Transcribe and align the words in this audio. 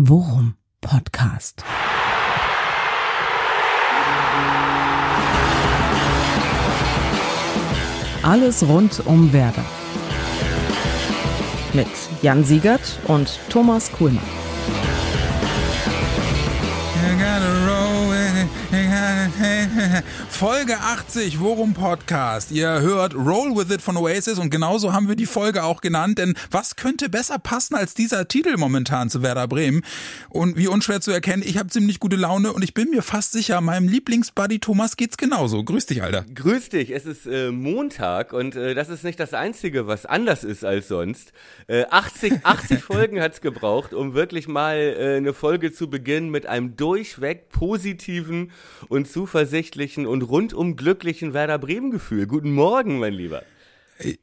Worum 0.00 0.54
Podcast. 0.80 1.64
Alles 8.22 8.62
rund 8.62 9.04
um 9.06 9.32
Werder. 9.32 9.64
Mit 11.72 11.88
Jan 12.22 12.44
Siegert 12.44 13.00
und 13.08 13.40
Thomas 13.50 13.90
Kuhlmann. 13.90 14.22
Folge 20.38 20.78
80, 20.78 21.40
Worum 21.40 21.74
Podcast. 21.74 22.52
Ihr 22.52 22.80
hört 22.80 23.12
Roll 23.16 23.56
With 23.56 23.74
It 23.74 23.82
von 23.82 23.96
Oasis 23.96 24.38
und 24.38 24.50
genauso 24.50 24.92
haben 24.92 25.08
wir 25.08 25.16
die 25.16 25.26
Folge 25.26 25.64
auch 25.64 25.80
genannt, 25.80 26.18
denn 26.18 26.34
was 26.52 26.76
könnte 26.76 27.08
besser 27.08 27.40
passen 27.40 27.74
als 27.74 27.92
dieser 27.92 28.28
Titel 28.28 28.56
momentan 28.56 29.10
zu 29.10 29.20
Werder 29.20 29.48
Bremen? 29.48 29.82
Und 30.28 30.56
wie 30.56 30.68
unschwer 30.68 31.00
zu 31.00 31.10
erkennen, 31.10 31.42
ich 31.44 31.58
habe 31.58 31.70
ziemlich 31.70 31.98
gute 31.98 32.14
Laune 32.14 32.52
und 32.52 32.62
ich 32.62 32.72
bin 32.72 32.88
mir 32.90 33.02
fast 33.02 33.32
sicher, 33.32 33.60
meinem 33.60 33.88
Lieblingsbuddy 33.88 34.60
Thomas 34.60 34.96
geht's 34.96 35.16
genauso. 35.16 35.64
Grüß 35.64 35.86
dich, 35.86 36.04
Alter. 36.04 36.24
Grüß 36.32 36.68
dich, 36.68 36.92
es 36.92 37.04
ist 37.04 37.26
äh, 37.26 37.50
Montag 37.50 38.32
und 38.32 38.54
äh, 38.54 38.76
das 38.76 38.90
ist 38.90 39.02
nicht 39.02 39.18
das 39.18 39.34
Einzige, 39.34 39.88
was 39.88 40.06
anders 40.06 40.44
ist 40.44 40.64
als 40.64 40.86
sonst. 40.86 41.32
Äh, 41.66 41.86
80, 41.90 42.44
80 42.44 42.80
Folgen 42.84 43.20
hat's 43.20 43.40
gebraucht, 43.40 43.92
um 43.92 44.14
wirklich 44.14 44.46
mal 44.46 44.76
äh, 44.76 45.16
eine 45.16 45.34
Folge 45.34 45.72
zu 45.72 45.90
beginnen 45.90 46.30
mit 46.30 46.46
einem 46.46 46.76
durchweg 46.76 47.48
positiven 47.48 48.52
und 48.88 49.08
zuversichtlichen 49.08 50.06
und 50.06 50.27
rundum 50.28 50.76
glücklichen 50.76 51.32
Werder 51.34 51.58
Bremen 51.58 51.90
Gefühl. 51.90 52.26
Guten 52.26 52.52
Morgen, 52.52 52.98
mein 52.98 53.14
Lieber. 53.14 53.42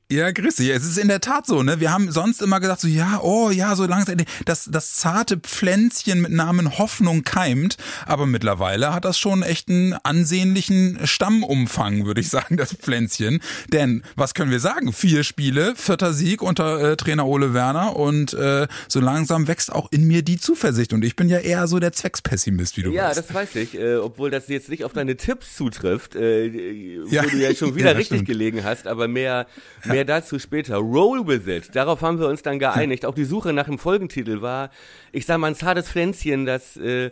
Ja, 0.09 0.31
grüß 0.31 0.55
dich. 0.55 0.69
Es 0.69 0.85
ist 0.85 0.97
in 0.97 1.09
der 1.09 1.19
Tat 1.19 1.45
so, 1.45 1.61
ne? 1.61 1.79
Wir 1.79 1.91
haben 1.91 2.09
sonst 2.11 2.41
immer 2.41 2.59
gesagt, 2.59 2.81
so, 2.81 2.87
ja, 2.87 3.19
oh, 3.21 3.49
ja, 3.49 3.75
so 3.75 3.85
langsam, 3.85 4.17
das, 4.45 4.69
das 4.71 4.95
zarte 4.95 5.37
Pflänzchen 5.37 6.21
mit 6.21 6.31
Namen 6.31 6.77
Hoffnung 6.77 7.23
keimt. 7.23 7.75
Aber 8.05 8.25
mittlerweile 8.25 8.93
hat 8.93 9.03
das 9.03 9.17
schon 9.17 9.43
echt 9.43 9.67
einen 9.67 9.93
ansehnlichen 9.93 10.99
Stammumfang, 11.05 12.05
würde 12.05 12.21
ich 12.21 12.29
sagen, 12.29 12.55
das 12.55 12.73
Pflänzchen. 12.73 13.41
Denn, 13.73 14.03
was 14.15 14.33
können 14.33 14.51
wir 14.51 14.61
sagen? 14.61 14.93
Vier 14.93 15.23
Spiele, 15.23 15.75
vierter 15.75 16.13
Sieg 16.13 16.41
unter 16.41 16.91
äh, 16.91 16.95
Trainer 16.95 17.25
Ole 17.25 17.53
Werner 17.53 17.95
und 17.95 18.33
äh, 18.33 18.67
so 18.87 19.01
langsam 19.01 19.47
wächst 19.47 19.71
auch 19.71 19.91
in 19.91 20.05
mir 20.05 20.21
die 20.21 20.37
Zuversicht. 20.37 20.93
Und 20.93 21.03
ich 21.03 21.15
bin 21.15 21.27
ja 21.27 21.39
eher 21.39 21.67
so 21.67 21.79
der 21.79 21.91
Zweckspessimist, 21.91 22.77
wie 22.77 22.83
du 22.83 22.91
ja, 22.91 23.09
weißt. 23.09 23.17
Ja, 23.17 23.21
das 23.23 23.33
weiß 23.33 23.55
ich. 23.55 23.75
Äh, 23.77 23.95
obwohl 23.95 24.31
das 24.31 24.47
jetzt 24.47 24.69
nicht 24.69 24.85
auf 24.85 24.93
deine 24.93 25.17
Tipps 25.17 25.55
zutrifft, 25.55 26.15
äh, 26.15 27.01
wo 27.05 27.09
ja. 27.09 27.23
du 27.23 27.37
ja 27.37 27.53
schon 27.53 27.75
wieder 27.75 27.91
ja, 27.91 27.97
richtig 27.97 28.19
stimmt. 28.19 28.27
gelegen 28.27 28.63
hast, 28.63 28.87
aber 28.87 29.07
mehr 29.07 29.47
Mehr 29.85 30.05
dazu 30.05 30.39
später. 30.39 30.77
Roll 30.77 31.27
with 31.27 31.47
it. 31.47 31.75
Darauf 31.75 32.01
haben 32.01 32.19
wir 32.19 32.27
uns 32.27 32.41
dann 32.41 32.59
geeinigt. 32.59 33.05
Auch 33.05 33.15
die 33.15 33.25
Suche 33.25 33.53
nach 33.53 33.65
dem 33.65 33.77
Folgentitel 33.77 34.41
war, 34.41 34.69
ich 35.11 35.25
sag 35.25 35.37
mal, 35.37 35.47
ein 35.47 35.55
zartes 35.55 35.89
Pflänzchen, 35.89 36.45
das 36.45 36.77
äh, 36.77 37.11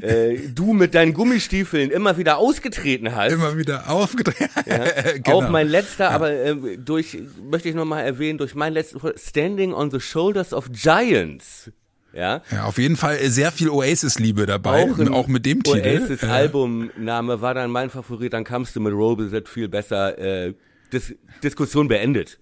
äh, 0.00 0.38
du 0.54 0.72
mit 0.72 0.94
deinen 0.94 1.12
Gummistiefeln 1.12 1.90
immer 1.90 2.16
wieder 2.16 2.38
ausgetreten 2.38 3.14
hast. 3.14 3.32
Immer 3.32 3.56
wieder 3.56 3.90
aufgetreten. 3.90 4.50
Ja. 4.66 4.84
genau. 5.14 5.38
Auch 5.38 5.48
mein 5.48 5.68
letzter, 5.68 6.10
aber 6.10 6.30
äh, 6.32 6.56
durch, 6.78 7.18
möchte 7.50 7.68
ich 7.68 7.74
nochmal 7.74 8.04
erwähnen, 8.04 8.38
durch 8.38 8.54
mein 8.54 8.72
letzten 8.72 9.00
Standing 9.16 9.74
on 9.74 9.90
the 9.90 10.00
Shoulders 10.00 10.52
of 10.52 10.70
Giants. 10.72 11.70
Ja. 12.12 12.40
ja, 12.50 12.64
auf 12.64 12.78
jeden 12.78 12.96
Fall 12.96 13.18
sehr 13.28 13.52
viel 13.52 13.68
Oasis-Liebe 13.68 14.46
dabei, 14.46 14.90
auch, 14.90 15.10
auch, 15.10 15.26
mit 15.26 15.44
dem 15.44 15.62
Titel. 15.62 16.00
Oasis-Albumname 16.00 17.42
war 17.42 17.52
dann 17.52 17.70
mein 17.70 17.90
Favorit, 17.90 18.32
dann 18.32 18.44
kamst 18.44 18.74
du 18.74 18.80
mit 18.80 18.94
Roll 18.94 19.18
With 19.18 19.34
It 19.34 19.50
viel 19.50 19.68
besser. 19.68 20.18
Äh, 20.18 20.54
Dis 20.92 21.14
Diskussion 21.42 21.88
beendet. 21.88 22.38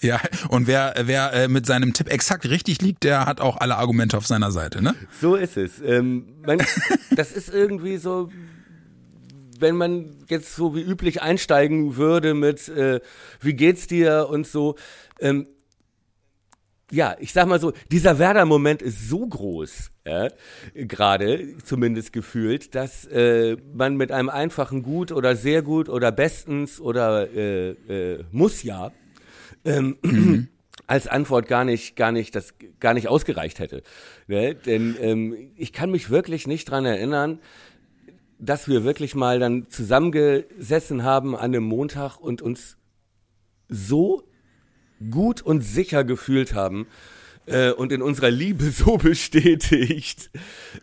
Ja, 0.00 0.20
und 0.48 0.66
wer, 0.66 0.94
wer 1.04 1.32
äh, 1.32 1.48
mit 1.48 1.64
seinem 1.64 1.92
Tipp 1.92 2.10
exakt 2.10 2.48
richtig 2.50 2.82
liegt, 2.82 3.04
der 3.04 3.24
hat 3.24 3.40
auch 3.40 3.58
alle 3.58 3.76
Argumente 3.76 4.16
auf 4.16 4.26
seiner 4.26 4.50
Seite, 4.50 4.82
ne? 4.82 4.96
So 5.20 5.36
ist 5.36 5.56
es. 5.56 5.80
Ähm, 5.80 6.40
man, 6.44 6.60
das 7.16 7.30
ist 7.30 7.54
irgendwie 7.54 7.98
so, 7.98 8.28
wenn 9.60 9.76
man 9.76 10.16
jetzt 10.28 10.56
so 10.56 10.74
wie 10.74 10.82
üblich 10.82 11.22
einsteigen 11.22 11.96
würde 11.96 12.34
mit 12.34 12.68
äh, 12.68 13.00
wie 13.40 13.54
geht's 13.54 13.86
dir 13.86 14.26
und 14.28 14.46
so. 14.46 14.76
Ähm, 15.20 15.46
ja, 16.90 17.16
ich 17.20 17.32
sag 17.32 17.46
mal 17.46 17.60
so, 17.60 17.72
dieser 17.90 18.18
Werder-Moment 18.18 18.82
ist 18.82 19.08
so 19.08 19.26
groß, 19.26 19.90
ja, 20.06 20.28
gerade 20.74 21.56
zumindest 21.64 22.12
gefühlt, 22.12 22.74
dass 22.74 23.06
äh, 23.06 23.56
man 23.72 23.96
mit 23.96 24.12
einem 24.12 24.28
einfachen 24.28 24.82
Gut 24.82 25.12
oder 25.12 25.36
sehr 25.36 25.62
gut 25.62 25.88
oder 25.88 26.12
bestens 26.12 26.80
oder 26.80 27.30
äh, 27.32 27.70
äh, 27.70 28.24
muss 28.30 28.62
ja 28.62 28.92
ähm, 29.64 29.96
mhm. 30.02 30.48
als 30.86 31.06
Antwort 31.06 31.48
gar 31.48 31.64
nicht, 31.64 31.96
gar 31.96 32.12
nicht, 32.12 32.34
das 32.34 32.54
gar 32.80 32.94
nicht 32.94 33.08
ausgereicht 33.08 33.58
hätte. 33.58 33.82
Ne? 34.26 34.54
Denn 34.54 34.96
ähm, 35.00 35.52
ich 35.56 35.72
kann 35.72 35.90
mich 35.90 36.10
wirklich 36.10 36.46
nicht 36.46 36.70
dran 36.70 36.84
erinnern, 36.84 37.38
dass 38.38 38.68
wir 38.68 38.84
wirklich 38.84 39.14
mal 39.14 39.38
dann 39.38 39.68
zusammengesessen 39.68 41.04
haben 41.04 41.36
an 41.36 41.44
einem 41.44 41.64
Montag 41.64 42.18
und 42.18 42.42
uns 42.42 42.76
so 43.68 44.24
gut 45.10 45.42
und 45.42 45.62
sicher 45.62 46.04
gefühlt 46.04 46.54
haben 46.54 46.86
äh, 47.46 47.70
und 47.70 47.92
in 47.92 48.02
unserer 48.02 48.30
Liebe 48.30 48.70
so 48.70 48.96
bestätigt. 48.98 50.30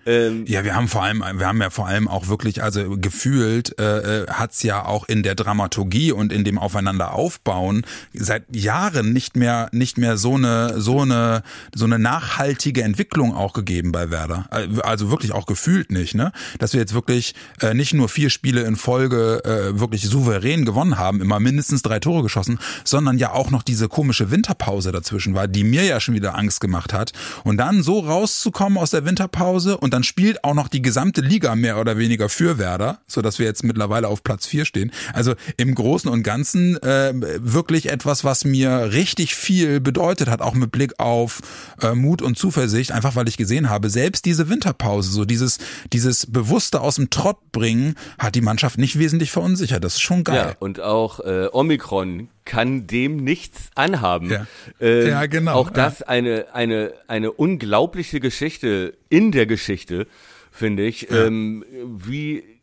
Ähm, 0.05 0.45
ja, 0.45 0.63
wir 0.63 0.75
haben 0.75 0.87
vor 0.87 1.03
allem, 1.03 1.19
wir 1.19 1.47
haben 1.47 1.61
ja 1.61 1.69
vor 1.69 1.87
allem 1.87 2.07
auch 2.07 2.27
wirklich, 2.27 2.63
also 2.63 2.97
gefühlt 2.97 3.79
äh, 3.79 4.23
äh 4.23 4.27
hat's 4.27 4.63
ja 4.63 4.85
auch 4.85 5.07
in 5.07 5.23
der 5.23 5.35
Dramaturgie 5.35 6.11
und 6.11 6.31
in 6.31 6.43
dem 6.43 6.57
Aufeinander 6.57 7.13
aufbauen 7.13 7.85
seit 8.13 8.43
Jahren 8.55 9.13
nicht 9.13 9.35
mehr, 9.35 9.69
nicht 9.71 9.97
mehr 9.97 10.17
so 10.17 10.35
eine, 10.35 10.79
so 10.81 11.01
eine, 11.01 11.43
so 11.73 11.85
eine 11.85 11.99
nachhaltige 11.99 12.83
Entwicklung 12.83 13.33
auch 13.33 13.53
gegeben 13.53 13.91
bei 13.91 14.11
Werder. 14.11 14.47
Äh, 14.51 14.81
also 14.81 15.11
wirklich 15.11 15.31
auch 15.31 15.45
gefühlt 15.45 15.91
nicht, 15.91 16.15
ne? 16.15 16.31
Dass 16.59 16.73
wir 16.73 16.79
jetzt 16.79 16.93
wirklich 16.93 17.35
äh, 17.61 17.73
nicht 17.73 17.93
nur 17.93 18.09
vier 18.09 18.29
Spiele 18.29 18.61
in 18.61 18.75
Folge 18.75 19.43
äh, 19.45 19.79
wirklich 19.79 20.03
souverän 20.07 20.65
gewonnen 20.65 20.97
haben, 20.97 21.21
immer 21.21 21.39
mindestens 21.39 21.81
drei 21.81 21.99
Tore 21.99 22.23
geschossen, 22.23 22.59
sondern 22.83 23.17
ja 23.17 23.31
auch 23.31 23.49
noch 23.49 23.63
diese 23.63 23.87
komische 23.87 24.31
Winterpause 24.31 24.91
dazwischen 24.91 25.33
war, 25.33 25.47
die 25.47 25.63
mir 25.63 25.83
ja 25.83 25.99
schon 25.99 26.15
wieder 26.15 26.35
Angst 26.35 26.48
Angst 26.49 26.59
gemacht 26.59 26.93
hat. 26.93 27.13
Und 27.43 27.57
dann 27.57 27.83
so 27.83 27.99
rauszukommen 27.99 28.77
aus 28.77 28.91
der 28.91 29.05
Winterpause 29.05 29.77
und 29.77 29.93
dann 29.93 30.03
spielt 30.03 30.43
auch 30.43 30.55
noch 30.55 30.67
die 30.67 30.81
gesamte 30.81 31.21
Liga 31.21 31.55
mehr 31.55 31.79
oder 31.79 31.97
weniger 31.97 32.27
für 32.27 32.57
Werder, 32.57 32.99
so 33.07 33.21
dass 33.21 33.37
wir 33.37 33.45
jetzt 33.45 33.63
mittlerweile 33.63 34.07
auf 34.07 34.23
Platz 34.23 34.47
vier 34.47 34.65
stehen. 34.65 34.91
Also 35.13 35.35
im 35.57 35.75
Großen 35.75 36.09
und 36.09 36.23
Ganzen 36.23 36.81
äh, 36.81 37.13
wirklich 37.13 37.89
etwas, 37.89 38.23
was 38.23 38.45
mir 38.45 38.91
richtig 38.91 39.35
viel 39.35 39.79
bedeutet 39.79 40.27
hat, 40.27 40.41
auch 40.41 40.55
mit 40.55 40.71
Blick 40.71 40.99
auf 40.99 41.41
äh, 41.81 41.93
Mut 41.93 42.21
und 42.21 42.37
Zuversicht, 42.37 42.91
einfach 42.91 43.15
weil 43.15 43.27
ich 43.27 43.37
gesehen 43.37 43.69
habe, 43.69 43.89
selbst 43.89 44.25
diese 44.25 44.49
Winterpause, 44.49 45.11
so 45.11 45.25
dieses, 45.25 45.59
dieses 45.93 46.25
bewusste 46.25 46.81
aus 46.81 46.95
dem 46.95 47.09
Trott 47.09 47.37
bringen, 47.51 47.95
hat 48.17 48.33
die 48.35 48.41
Mannschaft 48.41 48.77
nicht 48.77 48.97
wesentlich 48.97 49.31
verunsichert. 49.31 49.83
Das 49.83 49.95
ist 49.95 50.01
schon 50.01 50.23
geil. 50.23 50.35
Ja, 50.35 50.55
und 50.59 50.79
auch 50.79 51.19
äh, 51.19 51.47
Omikron 51.51 52.29
kann 52.45 52.87
dem 52.87 53.17
nichts 53.17 53.69
anhaben. 53.75 54.29
Ja, 54.29 54.47
ähm, 54.79 55.07
ja 55.07 55.25
genau. 55.25 55.53
Auch 55.53 55.69
das 55.69 55.99
ja. 55.99 56.07
eine, 56.07 56.47
eine, 56.53 56.93
eine 57.07 57.31
unglaubliche 57.31 58.19
Geschichte 58.19 58.97
in 59.09 59.31
der 59.31 59.45
Geschichte, 59.45 60.07
finde 60.51 60.83
ich, 60.83 61.09
ja. 61.09 61.25
ähm, 61.25 61.63
wie 61.85 62.59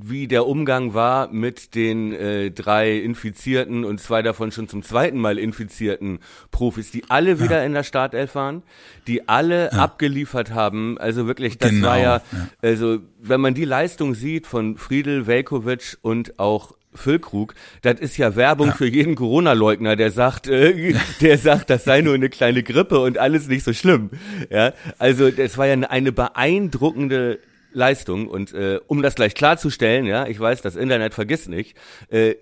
wie 0.00 0.28
der 0.28 0.46
Umgang 0.46 0.94
war 0.94 1.28
mit 1.32 1.74
den 1.74 2.12
äh, 2.12 2.50
drei 2.50 2.98
Infizierten 2.98 3.84
und 3.84 4.00
zwei 4.00 4.22
davon 4.22 4.52
schon 4.52 4.68
zum 4.68 4.82
zweiten 4.82 5.18
Mal 5.18 5.38
infizierten 5.38 6.20
Profis, 6.50 6.90
die 6.90 7.04
alle 7.08 7.40
wieder 7.40 7.64
in 7.64 7.72
der 7.72 7.82
Startelf 7.82 8.34
waren, 8.34 8.62
die 9.06 9.28
alle 9.28 9.72
abgeliefert 9.72 10.52
haben. 10.52 10.98
Also 10.98 11.26
wirklich, 11.26 11.58
das 11.58 11.70
genau. 11.70 11.88
war 11.88 11.98
ja, 11.98 12.22
also 12.62 12.98
wenn 13.20 13.40
man 13.40 13.54
die 13.54 13.64
Leistung 13.64 14.14
sieht 14.14 14.46
von 14.46 14.76
Friedel, 14.76 15.26
Velkovic 15.26 15.98
und 16.02 16.38
auch 16.38 16.72
Füllkrug, 16.98 17.54
das 17.82 18.00
ist 18.00 18.16
ja 18.16 18.36
Werbung 18.36 18.68
ja. 18.68 18.74
für 18.74 18.86
jeden 18.86 19.14
Corona-Leugner, 19.14 19.96
der 19.96 20.10
sagt, 20.10 20.48
äh, 20.48 20.94
der 21.20 21.38
sagt, 21.38 21.70
das 21.70 21.84
sei 21.84 22.02
nur 22.02 22.14
eine 22.14 22.28
kleine 22.28 22.62
Grippe 22.62 23.00
und 23.00 23.18
alles 23.18 23.48
nicht 23.48 23.64
so 23.64 23.72
schlimm. 23.72 24.10
Ja, 24.50 24.72
also 24.98 25.30
das 25.30 25.56
war 25.56 25.66
ja 25.66 25.74
eine 25.88 26.12
beeindruckende 26.12 27.38
Leistung 27.72 28.28
und 28.28 28.52
äh, 28.52 28.80
um 28.86 29.02
das 29.02 29.14
gleich 29.14 29.34
klarzustellen, 29.34 30.06
ja, 30.06 30.26
ich 30.26 30.38
weiß, 30.38 30.62
das 30.62 30.76
Internet 30.76 31.14
vergisst 31.14 31.48
nicht. 31.48 31.76
Äh, 32.10 32.34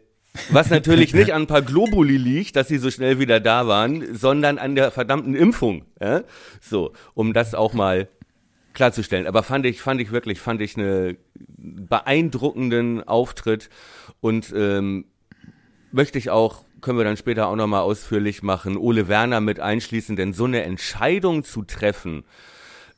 was 0.50 0.70
natürlich 0.70 1.14
nicht 1.14 1.32
an 1.32 1.42
ein 1.42 1.46
paar 1.46 1.62
Globuli 1.62 2.16
liegt, 2.16 2.56
dass 2.56 2.68
sie 2.68 2.78
so 2.78 2.90
schnell 2.90 3.18
wieder 3.18 3.40
da 3.40 3.66
waren, 3.66 4.14
sondern 4.14 4.58
an 4.58 4.74
der 4.74 4.90
verdammten 4.90 5.34
Impfung. 5.34 5.86
Ja? 6.00 6.24
So, 6.60 6.92
um 7.14 7.32
das 7.32 7.54
auch 7.54 7.72
mal 7.72 8.08
klarzustellen. 8.74 9.26
Aber 9.26 9.42
fand 9.42 9.66
ich, 9.66 9.80
fand 9.80 10.00
ich 10.00 10.12
wirklich, 10.12 10.40
fand 10.40 10.60
ich 10.60 10.76
einen 10.76 11.16
beeindruckenden 11.56 13.02
Auftritt 13.02 13.70
und 14.26 14.52
ähm, 14.56 15.04
möchte 15.92 16.18
ich 16.18 16.30
auch, 16.30 16.64
können 16.80 16.98
wir 16.98 17.04
dann 17.04 17.16
später 17.16 17.46
auch 17.46 17.54
nochmal 17.54 17.82
ausführlich 17.82 18.42
machen, 18.42 18.76
Ole 18.76 19.06
Werner 19.06 19.40
mit 19.40 19.60
einschließen, 19.60 20.16
denn 20.16 20.32
so 20.32 20.46
eine 20.46 20.64
Entscheidung 20.64 21.44
zu 21.44 21.62
treffen, 21.62 22.24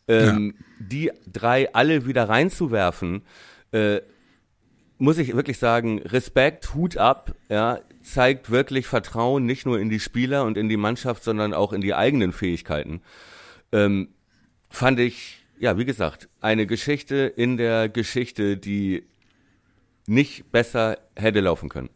ähm, 0.08 0.54
ja. 0.58 0.64
die 0.78 1.12
drei 1.30 1.74
alle 1.74 2.06
wieder 2.06 2.30
reinzuwerfen, 2.30 3.26
äh, 3.72 4.00
muss 4.96 5.18
ich 5.18 5.36
wirklich 5.36 5.58
sagen, 5.58 5.98
Respekt, 5.98 6.74
Hut 6.74 6.96
ab, 6.96 7.34
ja, 7.50 7.80
zeigt 8.02 8.50
wirklich 8.50 8.86
Vertrauen 8.86 9.44
nicht 9.44 9.66
nur 9.66 9.78
in 9.78 9.90
die 9.90 10.00
Spieler 10.00 10.44
und 10.44 10.56
in 10.56 10.70
die 10.70 10.78
Mannschaft, 10.78 11.24
sondern 11.24 11.52
auch 11.52 11.74
in 11.74 11.82
die 11.82 11.92
eigenen 11.92 12.32
Fähigkeiten. 12.32 13.02
Ähm, 13.70 14.08
fand 14.70 14.98
ich, 14.98 15.44
ja, 15.58 15.76
wie 15.76 15.84
gesagt, 15.84 16.30
eine 16.40 16.66
Geschichte 16.66 17.16
in 17.16 17.58
der 17.58 17.90
Geschichte, 17.90 18.56
die 18.56 19.04
nicht 20.08 20.50
besser 20.50 20.98
hätte 21.16 21.40
laufen 21.40 21.68
können. 21.68 21.90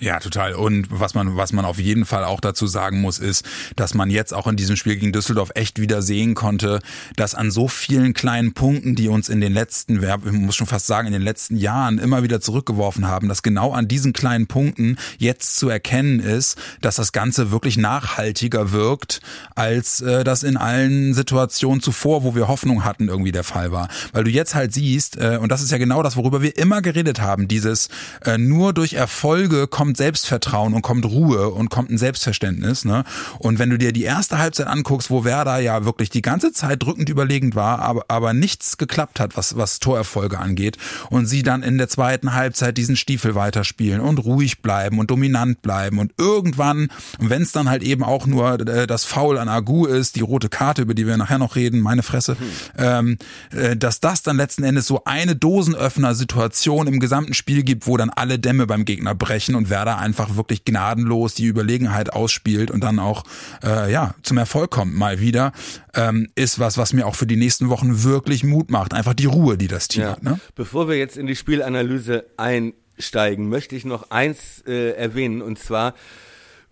Ja, 0.00 0.18
total. 0.18 0.54
Und 0.54 0.86
was 0.90 1.12
man, 1.12 1.36
was 1.36 1.52
man 1.52 1.66
auf 1.66 1.78
jeden 1.78 2.06
Fall 2.06 2.24
auch 2.24 2.40
dazu 2.40 2.66
sagen 2.66 3.02
muss, 3.02 3.18
ist, 3.18 3.44
dass 3.76 3.92
man 3.92 4.08
jetzt 4.08 4.32
auch 4.32 4.46
in 4.46 4.56
diesem 4.56 4.76
Spiel 4.76 4.96
gegen 4.96 5.12
Düsseldorf 5.12 5.50
echt 5.54 5.78
wieder 5.78 6.00
sehen 6.00 6.34
konnte, 6.34 6.80
dass 7.16 7.34
an 7.34 7.50
so 7.50 7.68
vielen 7.68 8.14
kleinen 8.14 8.54
Punkten, 8.54 8.94
die 8.94 9.08
uns 9.08 9.28
in 9.28 9.42
den 9.42 9.52
letzten, 9.52 10.02
ich 10.02 10.32
muss 10.32 10.56
schon 10.56 10.66
fast 10.66 10.86
sagen, 10.86 11.06
in 11.06 11.12
den 11.12 11.20
letzten 11.20 11.54
Jahren 11.54 11.98
immer 11.98 12.22
wieder 12.22 12.40
zurückgeworfen 12.40 13.08
haben, 13.08 13.28
dass 13.28 13.42
genau 13.42 13.72
an 13.72 13.88
diesen 13.88 14.14
kleinen 14.14 14.46
Punkten 14.46 14.96
jetzt 15.18 15.58
zu 15.58 15.68
erkennen 15.68 16.18
ist, 16.18 16.56
dass 16.80 16.96
das 16.96 17.12
Ganze 17.12 17.50
wirklich 17.50 17.76
nachhaltiger 17.76 18.72
wirkt, 18.72 19.20
als 19.54 20.00
äh, 20.00 20.24
das 20.24 20.44
in 20.44 20.56
allen 20.56 21.12
Situationen 21.12 21.82
zuvor, 21.82 22.24
wo 22.24 22.34
wir 22.34 22.48
Hoffnung 22.48 22.84
hatten, 22.84 23.08
irgendwie 23.08 23.32
der 23.32 23.44
Fall 23.44 23.70
war. 23.70 23.88
Weil 24.12 24.24
du 24.24 24.30
jetzt 24.30 24.54
halt 24.54 24.72
siehst, 24.72 25.18
äh, 25.18 25.38
und 25.38 25.52
das 25.52 25.60
ist 25.60 25.70
ja 25.70 25.78
genau 25.78 26.02
das, 26.02 26.16
worüber 26.16 26.40
wir 26.40 26.56
immer 26.56 26.80
geredet 26.80 27.20
haben, 27.20 27.48
dieses 27.48 27.90
äh, 28.24 28.38
nur 28.38 28.72
durch 28.72 28.94
Erfolge 28.94 29.66
kommt 29.66 29.89
kommt 29.90 29.96
Selbstvertrauen 29.96 30.72
und 30.72 30.82
kommt 30.82 31.04
Ruhe 31.04 31.50
und 31.50 31.68
kommt 31.68 31.90
ein 31.90 31.98
Selbstverständnis. 31.98 32.84
Ne? 32.84 33.02
Und 33.40 33.58
wenn 33.58 33.70
du 33.70 33.76
dir 33.76 33.92
die 33.92 34.04
erste 34.04 34.38
Halbzeit 34.38 34.68
anguckst, 34.68 35.10
wo 35.10 35.24
Werder 35.24 35.58
ja 35.58 35.84
wirklich 35.84 36.10
die 36.10 36.22
ganze 36.22 36.52
Zeit 36.52 36.80
drückend 36.80 37.08
überlegend 37.08 37.56
war, 37.56 37.80
aber, 37.80 38.04
aber 38.06 38.32
nichts 38.32 38.78
geklappt 38.78 39.18
hat, 39.18 39.36
was, 39.36 39.56
was 39.56 39.80
Torerfolge 39.80 40.38
angeht, 40.38 40.78
und 41.10 41.26
sie 41.26 41.42
dann 41.42 41.64
in 41.64 41.76
der 41.76 41.88
zweiten 41.88 42.34
Halbzeit 42.34 42.78
diesen 42.78 42.94
Stiefel 42.94 43.34
weiterspielen 43.34 44.00
und 44.00 44.18
ruhig 44.18 44.62
bleiben 44.62 45.00
und 45.00 45.10
dominant 45.10 45.60
bleiben 45.60 45.98
und 45.98 46.12
irgendwann, 46.18 46.88
wenn 47.18 47.42
es 47.42 47.50
dann 47.50 47.68
halt 47.68 47.82
eben 47.82 48.04
auch 48.04 48.26
nur 48.26 48.60
äh, 48.60 48.86
das 48.86 49.04
Foul 49.04 49.38
an 49.38 49.48
Agu 49.48 49.86
ist, 49.86 50.14
die 50.14 50.20
rote 50.20 50.48
Karte, 50.48 50.82
über 50.82 50.94
die 50.94 51.06
wir 51.08 51.16
nachher 51.16 51.38
noch 51.38 51.56
reden, 51.56 51.80
meine 51.80 52.04
Fresse, 52.04 52.36
hm. 52.38 52.46
ähm, 52.78 53.18
äh, 53.50 53.76
dass 53.76 53.98
das 53.98 54.22
dann 54.22 54.36
letzten 54.36 54.62
Endes 54.62 54.86
so 54.86 55.02
eine 55.04 55.34
Dosenöffner-Situation 55.34 56.86
im 56.86 57.00
gesamten 57.00 57.34
Spiel 57.34 57.64
gibt, 57.64 57.88
wo 57.88 57.96
dann 57.96 58.10
alle 58.10 58.38
Dämme 58.38 58.68
beim 58.68 58.84
Gegner 58.84 59.16
brechen 59.16 59.56
und 59.56 59.68
Werder 59.68 59.79
Werder 59.80 59.98
einfach 59.98 60.36
wirklich 60.36 60.64
gnadenlos 60.64 61.34
die 61.34 61.46
Überlegenheit 61.46 62.12
ausspielt 62.12 62.70
und 62.70 62.84
dann 62.84 62.98
auch 62.98 63.24
äh, 63.64 63.90
ja 63.90 64.14
zum 64.22 64.36
Erfolg 64.36 64.70
kommt 64.70 64.94
mal 64.94 65.20
wieder, 65.20 65.52
ähm, 65.94 66.28
ist 66.34 66.58
was, 66.58 66.76
was 66.76 66.92
mir 66.92 67.06
auch 67.06 67.14
für 67.14 67.26
die 67.26 67.36
nächsten 67.36 67.70
Wochen 67.70 68.02
wirklich 68.02 68.44
Mut 68.44 68.70
macht. 68.70 68.92
Einfach 68.92 69.14
die 69.14 69.24
Ruhe, 69.24 69.56
die 69.56 69.68
das 69.68 69.88
Team 69.88 70.02
ja. 70.02 70.10
hat. 70.12 70.22
Ne? 70.22 70.38
Bevor 70.54 70.88
wir 70.88 70.98
jetzt 70.98 71.16
in 71.16 71.26
die 71.26 71.34
Spielanalyse 71.34 72.26
einsteigen, 72.36 73.48
möchte 73.48 73.74
ich 73.74 73.86
noch 73.86 74.10
eins 74.10 74.62
äh, 74.66 74.90
erwähnen 74.90 75.40
und 75.40 75.58
zwar 75.58 75.94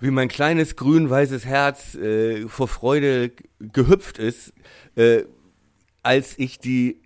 wie 0.01 0.11
mein 0.11 0.29
kleines 0.29 0.77
grün-weißes 0.77 1.47
Herz 1.47 1.95
äh, 1.95 2.47
vor 2.47 2.69
Freude 2.69 3.33
gehüpft 3.59 4.19
ist, 4.19 4.53
äh, 4.97 5.23
als 6.03 6.39
ich 6.39 6.59
die 6.59 7.01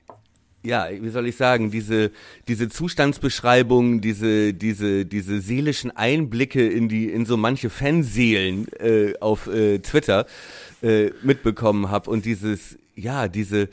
ja, 0.64 0.88
wie 0.90 1.08
soll 1.08 1.26
ich 1.26 1.36
sagen, 1.36 1.70
diese, 1.70 2.10
diese 2.46 2.68
Zustandsbeschreibung, 2.68 4.00
diese, 4.00 4.54
diese, 4.54 5.04
diese 5.04 5.40
seelischen 5.40 5.90
Einblicke 5.90 6.66
in 6.66 6.88
die, 6.88 7.06
in 7.06 7.26
so 7.26 7.36
manche 7.36 7.68
Fanseelen 7.68 8.68
äh, 8.78 9.14
auf 9.20 9.48
äh, 9.48 9.80
Twitter 9.80 10.26
äh, 10.82 11.10
mitbekommen 11.22 11.90
habe 11.90 12.10
und 12.10 12.24
dieses, 12.24 12.78
ja, 12.94 13.26
diese, 13.26 13.68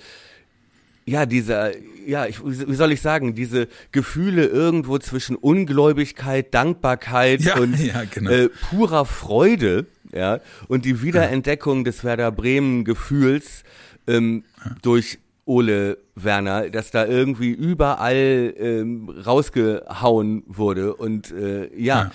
ja, 1.06 1.26
dieser, 1.26 1.72
ja, 2.08 2.26
ich, 2.26 2.44
wie 2.44 2.76
soll 2.76 2.92
ich 2.92 3.02
sagen, 3.02 3.36
diese 3.36 3.68
Gefühle 3.92 4.46
irgendwo 4.46 4.98
zwischen 4.98 5.36
Ungläubigkeit, 5.36 6.54
Dankbarkeit 6.54 7.42
ja, 7.42 7.58
und 7.58 7.80
ja, 7.84 8.04
genau. 8.06 8.32
äh, 8.32 8.50
purer 8.70 9.06
Freude, 9.06 9.86
ja, 10.12 10.40
und 10.68 10.86
die 10.86 11.04
Wiederentdeckung 11.04 11.84
des 11.84 12.04
Werder 12.04 12.32
Bremen 12.32 12.84
Gefühls 12.84 13.64
ähm, 14.08 14.44
durch 14.82 15.20
Ole 15.50 15.98
Werner, 16.14 16.70
dass 16.70 16.92
da 16.92 17.08
irgendwie 17.08 17.50
überall 17.50 18.54
ähm, 18.56 19.10
rausgehauen 19.10 20.44
wurde. 20.46 20.96
Und 20.96 21.32
äh, 21.32 21.76
ja, 21.76 22.04
ja, 22.04 22.12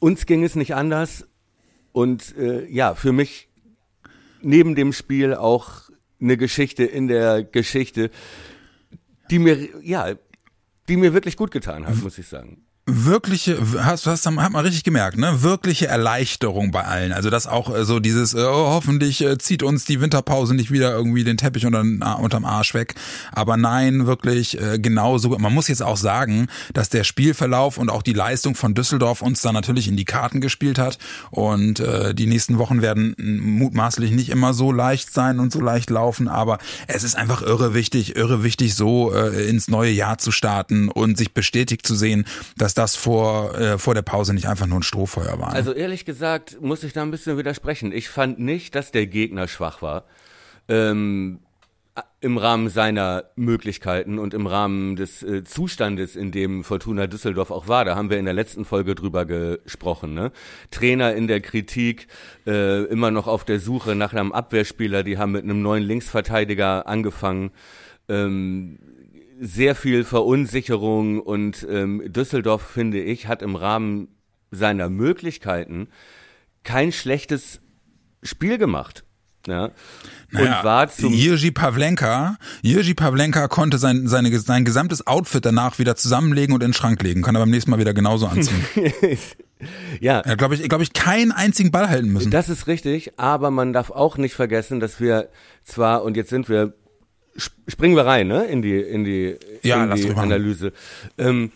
uns 0.00 0.26
ging 0.26 0.42
es 0.42 0.56
nicht 0.56 0.74
anders. 0.74 1.28
Und 1.92 2.36
äh, 2.36 2.66
ja, 2.66 2.96
für 2.96 3.12
mich 3.12 3.48
neben 4.42 4.74
dem 4.74 4.92
Spiel 4.92 5.34
auch 5.34 5.88
eine 6.20 6.36
Geschichte 6.36 6.84
in 6.84 7.06
der 7.06 7.44
Geschichte, 7.44 8.10
die 9.30 9.38
mir, 9.38 9.68
ja, 9.82 10.14
die 10.88 10.96
mir 10.96 11.14
wirklich 11.14 11.36
gut 11.36 11.52
getan 11.52 11.86
hat, 11.86 11.94
muss 12.02 12.18
ich 12.18 12.26
sagen 12.26 12.67
wirkliche, 12.88 13.58
hast, 13.84 14.06
hast, 14.06 14.26
hat 14.26 14.52
man 14.52 14.64
richtig 14.64 14.82
gemerkt, 14.82 15.18
ne? 15.18 15.42
Wirkliche 15.42 15.86
Erleichterung 15.86 16.70
bei 16.70 16.84
allen. 16.84 17.12
Also 17.12 17.30
das 17.30 17.46
auch 17.46 17.74
äh, 17.74 17.84
so 17.84 18.00
dieses, 18.00 18.34
äh, 18.34 18.38
oh, 18.38 18.68
hoffentlich 18.70 19.22
äh, 19.22 19.38
zieht 19.38 19.62
uns 19.62 19.84
die 19.84 20.00
Winterpause 20.00 20.54
nicht 20.54 20.70
wieder 20.70 20.92
irgendwie 20.92 21.24
den 21.24 21.36
Teppich 21.36 21.66
unter, 21.66 22.18
unterm 22.18 22.44
Arsch 22.44 22.74
weg. 22.74 22.94
Aber 23.32 23.56
nein, 23.56 24.06
wirklich 24.06 24.58
genauso. 24.78 25.30
Man 25.30 25.52
muss 25.52 25.68
jetzt 25.68 25.82
auch 25.82 25.96
sagen, 25.96 26.48
dass 26.72 26.88
der 26.88 27.04
Spielverlauf 27.04 27.78
und 27.78 27.90
auch 27.90 28.02
die 28.02 28.12
Leistung 28.12 28.54
von 28.54 28.74
Düsseldorf 28.74 29.22
uns 29.22 29.42
da 29.42 29.52
natürlich 29.52 29.88
in 29.88 29.96
die 29.96 30.04
Karten 30.04 30.40
gespielt 30.40 30.78
hat. 30.78 30.98
Und 31.30 31.80
äh, 31.80 32.14
die 32.14 32.26
nächsten 32.26 32.58
Wochen 32.58 32.82
werden 32.82 33.14
mutmaßlich 33.18 34.10
nicht 34.10 34.30
immer 34.30 34.54
so 34.54 34.72
leicht 34.72 35.12
sein 35.12 35.38
und 35.38 35.52
so 35.52 35.60
leicht 35.60 35.90
laufen. 35.90 36.28
Aber 36.28 36.58
es 36.86 37.04
ist 37.04 37.16
einfach 37.16 37.42
irre 37.42 37.74
wichtig, 37.74 38.16
irre 38.16 38.42
wichtig, 38.42 38.74
so 38.74 39.12
äh, 39.12 39.48
ins 39.48 39.68
neue 39.68 39.90
Jahr 39.90 40.18
zu 40.18 40.32
starten 40.32 40.88
und 40.88 41.18
sich 41.18 41.32
bestätigt 41.32 41.86
zu 41.86 41.94
sehen, 41.94 42.24
dass 42.56 42.74
das 42.78 42.96
vor, 42.96 43.58
äh, 43.58 43.78
vor 43.78 43.94
der 43.94 44.02
Pause 44.02 44.32
nicht 44.32 44.48
einfach 44.48 44.66
nur 44.66 44.78
ein 44.78 44.82
Strohfeuer 44.82 45.38
war. 45.38 45.50
Ne? 45.50 45.54
Also 45.54 45.72
ehrlich 45.72 46.04
gesagt 46.04 46.60
muss 46.60 46.84
ich 46.84 46.92
da 46.92 47.02
ein 47.02 47.10
bisschen 47.10 47.36
widersprechen. 47.36 47.92
Ich 47.92 48.08
fand 48.08 48.38
nicht, 48.38 48.74
dass 48.74 48.92
der 48.92 49.06
Gegner 49.06 49.48
schwach 49.48 49.82
war. 49.82 50.04
Ähm, 50.68 51.40
im 52.20 52.36
Rahmen 52.36 52.68
seiner 52.68 53.24
Möglichkeiten 53.36 54.18
und 54.18 54.34
im 54.34 54.46
Rahmen 54.46 54.96
des 54.96 55.22
äh, 55.22 55.44
Zustandes, 55.44 56.16
in 56.16 56.30
dem 56.30 56.64
Fortuna 56.64 57.06
Düsseldorf 57.06 57.50
auch 57.50 57.68
war. 57.68 57.84
Da 57.84 57.96
haben 57.96 58.10
wir 58.10 58.18
in 58.18 58.24
der 58.24 58.34
letzten 58.34 58.64
Folge 58.64 58.94
drüber 58.94 59.24
gesprochen. 59.24 60.14
Ne? 60.14 60.32
Trainer 60.70 61.14
in 61.14 61.26
der 61.26 61.40
Kritik, 61.40 62.08
äh, 62.46 62.84
immer 62.84 63.10
noch 63.10 63.26
auf 63.26 63.44
der 63.44 63.60
Suche 63.60 63.94
nach 63.94 64.12
einem 64.12 64.32
Abwehrspieler. 64.32 65.02
Die 65.02 65.18
haben 65.18 65.32
mit 65.32 65.44
einem 65.44 65.62
neuen 65.62 65.82
Linksverteidiger 65.82 66.86
angefangen. 66.86 67.50
Ähm, 68.08 68.78
sehr 69.40 69.74
viel 69.74 70.04
Verunsicherung 70.04 71.20
und 71.20 71.66
ähm, 71.70 72.02
Düsseldorf, 72.06 72.62
finde 72.62 73.00
ich, 73.00 73.26
hat 73.26 73.42
im 73.42 73.56
Rahmen 73.56 74.08
seiner 74.50 74.88
Möglichkeiten 74.88 75.88
kein 76.64 76.92
schlechtes 76.92 77.60
Spiel 78.22 78.58
gemacht. 78.58 79.04
Ja. 79.46 79.70
Naja, 80.30 80.58
und 80.58 80.64
war 80.64 80.88
zum 80.90 81.12
Jiří 81.12 81.52
Pavlenka, 81.52 82.36
Jiří 82.62 82.94
Pavlenka 82.94 83.48
konnte 83.48 83.78
sein, 83.78 84.06
seine, 84.06 84.38
sein 84.38 84.64
gesamtes 84.66 85.06
Outfit 85.06 85.44
danach 85.44 85.78
wieder 85.78 85.96
zusammenlegen 85.96 86.54
und 86.54 86.62
in 86.62 86.68
den 86.70 86.74
Schrank 86.74 87.02
legen. 87.02 87.22
Kann 87.22 87.34
er 87.34 87.40
beim 87.40 87.50
nächsten 87.50 87.70
Mal 87.70 87.78
wieder 87.78 87.94
genauso 87.94 88.26
anziehen. 88.26 88.62
ja. 90.00 90.20
Er 90.20 90.36
glaube 90.36 90.56
ich, 90.56 90.68
glaube 90.68 90.82
ich, 90.82 90.92
keinen 90.92 91.32
einzigen 91.32 91.70
Ball 91.70 91.88
halten 91.88 92.08
müssen. 92.08 92.30
Das 92.30 92.50
ist 92.50 92.66
richtig, 92.66 93.18
aber 93.18 93.50
man 93.50 93.72
darf 93.72 93.90
auch 93.90 94.18
nicht 94.18 94.34
vergessen, 94.34 94.80
dass 94.80 95.00
wir 95.00 95.30
zwar, 95.64 96.02
und 96.02 96.16
jetzt 96.18 96.28
sind 96.28 96.50
wir 96.50 96.74
springen 97.38 97.96
wir 97.96 98.06
rein, 98.06 98.28
ne, 98.28 98.44
in 98.44 98.62
die, 98.62 98.78
in 98.78 99.04
die, 99.04 99.36
ja, 99.62 99.84
in 99.84 99.94
die 99.94 100.10
Analyse. 100.14 100.72
Ähm, 101.16 101.52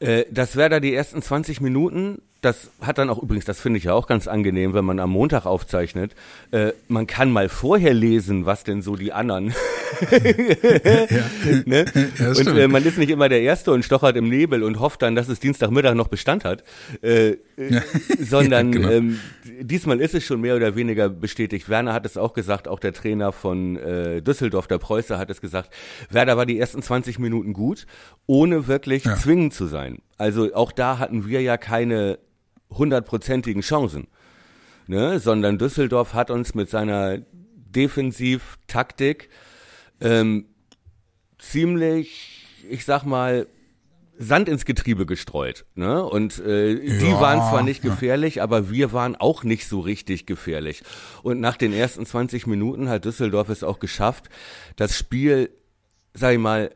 äh, 0.00 0.24
das 0.30 0.56
wäre 0.56 0.70
da 0.70 0.80
die 0.80 0.94
ersten 0.94 1.22
20 1.22 1.60
Minuten 1.60 2.22
das 2.44 2.70
hat 2.80 2.98
dann 2.98 3.10
auch 3.10 3.22
übrigens, 3.22 3.44
das 3.44 3.60
finde 3.60 3.78
ich 3.78 3.84
ja 3.84 3.94
auch 3.94 4.06
ganz 4.06 4.28
angenehm, 4.28 4.74
wenn 4.74 4.84
man 4.84 4.98
am 4.98 5.10
Montag 5.10 5.46
aufzeichnet. 5.46 6.14
Äh, 6.50 6.72
man 6.88 7.06
kann 7.06 7.30
mal 7.30 7.48
vorher 7.48 7.94
lesen, 7.94 8.46
was 8.46 8.64
denn 8.64 8.82
so 8.82 8.96
die 8.96 9.12
anderen. 9.12 9.48
ja. 10.10 11.60
ne? 11.64 11.84
ja, 12.18 12.28
und 12.28 12.46
äh, 12.58 12.68
man 12.68 12.84
ist 12.84 12.98
nicht 12.98 13.10
immer 13.10 13.28
der 13.28 13.42
Erste 13.42 13.72
und 13.72 13.84
stochert 13.84 14.16
im 14.16 14.28
Nebel 14.28 14.62
und 14.62 14.80
hofft 14.80 15.02
dann, 15.02 15.14
dass 15.14 15.28
es 15.28 15.40
Dienstagmittag 15.40 15.94
noch 15.94 16.08
Bestand 16.08 16.44
hat, 16.44 16.64
äh, 17.02 17.36
ja. 17.56 17.82
sondern 18.18 18.72
genau. 18.72 18.90
ähm, 18.90 19.20
diesmal 19.60 20.00
ist 20.00 20.14
es 20.14 20.24
schon 20.24 20.40
mehr 20.40 20.56
oder 20.56 20.76
weniger 20.76 21.08
bestätigt. 21.08 21.68
Werner 21.68 21.92
hat 21.92 22.06
es 22.06 22.16
auch 22.16 22.32
gesagt, 22.32 22.68
auch 22.68 22.80
der 22.80 22.92
Trainer 22.92 23.32
von 23.32 23.76
äh, 23.76 24.22
Düsseldorf, 24.22 24.66
der 24.66 24.78
Preußer, 24.78 25.18
hat 25.18 25.30
es 25.30 25.40
gesagt. 25.40 25.70
Werder 26.10 26.36
war 26.36 26.46
die 26.46 26.58
ersten 26.58 26.82
20 26.82 27.18
Minuten 27.18 27.52
gut, 27.52 27.86
ohne 28.26 28.66
wirklich 28.66 29.04
zwingend 29.04 29.54
zu 29.54 29.66
sein. 29.66 29.98
Also 30.18 30.54
auch 30.54 30.72
da 30.72 30.98
hatten 30.98 31.26
wir 31.26 31.42
ja 31.42 31.56
keine 31.56 32.18
hundertprozentigen 32.70 33.62
Chancen, 33.62 34.08
ne? 34.86 35.18
sondern 35.20 35.58
Düsseldorf 35.58 36.14
hat 36.14 36.30
uns 36.30 36.54
mit 36.54 36.70
seiner 36.70 37.18
Defensivtaktik 37.74 39.28
ähm, 40.00 40.46
ziemlich, 41.38 42.46
ich 42.68 42.84
sag 42.84 43.04
mal, 43.04 43.46
Sand 44.16 44.48
ins 44.48 44.64
Getriebe 44.64 45.06
gestreut. 45.06 45.64
Ne? 45.74 46.04
Und 46.04 46.38
äh, 46.38 46.76
die 46.76 47.10
ja, 47.10 47.20
waren 47.20 47.40
zwar 47.40 47.62
nicht 47.62 47.82
gefährlich, 47.82 48.36
ja. 48.36 48.44
aber 48.44 48.70
wir 48.70 48.92
waren 48.92 49.16
auch 49.16 49.42
nicht 49.42 49.66
so 49.66 49.80
richtig 49.80 50.26
gefährlich. 50.26 50.82
Und 51.22 51.40
nach 51.40 51.56
den 51.56 51.72
ersten 51.72 52.06
20 52.06 52.46
Minuten 52.46 52.88
hat 52.88 53.04
Düsseldorf 53.04 53.48
es 53.48 53.64
auch 53.64 53.80
geschafft, 53.80 54.28
das 54.76 54.96
Spiel, 54.96 55.50
sag 56.12 56.34
ich 56.34 56.38
mal, 56.38 56.70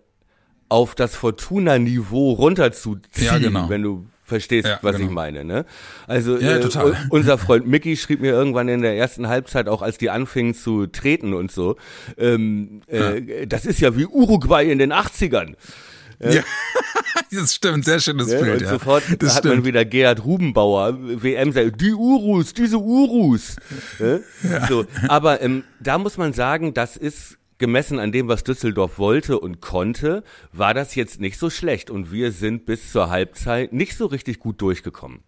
auf 0.68 0.94
das 0.94 1.14
Fortuna-Niveau 1.14 2.32
runterzuziehen, 2.32 3.26
ja, 3.26 3.38
genau. 3.38 3.68
wenn 3.68 3.82
du 3.82 4.06
verstehst, 4.28 4.68
Ja, 4.68 4.78
was 4.82 4.96
genau. 4.96 5.08
ich 5.08 5.14
meine, 5.14 5.44
ne? 5.44 5.64
Also 6.06 6.38
Ja, 6.38 6.56
äh, 6.58 6.94
unser 7.10 7.38
Freund 7.38 7.66
Mickey 7.66 7.96
schrieb 7.96 8.20
mir 8.20 8.32
irgendwann 8.32 8.68
in 8.68 8.82
der 8.82 8.96
ersten 8.96 9.28
Halbzeit, 9.28 9.68
auch 9.68 9.82
als 9.82 9.98
die 9.98 10.10
anfingen 10.10 10.54
zu 10.54 10.86
treten 10.86 11.34
und 11.34 11.50
so, 11.50 11.76
ähm, 12.16 12.82
äh, 12.86 13.46
das 13.46 13.66
ist 13.66 13.80
ja 13.80 13.96
wie 13.96 14.06
Uruguay 14.06 14.70
in 14.70 14.78
den 14.78 14.92
80ern. 14.92 15.54
Ja. 16.20 16.42
das 17.30 17.54
stimmt, 17.54 17.84
sehr 17.84 18.00
schönes 18.00 18.26
Ne? 18.28 18.38
Bild. 18.40 18.54
und 18.54 18.62
ja. 18.62 18.68
sofort 18.70 19.04
das 19.20 19.36
hat 19.36 19.44
man 19.44 19.52
stimmt. 19.54 19.66
wieder 19.66 19.84
Gerhard 19.84 20.24
Rubenbauer, 20.24 20.96
WM, 20.98 21.52
sagt, 21.52 21.80
die 21.80 21.92
Urus, 21.92 22.52
diese 22.54 22.78
Urus. 22.78 23.56
Ne? 23.98 24.22
So, 24.68 24.84
aber 25.08 25.40
ähm, 25.42 25.62
da 25.80 25.98
muss 25.98 26.16
man 26.16 26.32
sagen, 26.32 26.74
das 26.74 26.96
ist 26.96 27.36
gemessen 27.58 27.98
an 27.98 28.12
dem, 28.12 28.28
was 28.28 28.44
Düsseldorf 28.44 28.98
wollte 28.98 29.38
und 29.38 29.60
konnte, 29.60 30.24
war 30.52 30.74
das 30.74 30.94
jetzt 30.94 31.20
nicht 31.20 31.38
so 31.38 31.50
schlecht 31.50 31.90
und 31.90 32.12
wir 32.12 32.32
sind 32.32 32.66
bis 32.66 32.92
zur 32.92 33.10
Halbzeit 33.10 33.72
nicht 33.72 33.96
so 33.96 34.06
richtig 34.06 34.38
gut 34.38 34.60
durchgekommen. 34.62 35.22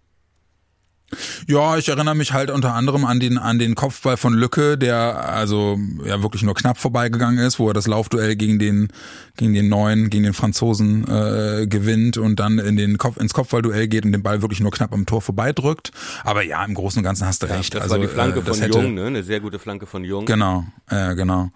Ja, 1.47 1.77
ich 1.77 1.89
erinnere 1.89 2.15
mich 2.15 2.33
halt 2.33 2.51
unter 2.51 2.75
anderem 2.75 3.05
an 3.05 3.21
den 3.21 3.39
an 3.39 3.59
den 3.59 3.75
Kopfball 3.75 4.17
von 4.17 4.33
Lücke, 4.33 4.79
der 4.79 5.29
also 5.29 5.79
ja 6.05 6.23
wirklich 6.23 6.43
nur 6.43 6.55
knapp 6.55 6.79
vorbeigegangen 6.79 7.45
ist, 7.45 7.59
wo 7.59 7.69
er 7.69 7.75
das 7.75 7.87
Laufduell 7.87 8.37
gegen 8.37 8.59
den 8.59 8.89
gegen 9.37 9.55
den 9.55 9.69
neuen, 9.69 10.11
gegen 10.11 10.25
den 10.25 10.35
Franzosen 10.35 11.05
äh, 11.09 11.67
gewinnt 11.67 12.19
und 12.19 12.39
dann 12.39 12.59
in 12.59 12.77
den 12.77 12.99
Kopf 12.99 13.17
ins 13.17 13.33
Kopfballduell 13.33 13.89
geht 13.89 14.05
und 14.05 14.13
den 14.13 14.23
Ball 14.23 14.43
wirklich 14.43 14.61
nur 14.61 14.71
knapp 14.71 14.93
am 14.93 15.07
Tor 15.07 15.23
vorbeidrückt. 15.23 15.93
Aber 16.25 16.43
ja, 16.43 16.65
im 16.65 16.75
Großen 16.75 16.99
und 16.99 17.05
Ganzen 17.05 17.27
hast 17.27 17.43
du 17.43 17.47
recht. 17.47 17.75
Das 17.75 17.85
also, 17.85 17.95
war 17.95 18.01
die 18.01 18.09
Flanke 18.09 18.41
äh, 18.41 18.43
von 18.43 18.59
hätte, 18.59 18.79
Jung, 18.79 18.95
ne? 18.95 19.07
eine 19.07 19.23
sehr 19.23 19.41
gute 19.41 19.59
Flanke 19.59 19.87
von 19.87 20.05
Jung. 20.05 20.27
Genau, 20.27 20.65
äh, 20.91 21.15
genau. 21.15 21.51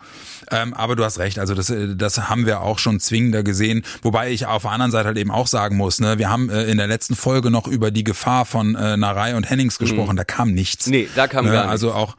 Ähm, 0.50 0.72
aber 0.74 0.96
du 0.96 1.04
hast 1.04 1.18
recht, 1.18 1.38
also 1.38 1.54
das, 1.54 1.70
äh, 1.70 1.94
das 1.94 2.28
haben 2.28 2.46
wir 2.46 2.62
auch 2.62 2.78
schon 2.78 3.00
zwingender 3.00 3.42
gesehen. 3.42 3.82
Wobei 4.02 4.30
ich 4.30 4.46
auf 4.46 4.62
der 4.62 4.70
anderen 4.70 4.90
Seite 4.90 5.08
halt 5.08 5.18
eben 5.18 5.30
auch 5.30 5.46
sagen 5.46 5.76
muss, 5.76 6.00
ne, 6.00 6.18
wir 6.18 6.30
haben 6.30 6.48
äh, 6.48 6.64
in 6.64 6.78
der 6.78 6.86
letzten 6.86 7.14
Folge 7.14 7.50
noch 7.50 7.66
über 7.66 7.90
die 7.90 8.04
Gefahr 8.04 8.46
von 8.46 8.74
äh, 8.74 8.96
Narei 8.96 9.36
und 9.36 9.43
Hennings 9.44 9.78
gesprochen, 9.78 10.16
da 10.16 10.24
kam 10.24 10.52
nichts. 10.52 10.86
Mhm. 10.86 10.92
Nee, 10.92 11.08
da 11.14 11.26
kam 11.26 11.44
ne, 11.44 11.52
gar 11.52 11.62
nichts. 11.62 11.70
Also 11.70 11.92
auch 11.92 12.16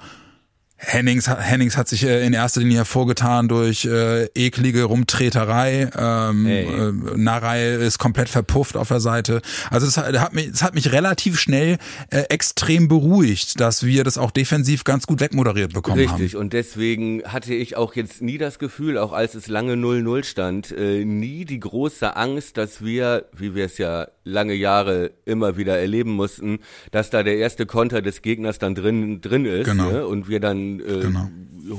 Hennings, 0.88 1.28
hat- 1.28 1.40
Hennings 1.42 1.78
hat 1.78 1.88
sich 1.88 2.04
äh, 2.04 2.26
in 2.26 2.34
erster 2.34 2.62
Linie 2.62 2.78
hervorgetan 2.78 3.48
durch 3.48 3.86
äh, 3.86 4.26
eklige 4.36 4.84
Rumtreterei. 4.84 5.90
Ähm, 5.98 6.46
Ey. 6.46 6.64
äh, 6.66 6.92
Narei 7.16 7.74
ist 7.76 7.98
komplett 7.98 8.30
verpufft 8.30 8.78
auf 8.78 8.88
der 8.90 9.00
Seite. 9.00 9.42
Also 9.72 9.88
es 9.88 9.98
hat, 9.98 10.34
mich, 10.34 10.48
es 10.48 10.62
hat 10.64 10.76
mich 10.76 10.92
relativ 10.92 11.40
schnell 11.40 11.78
äh, 12.10 12.22
extrem 12.30 12.88
beruhigt, 12.88 13.60
dass 13.60 13.86
wir 13.86 14.04
das 14.04 14.18
auch 14.18 14.32
defensiv 14.32 14.84
ganz 14.84 15.08
gut 15.08 15.20
wegmoderiert 15.20 15.74
bekommen 15.74 16.08
haben. 16.08 16.16
Richtig, 16.22 16.36
und 16.36 16.54
deswegen 16.54 17.24
hatte 17.24 17.54
ich 17.54 17.78
auch 17.78 17.96
jetzt 17.96 18.22
nie 18.22 18.38
das 18.38 18.60
Gefühl, 18.60 18.98
auch 18.98 19.12
als 19.14 19.36
es 19.36 19.48
lange 19.48 19.74
0-0 19.74 20.24
stand, 20.24 20.72
äh, 20.72 21.04
nie 21.06 21.46
die 21.46 21.60
große 21.60 22.16
Angst, 22.16 22.58
dass 22.58 22.84
wir, 22.84 23.26
wie 23.36 23.56
wir 23.56 23.66
es 23.66 23.78
ja 23.78 24.08
lange 24.24 24.54
Jahre 24.54 25.12
immer 25.26 25.56
wieder 25.58 25.78
erleben 25.78 26.12
mussten, 26.12 26.60
dass 26.92 27.10
da 27.10 27.24
der 27.24 27.38
erste 27.38 27.66
Konter 27.66 28.02
des 28.02 28.22
Gegners 28.22 28.60
dann 28.60 28.76
drin, 28.76 29.22
drin 29.22 29.46
ist 29.46 29.66
Genau. 29.66 29.92
ne? 29.92 30.08
und 30.08 30.28
wir 30.28 30.40
dann 30.40 30.75
äh, 30.80 31.00
Genau. 31.02 31.30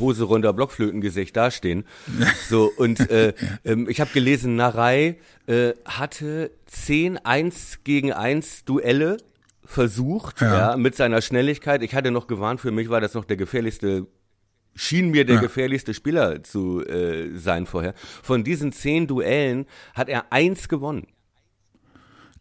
Hose 0.00 0.24
runter, 0.24 0.52
Blockflötengesicht 0.52 1.36
dastehen. 1.36 1.84
So, 2.48 2.70
und 2.76 3.08
äh, 3.10 3.34
ähm, 3.64 3.88
ich 3.88 4.00
habe 4.00 4.10
gelesen, 4.12 4.56
Narei 4.56 5.16
äh, 5.46 5.72
hatte 5.84 6.50
10 6.66 7.18
1 7.18 7.80
gegen 7.84 8.12
1 8.12 8.64
Duelle 8.64 9.16
versucht, 9.64 10.40
ja. 10.40 10.70
Ja. 10.72 10.76
mit 10.76 10.94
seiner 10.96 11.20
Schnelligkeit. 11.22 11.82
Ich 11.82 11.94
hatte 11.94 12.10
noch 12.10 12.26
gewarnt, 12.26 12.60
für 12.60 12.70
mich 12.70 12.88
war 12.88 13.00
das 13.00 13.14
noch 13.14 13.24
der 13.24 13.36
gefährlichste 13.36 14.06
schien 14.78 15.10
mir 15.10 15.24
der 15.24 15.36
Ja. 15.36 15.40
gefährlichste 15.40 15.94
Spieler 15.94 16.42
zu 16.44 16.84
äh, 16.84 17.30
sein 17.36 17.64
vorher. 17.66 17.94
Von 18.22 18.44
diesen 18.44 18.72
zehn 18.72 19.06
Duellen 19.06 19.64
hat 19.94 20.08
er 20.10 20.30
eins 20.32 20.68
gewonnen. 20.68 21.06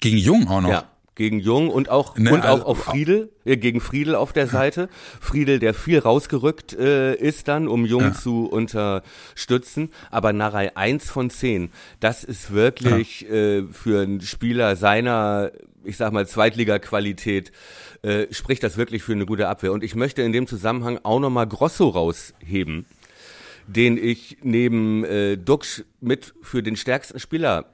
Gegen 0.01 0.17
Jung 0.17 0.47
auch 0.49 0.59
noch. 0.61 0.69
Ja. 0.69 0.91
Gegen 1.15 1.39
Jung 1.39 1.69
und 1.69 1.89
auch 1.89 2.17
Ne, 2.17 2.33
und 2.33 2.41
auch 2.41 2.49
also- 2.55 2.65
auf 2.65 2.83
Friedel, 2.83 3.31
äh, 3.45 3.55
gegen 3.55 3.79
Friedel 3.79 4.15
auf 4.15 4.33
der 4.33 4.47
Seite. 4.47 4.89
Friedel, 5.21 5.59
der 5.59 5.73
viel 5.73 5.99
rausgerückt 5.99 6.73
äh, 6.73 7.15
ist 7.15 7.47
dann, 7.47 7.69
um 7.69 7.85
Jung 7.85 8.01
Ja. 8.01 8.13
zu 8.13 8.45
unterstützen. 8.47 9.91
Aber 10.11 10.33
Narei 10.33 10.75
eins 10.75 11.09
von 11.09 11.29
zehn, 11.29 11.71
das 12.01 12.23
ist 12.25 12.53
wirklich 12.53 13.29
äh, 13.29 13.63
für 13.71 14.01
einen 14.03 14.19
Spieler 14.21 14.75
seiner, 14.75 15.51
ich 15.85 15.95
sag 15.97 16.11
mal, 16.11 16.27
Zweitliga-Qualität, 16.27 17.51
äh, 18.01 18.27
spricht 18.31 18.63
das 18.63 18.75
wirklich 18.75 19.01
für 19.03 19.13
eine 19.13 19.25
gute 19.25 19.47
Abwehr. 19.47 19.71
Und 19.71 19.83
ich 19.85 19.95
möchte 19.95 20.21
in 20.21 20.33
dem 20.33 20.47
Zusammenhang 20.47 20.99
auch 21.03 21.19
nochmal 21.21 21.47
Grosso 21.47 21.87
rausheben, 21.87 22.85
den 23.67 23.97
ich 23.97 24.37
neben 24.43 25.05
äh, 25.05 25.37
Duxch 25.37 25.83
mit 26.01 26.33
für 26.41 26.61
den 26.61 26.75
stärksten 26.75 27.19
Spieler 27.19 27.65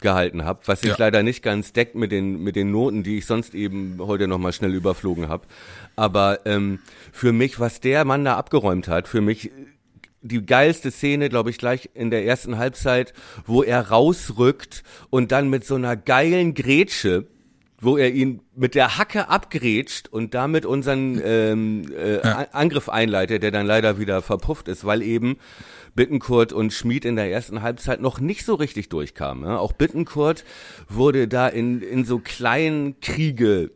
gehalten 0.00 0.44
habe, 0.44 0.60
was 0.66 0.80
sich 0.80 0.90
Ja. 0.90 0.96
leider 0.98 1.22
nicht 1.22 1.42
ganz 1.42 1.72
deckt 1.72 1.94
mit 1.94 2.12
den 2.12 2.42
mit 2.42 2.56
den 2.56 2.70
Noten, 2.70 3.02
die 3.02 3.18
ich 3.18 3.26
sonst 3.26 3.54
eben 3.54 3.96
heute 4.00 4.28
noch 4.28 4.38
mal 4.38 4.52
schnell 4.52 4.74
überflogen 4.74 5.28
habe. 5.28 5.46
Aber 5.96 6.40
ähm, 6.46 6.78
für 7.12 7.32
mich, 7.32 7.58
was 7.60 7.80
der 7.80 8.04
Mann 8.04 8.24
da 8.24 8.36
abgeräumt 8.36 8.88
hat, 8.88 9.08
für 9.08 9.20
mich 9.20 9.50
die 10.20 10.44
geilste 10.44 10.90
Szene, 10.90 11.28
glaube 11.28 11.50
ich, 11.50 11.58
gleich 11.58 11.90
in 11.94 12.10
der 12.10 12.24
ersten 12.24 12.58
Halbzeit, 12.58 13.12
wo 13.46 13.62
er 13.62 13.88
rausrückt 13.88 14.82
und 15.10 15.30
dann 15.32 15.48
mit 15.48 15.64
so 15.64 15.76
einer 15.76 15.96
geilen 15.96 16.54
Grätsche, 16.54 17.26
wo 17.80 17.96
er 17.96 18.10
ihn 18.12 18.40
mit 18.56 18.74
der 18.74 18.98
Hacke 18.98 19.28
abgrätscht 19.28 20.08
und 20.08 20.34
damit 20.34 20.66
unseren 20.66 21.20
ähm, 21.24 21.82
äh, 21.96 22.18
A- 22.26 22.48
Angriff 22.50 22.88
einleitet, 22.88 23.44
der 23.44 23.52
dann 23.52 23.66
leider 23.66 24.00
wieder 24.00 24.20
verpufft 24.20 24.66
ist, 24.66 24.84
weil 24.84 25.02
eben 25.02 25.36
Bittenkurt 25.98 26.52
und 26.52 26.72
Schmid 26.72 27.04
in 27.04 27.16
der 27.16 27.28
ersten 27.28 27.60
Halbzeit 27.60 28.00
noch 28.00 28.20
nicht 28.20 28.44
so 28.44 28.54
richtig 28.54 28.88
durchkamen. 28.88 29.42
Ja? 29.44 29.58
Auch 29.58 29.72
Bittenkurt 29.72 30.44
wurde 30.88 31.26
da 31.26 31.48
in, 31.48 31.82
in 31.82 32.04
so 32.04 32.20
kleinen 32.20 33.00
Kriege 33.00 33.72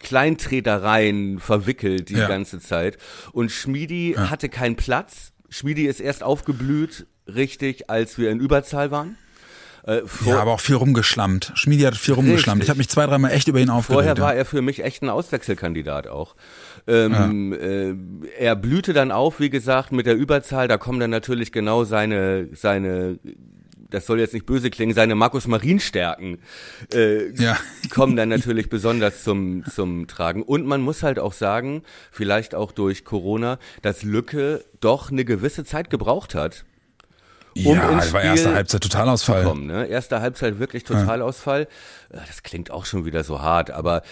Kleintretereien 0.00 1.38
verwickelt 1.38 2.08
die 2.08 2.14
Ja. 2.14 2.26
ganze 2.26 2.58
Zeit. 2.58 2.98
Und 3.32 3.52
Schmiedi 3.52 4.14
hatte 4.16 4.48
keinen 4.48 4.74
Platz. 4.76 5.32
Schmiedi 5.48 5.86
ist 5.86 6.00
erst 6.00 6.22
aufgeblüht, 6.24 7.06
richtig, 7.26 7.88
als 7.88 8.18
wir 8.18 8.30
in 8.30 8.40
Überzahl 8.40 8.90
waren. 8.90 9.16
Äh, 9.84 10.02
Ja, 10.26 10.40
aber 10.40 10.52
auch 10.52 10.60
viel 10.60 10.74
rumgeschlammt. 10.74 11.52
Schmiedi 11.54 11.84
hat 11.84 11.96
viel 11.96 12.14
rumgeschlammt. 12.14 12.62
Ich 12.62 12.68
habe 12.68 12.78
mich 12.78 12.88
zwei, 12.88 13.06
dreimal 13.06 13.30
echt 13.32 13.46
über 13.48 13.60
ihn 13.60 13.70
aufgeregt. 13.70 13.94
Vorher 14.04 14.18
war 14.18 14.32
ja. 14.34 14.40
er 14.40 14.44
für 14.44 14.60
mich 14.60 14.82
echt 14.84 15.02
ein 15.02 15.08
Auswechselkandidat 15.08 16.08
auch. 16.08 16.34
Ähm, 16.86 17.52
äh, 17.52 18.42
er 18.42 18.56
blühte 18.56 18.92
dann 18.92 19.10
auf, 19.10 19.40
wie 19.40 19.50
gesagt, 19.50 19.92
mit 19.92 20.06
der 20.06 20.16
Überzahl. 20.16 20.68
Da 20.68 20.78
kommen 20.78 21.00
dann 21.00 21.10
natürlich 21.10 21.52
genau 21.52 21.84
seine, 21.84 22.48
seine, 22.54 23.18
das 23.90 24.06
soll 24.06 24.20
jetzt 24.20 24.34
nicht 24.34 24.46
böse 24.46 24.70
klingen, 24.70 24.94
seine 24.94 25.14
Markus 25.14 25.46
Marin-Stärken 25.46 26.38
äh, 26.92 27.30
Ja. 27.34 27.56
kommen 27.90 28.16
dann 28.16 28.28
natürlich 28.28 28.68
besonders 28.68 29.24
zum, 29.24 29.64
zum 29.64 30.06
Tragen. 30.06 30.42
Und 30.42 30.66
man 30.66 30.80
muss 30.80 31.02
halt 31.02 31.18
auch 31.18 31.32
sagen, 31.32 31.82
vielleicht 32.10 32.54
auch 32.54 32.72
durch 32.72 33.04
Corona, 33.04 33.58
dass 33.82 34.02
Lücke 34.02 34.64
doch 34.80 35.10
eine 35.10 35.24
gewisse 35.24 35.64
Zeit 35.64 35.90
gebraucht 35.90 36.34
hat, 36.34 36.64
um 37.64 37.76
ja, 37.76 37.90
ins 37.90 38.12
war 38.12 38.22
erste 38.22 38.54
Halbzeit 38.54 38.82
Totalausfall. 38.82 39.44
kommen. 39.44 39.66
Ne? 39.66 39.86
Erste 39.86 40.20
Halbzeit 40.20 40.58
wirklich 40.58 40.84
Totalausfall. 40.84 41.62
Äh, 41.62 41.66
Das 42.10 42.42
klingt 42.42 42.70
auch 42.70 42.86
schon 42.86 43.04
wieder 43.04 43.22
so 43.22 43.42
hart, 43.42 43.70
aber 43.70 44.02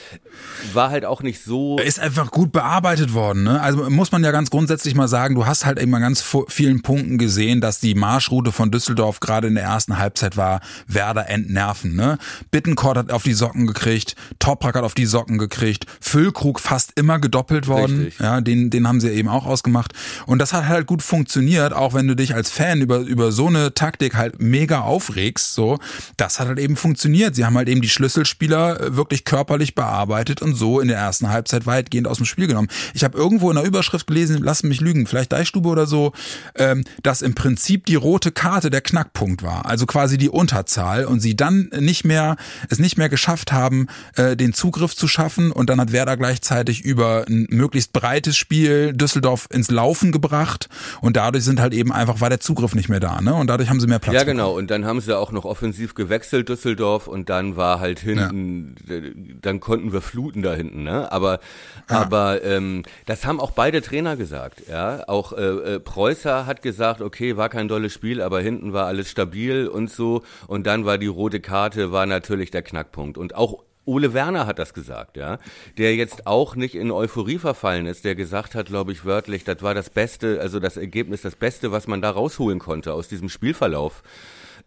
war 0.75 0.91
halt 0.91 1.07
auch 1.07 1.23
nicht 1.23 1.43
so. 1.43 1.79
ist 1.79 1.99
einfach 1.99 2.31
gut 2.31 2.53
bearbeitet 2.53 3.15
worden. 3.15 3.45
Ne? 3.45 3.59
Also 3.63 3.89
muss 3.89 4.13
man 4.13 4.23
ja 4.23 4.33
ganz 4.33 4.51
grundsätzlich 4.51 4.95
mal 4.95 5.09
sagen, 5.09 5.35
du 5.35 5.47
hast 5.47 5.65
halt 5.65 5.79
eben 5.81 5.95
an 5.95 6.03
ganz 6.03 6.23
vielen 6.49 6.83
Punkten 6.83 7.17
gesehen, 7.17 7.63
dass 7.63 7.81
die 7.81 7.95
Marschroute 7.95 8.53
von 8.53 8.71
Düsseldorf 8.71 9.21
gerade 9.21 9.49
in 9.49 9.55
der 9.55 9.65
ersten 9.65 9.99
Halbzeit 9.99 10.37
war, 10.37 10.61
Werder 10.87 11.31
entnerven. 11.31 11.97
Ne? 11.97 12.19
Bittencourt 12.51 12.99
hat 12.99 13.13
auf 13.13 13.23
die 13.23 13.33
Socken 13.33 13.67
gekriegt, 13.67 14.15
Toprak 14.39 14.75
hat 14.75 14.85
auf 14.85 14.95
die 14.95 15.07
Socken 15.07 15.39
gekriegt, 15.39 15.87
Füllkrug 15.99 16.61
fast 16.61 16.93
immer 16.99 17.19
gedoppelt 17.19 17.67
worden. 17.67 18.05
Richtig. 18.05 18.21
Ja, 18.21 18.43
den, 18.43 18.69
den 18.69 18.87
haben 18.87 19.01
sie 19.01 19.09
eben 19.09 19.29
auch 19.29 19.47
ausgemacht. 19.47 19.95
Und 20.27 20.39
das 20.39 20.53
hat 20.53 20.69
halt 20.69 20.87
gut 20.87 21.01
funktioniert, 21.01 21.73
auch 21.73 21.95
wenn 21.95 22.07
du 22.07 22.15
dich 22.15 22.35
als 22.35 22.51
Fan 22.51 22.83
über, 22.83 22.99
über 22.99 23.33
so 23.33 23.47
eine 23.47 23.73
Taktik 23.73 24.17
halt 24.17 24.39
mega 24.39 24.81
aufregst. 24.81 25.55
So, 25.55 25.79
das 26.19 26.41
hat 26.41 26.49
halt 26.49 26.59
eben 26.59 26.77
funktioniert. 26.77 27.35
Sie 27.35 27.47
haben 27.47 27.57
halt 27.57 27.71
eben 27.71 27.81
die 27.81 27.86
Schlüsselspieler 27.89 28.81
äh, 28.81 28.97
wirklich 28.97 29.25
körperlich 29.25 29.75
bearbeitet 29.75 30.43
und 30.43 30.55
so 30.55 30.81
in 30.81 30.89
der 30.89 30.99
ersten 30.99 31.29
Halbzeit 31.29 31.67
weitgehend 31.67 32.09
aus 32.09 32.19
dem 32.19 32.27
Spiel 32.27 32.47
genommen. 32.47 32.69
Ich 32.95 33.05
habe 33.05 33.17
irgendwo 33.17 33.51
in 33.51 33.57
der 33.57 33.65
Überschrift 33.65 34.07
gelesen, 34.07 34.43
lassen 34.43 34.69
mich 34.69 34.81
lügen, 34.81 35.07
vielleicht 35.07 35.33
Deichstube 35.33 35.69
oder 35.69 35.87
so, 35.87 36.13
ähm, 36.57 36.85
dass 37.03 37.23
im 37.23 37.35
Prinzip 37.35 37.87
die 37.87 37.95
rote 37.95 38.33
Karte 38.33 38.71
der 38.71 38.81
Knackpunkt 38.81 39.43
war. 39.43 39.67
Also 39.67 39.87
quasi 39.87 40.19
die 40.19 40.31
Unterzahl 40.31 41.05
und 41.05 41.21
sie 41.21 41.37
dann 41.37 41.71
nicht 41.79 42.05
mehr, 42.05 42.37
es 42.71 42.79
nicht 42.79 42.99
mehr 42.99 43.09
geschafft 43.09 43.53
haben, 43.53 43.87
äh, 44.15 44.37
den 44.37 44.53
Zugriff 44.53 44.95
zu 44.95 45.09
schaffen 45.09 45.53
und 45.53 45.71
dann 45.71 45.81
hat 45.81 45.93
Werder 45.93 46.17
gleichzeitig 46.17 46.85
über 46.85 47.25
ein 47.29 47.47
möglichst 47.51 47.93
breites 47.93 48.37
Spiel 48.37 48.93
Düsseldorf 48.93 49.49
ins 49.51 49.71
Laufen 49.71 50.13
gebracht 50.13 50.69
und 51.01 51.17
dadurch 51.17 51.45
sind 51.45 51.61
halt 51.61 51.75
eben 51.75 51.93
einfach, 51.93 52.21
war 52.21 52.31
der 52.31 52.41
Zugriff 52.41 52.75
nicht 52.75 52.89
mehr 52.89 53.01
da, 53.01 53.21
ne? 53.21 53.35
Und 53.35 53.49
dadurch 53.49 53.69
haben 53.69 53.81
sie 53.81 53.87
mehr 53.87 53.99
Platz. 53.99 54.15
ja, 54.15 54.21
bekommen. 54.21 54.39
genau. 54.39 54.57
Und 54.57 54.71
dann 54.71 54.85
haben 54.85 55.01
sie 55.01 55.17
auch 55.17 55.33
noch 55.33 55.45
offensiv 55.45 55.95
gewechselt, 55.95 56.49
Düsseldorf, 56.49 57.07
und 57.07 57.29
dann 57.29 57.57
war 57.57 57.76
halt 57.81 58.01
hinten, 58.01 58.77
äh, 58.89 59.37
dann 59.41 59.61
konnten 59.61 59.93
wir 59.93 60.01
fluten 60.01 60.43
da 60.43 60.55
hinten, 60.55 60.83
ne? 60.83 61.11
Aber, 61.13 61.41
aber 61.89 62.43
ähm, 62.45 62.83
das 63.07 63.25
haben 63.25 63.41
auch 63.41 63.53
beide 63.53 63.83
Trainer 63.83 64.17
gesagt, 64.17 64.63
ja. 64.69 65.07
Auch 65.09 65.33
äh, 65.33 65.75
äh, 65.75 65.81
Preußer 65.81 66.47
hat 66.47 66.63
gesagt, 66.63 67.01
okay, 67.01 67.37
war 67.37 67.49
kein 67.49 67.69
dolles 67.69 67.93
Spiel, 67.93 68.23
aber 68.23 68.41
hinten 68.41 68.73
war 68.73 68.87
alles 68.87 69.11
stabil 69.11 69.69
und 69.69 69.91
so. 69.91 70.23
Und 70.47 70.67
dann 70.67 70.85
war 70.85 70.99
die 70.99 71.07
rote 71.07 71.41
Karte, 71.41 71.93
war 71.93 72.07
natürlich 72.07 72.51
der 72.51 72.63
Knackpunkt. 72.63 73.19
Und 73.19 73.35
auch 73.35 73.63
Ole 73.87 74.13
Werner 74.13 74.47
hat 74.47 74.59
das 74.59 74.75
gesagt, 74.75 75.17
ja, 75.17 75.39
der 75.79 75.95
jetzt 75.95 76.27
auch 76.27 76.57
nicht 76.57 76.75
in 76.75 76.91
Euphorie 76.91 77.39
verfallen 77.39 77.87
ist, 77.87 78.05
der 78.05 78.17
gesagt 78.17 78.57
hat, 78.57 78.67
glaube 78.67 78.91
ich 78.91 79.05
wörtlich, 79.05 79.45
das 79.45 79.63
war 79.63 79.75
das 79.75 79.91
Beste, 79.91 80.41
also 80.41 80.59
das 80.59 80.77
Ergebnis, 80.77 81.23
das 81.23 81.37
Beste, 81.37 81.71
was 81.71 81.87
man 81.87 82.03
da 82.03 82.11
rausholen 82.11 82.59
konnte 82.59 82.93
aus 82.93 83.07
diesem 83.07 83.29
Spielverlauf. 83.29 84.03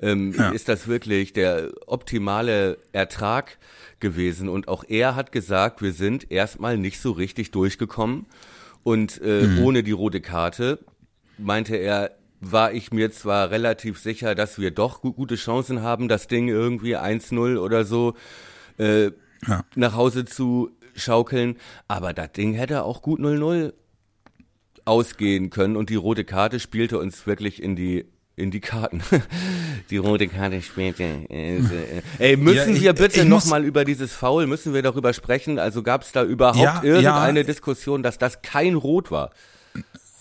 Ähm, 0.01 0.33
ja. 0.37 0.51
Ist 0.51 0.69
das 0.69 0.87
wirklich 0.87 1.33
der 1.33 1.71
optimale 1.87 2.77
Ertrag 2.91 3.57
gewesen? 3.99 4.49
Und 4.49 4.67
auch 4.67 4.83
er 4.87 5.15
hat 5.15 5.31
gesagt, 5.31 5.81
wir 5.81 5.93
sind 5.93 6.31
erstmal 6.31 6.77
nicht 6.77 7.01
so 7.01 7.11
richtig 7.11 7.51
durchgekommen 7.51 8.25
und 8.83 9.21
äh, 9.21 9.43
mhm. 9.43 9.63
ohne 9.63 9.83
die 9.83 9.91
rote 9.91 10.21
Karte 10.21 10.79
meinte 11.37 11.75
er, 11.75 12.11
war 12.41 12.71
ich 12.71 12.91
mir 12.91 13.11
zwar 13.11 13.51
relativ 13.51 13.99
sicher, 13.99 14.33
dass 14.33 14.59
wir 14.59 14.71
doch 14.71 15.01
gute 15.01 15.35
Chancen 15.35 15.81
haben, 15.81 16.07
das 16.07 16.27
Ding 16.27 16.47
irgendwie 16.47 16.95
1-0 16.95 17.57
oder 17.57 17.83
so 17.83 18.13
äh, 18.77 19.11
ja. 19.45 19.65
nach 19.75 19.93
Hause 19.93 20.23
zu 20.25 20.71
schaukeln, 20.95 21.57
aber 21.87 22.13
das 22.13 22.31
Ding 22.31 22.53
hätte 22.53 22.83
auch 22.83 23.01
gut 23.01 23.19
0-0 23.19 23.73
ausgehen 24.85 25.49
können 25.49 25.75
und 25.75 25.89
die 25.89 25.95
rote 25.95 26.23
Karte 26.23 26.59
spielte 26.59 26.97
uns 26.97 27.27
wirklich 27.27 27.61
in 27.61 27.75
die 27.75 28.05
in 28.39 28.51
die 28.51 28.59
Karten. 28.59 29.01
die 29.89 29.97
rote 29.97 30.27
Karte 30.27 30.61
spielte. 30.61 31.03
Äh, 31.29 31.57
äh, 31.57 31.61
ey, 32.19 32.37
müssen 32.37 32.75
ja, 32.75 32.81
wir 32.81 32.93
bitte 32.93 33.25
nochmal 33.25 33.65
über 33.65 33.85
dieses 33.85 34.13
Foul, 34.13 34.47
müssen 34.47 34.73
wir 34.73 34.81
darüber 34.81 35.13
sprechen? 35.13 35.59
Also 35.59 35.83
gab 35.83 36.03
es 36.03 36.11
da 36.11 36.23
überhaupt 36.23 36.57
ja, 36.59 36.83
irgendeine 36.83 37.41
ja. 37.41 37.45
Diskussion, 37.45 38.03
dass 38.03 38.17
das 38.17 38.41
kein 38.41 38.75
Rot 38.75 39.11
war? 39.11 39.31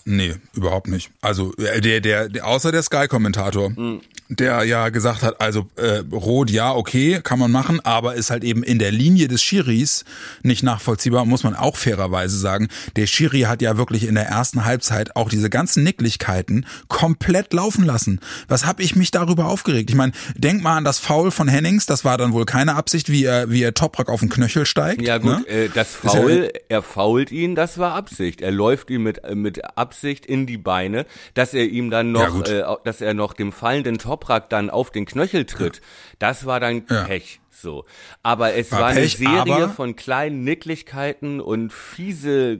Nee, 0.05 0.35
überhaupt 0.53 0.87
nicht. 0.87 1.11
Also 1.21 1.53
äh, 1.57 1.81
der, 1.81 2.01
der, 2.01 2.29
der 2.29 2.47
außer 2.47 2.71
der 2.71 2.81
Sky-Kommentator, 2.81 3.69
mhm. 3.69 4.01
Der 4.29 4.63
ja 4.63 4.89
gesagt 4.89 5.23
hat, 5.23 5.41
also 5.41 5.67
äh, 5.75 6.03
rot 6.11 6.51
ja, 6.51 6.73
okay, 6.73 7.19
kann 7.23 7.39
man 7.39 7.51
machen, 7.51 7.79
aber 7.83 8.13
ist 8.13 8.29
halt 8.29 8.43
eben 8.43 8.61
in 8.61 8.77
der 8.77 8.91
Linie 8.91 9.27
des 9.27 9.41
Schiris 9.41 10.05
nicht 10.43 10.61
nachvollziehbar, 10.61 11.25
muss 11.25 11.43
man 11.43 11.55
auch 11.55 11.75
fairerweise 11.75 12.37
sagen. 12.37 12.67
Der 12.95 13.07
Schiri 13.07 13.41
hat 13.41 13.63
ja 13.63 13.75
wirklich 13.77 14.07
in 14.07 14.13
der 14.13 14.27
ersten 14.27 14.65
Halbzeit 14.65 15.15
auch 15.15 15.29
diese 15.29 15.49
ganzen 15.49 15.83
Nicklichkeiten 15.83 16.67
komplett 16.87 17.53
laufen 17.53 17.83
lassen. 17.83 18.19
Was 18.47 18.67
hab 18.67 18.79
ich 18.79 18.95
mich 18.95 19.09
darüber 19.09 19.47
aufgeregt? 19.47 19.89
Ich 19.89 19.95
meine, 19.95 20.11
denk 20.35 20.61
mal 20.61 20.77
an 20.77 20.83
das 20.83 20.99
Foul 20.99 21.31
von 21.31 21.47
Hennings, 21.47 21.87
das 21.87 22.05
war 22.05 22.19
dann 22.19 22.31
wohl 22.31 22.45
keine 22.45 22.75
Absicht, 22.75 23.09
wie 23.09 23.25
er, 23.25 23.49
wie 23.49 23.63
er 23.63 23.73
Toprak 23.73 24.09
auf 24.09 24.19
den 24.19 24.29
Knöchel 24.29 24.67
steigt. 24.67 25.01
Ja 25.01 25.17
gut, 25.17 25.39
ne? 25.39 25.47
äh, 25.47 25.69
das 25.73 25.95
Foul, 25.95 26.51
er 26.69 26.83
fault 26.83 27.31
ihn, 27.31 27.55
das 27.55 27.79
war 27.79 27.95
Absicht. 27.95 28.41
Er 28.41 28.51
läuft 28.51 28.91
ihn 28.91 29.01
mit, 29.01 29.21
mit 29.33 29.75
Absicht 29.75 30.27
in 30.27 30.45
die 30.45 30.59
Beine, 30.59 31.07
dass 31.33 31.55
er 31.55 31.65
ihm 31.65 31.89
dann 31.89 32.11
noch, 32.11 32.47
ja, 32.47 32.73
äh, 32.73 32.77
dass 32.83 33.01
er 33.01 33.15
noch 33.15 33.33
dem 33.33 33.51
fallenden 33.51 33.97
Toprak 34.19 34.49
dann 34.49 34.69
auf 34.69 34.91
den 34.91 35.05
Knöchel 35.05 35.45
tritt. 35.45 35.77
Ja. 35.77 35.81
Das 36.19 36.45
war 36.45 36.59
dann 36.59 36.83
ja. 36.89 37.03
Pech. 37.03 37.39
So. 37.51 37.85
Aber 38.23 38.53
es 38.53 38.71
war, 38.71 38.81
war 38.81 38.93
Pech, 38.93 39.19
eine 39.19 39.45
Serie 39.45 39.69
von 39.69 39.95
kleinen 39.95 40.43
Nicklichkeiten 40.43 41.41
und 41.41 41.73
fiese, 41.73 42.59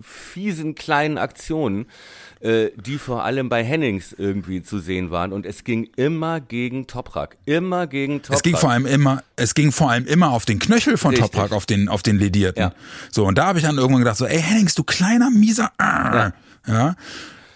fiesen 0.00 0.74
kleinen 0.74 1.18
Aktionen, 1.18 1.86
äh, 2.40 2.70
die 2.76 2.98
vor 2.98 3.24
allem 3.24 3.48
bei 3.48 3.62
Hennings 3.62 4.12
irgendwie 4.12 4.62
zu 4.62 4.78
sehen 4.78 5.10
waren. 5.10 5.32
Und 5.32 5.44
es 5.44 5.64
ging 5.64 5.88
immer 5.96 6.40
gegen 6.40 6.86
Toprak. 6.86 7.36
Immer 7.44 7.86
gegen 7.86 8.22
Toprak. 8.22 8.36
Es 8.36 8.42
ging 8.42 8.56
vor 8.56 8.70
allem 8.70 8.86
immer, 8.86 9.22
es 9.36 9.54
ging 9.54 9.70
vor 9.70 9.90
allem 9.90 10.06
immer 10.06 10.30
auf 10.30 10.44
den 10.44 10.58
Knöchel 10.58 10.96
von 10.96 11.10
Richtig. 11.10 11.30
Toprak, 11.30 11.52
auf 11.52 11.66
den, 11.66 11.88
auf 11.88 12.02
den 12.02 12.18
Ledierten. 12.18 12.62
Ja. 12.62 12.72
So, 13.10 13.26
und 13.26 13.36
da 13.36 13.46
habe 13.46 13.58
ich 13.58 13.64
dann 13.64 13.76
irgendwann 13.76 14.00
gedacht, 14.00 14.16
so, 14.16 14.26
ey 14.26 14.40
Hennings, 14.40 14.74
du 14.74 14.84
kleiner, 14.84 15.30
mieser. 15.30 15.72
Ja. 15.78 16.32
Ja. 16.66 16.96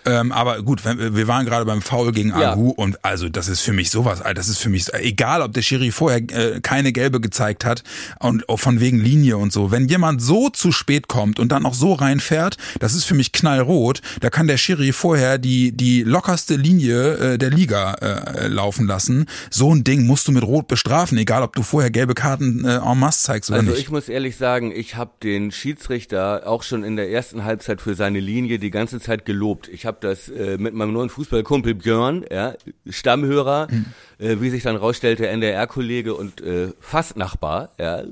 Ähm, 0.06 0.32
aber 0.32 0.62
gut, 0.62 0.82
wir 0.84 1.28
waren 1.28 1.44
gerade 1.44 1.64
beim 1.64 1.82
Foul 1.82 2.12
gegen 2.12 2.32
Agu 2.32 2.68
ja. 2.68 2.74
und 2.76 3.04
also 3.04 3.28
das 3.28 3.48
ist 3.48 3.60
für 3.60 3.72
mich 3.72 3.90
sowas, 3.90 4.22
das 4.34 4.48
ist 4.48 4.58
für 4.58 4.68
mich 4.68 4.92
egal, 4.94 5.42
ob 5.42 5.52
der 5.52 5.62
Schiri 5.62 5.90
vorher 5.90 6.18
äh, 6.18 6.60
keine 6.60 6.92
gelbe 6.92 7.20
gezeigt 7.20 7.64
hat 7.64 7.82
und 8.20 8.48
auch 8.48 8.58
von 8.58 8.80
wegen 8.80 8.98
Linie 8.98 9.36
und 9.36 9.52
so. 9.52 9.70
Wenn 9.70 9.88
jemand 9.88 10.22
so 10.22 10.48
zu 10.48 10.72
spät 10.72 11.08
kommt 11.08 11.38
und 11.38 11.50
dann 11.50 11.62
noch 11.62 11.74
so 11.74 11.92
reinfährt, 11.92 12.56
das 12.78 12.94
ist 12.94 13.04
für 13.04 13.14
mich 13.14 13.32
knallrot. 13.32 14.00
Da 14.20 14.30
kann 14.30 14.46
der 14.46 14.56
Schiri 14.56 14.92
vorher 14.92 15.38
die 15.38 15.72
die 15.72 16.02
lockerste 16.02 16.56
Linie 16.56 17.34
äh, 17.34 17.38
der 17.38 17.50
Liga 17.50 17.94
äh, 17.94 18.48
laufen 18.48 18.86
lassen. 18.86 19.26
So 19.50 19.74
ein 19.74 19.84
Ding 19.84 20.06
musst 20.06 20.28
du 20.28 20.32
mit 20.32 20.44
Rot 20.44 20.68
bestrafen, 20.68 21.18
egal 21.18 21.42
ob 21.42 21.54
du 21.56 21.62
vorher 21.62 21.90
gelbe 21.90 22.14
Karten 22.14 22.64
äh, 22.64 22.76
en 22.76 22.98
masse 22.98 23.24
zeigst 23.24 23.50
oder 23.50 23.58
also 23.58 23.70
nicht. 23.70 23.78
Also 23.78 23.82
ich 23.82 23.90
muss 23.90 24.08
ehrlich 24.08 24.36
sagen, 24.36 24.72
ich 24.74 24.96
habe 24.96 25.12
den 25.22 25.50
Schiedsrichter 25.50 26.46
auch 26.46 26.62
schon 26.62 26.84
in 26.84 26.96
der 26.96 27.10
ersten 27.10 27.44
Halbzeit 27.44 27.80
für 27.80 27.94
seine 27.94 28.20
Linie 28.20 28.58
die 28.58 28.70
ganze 28.70 29.00
Zeit 29.00 29.24
gelobt. 29.24 29.68
Ich 29.68 29.86
habe 29.86 29.95
habe 29.96 30.06
das 30.06 30.28
äh, 30.28 30.58
mit 30.58 30.74
meinem 30.74 30.92
neuen 30.92 31.08
Fußballkumpel 31.08 31.74
Björn, 31.74 32.24
ja, 32.30 32.54
Stammhörer, 32.88 33.68
mhm. 33.70 33.86
äh, 34.18 34.40
wie 34.40 34.50
sich 34.50 34.62
dann 34.62 34.76
rausstellte, 34.76 35.28
NDR-Kollege 35.28 36.14
und 36.14 36.40
äh, 36.40 36.72
fast 36.80 37.16
Nachbar, 37.16 37.70
ja, 37.78 38.02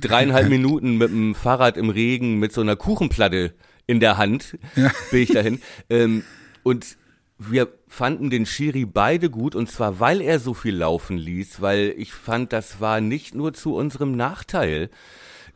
dreieinhalb 0.00 0.48
Minuten 0.50 0.98
mit 0.98 1.10
dem 1.10 1.34
Fahrrad 1.34 1.76
im 1.76 1.90
Regen 1.90 2.38
mit 2.38 2.52
so 2.52 2.60
einer 2.60 2.76
Kuchenplatte 2.76 3.52
in 3.86 4.00
der 4.00 4.16
Hand 4.16 4.56
ja. 4.76 4.90
bin 5.10 5.20
ich 5.22 5.32
dahin. 5.32 5.60
Ähm, 5.90 6.22
und 6.62 6.96
wir 7.38 7.68
fanden 7.88 8.30
den 8.30 8.46
Schiri 8.46 8.84
beide 8.84 9.28
gut 9.28 9.54
und 9.54 9.70
zwar, 9.70 9.98
weil 10.00 10.20
er 10.20 10.38
so 10.38 10.54
viel 10.54 10.76
laufen 10.76 11.18
ließ, 11.18 11.60
weil 11.60 11.94
ich 11.96 12.12
fand, 12.12 12.52
das 12.52 12.80
war 12.80 13.00
nicht 13.00 13.34
nur 13.34 13.52
zu 13.52 13.74
unserem 13.74 14.16
Nachteil. 14.16 14.90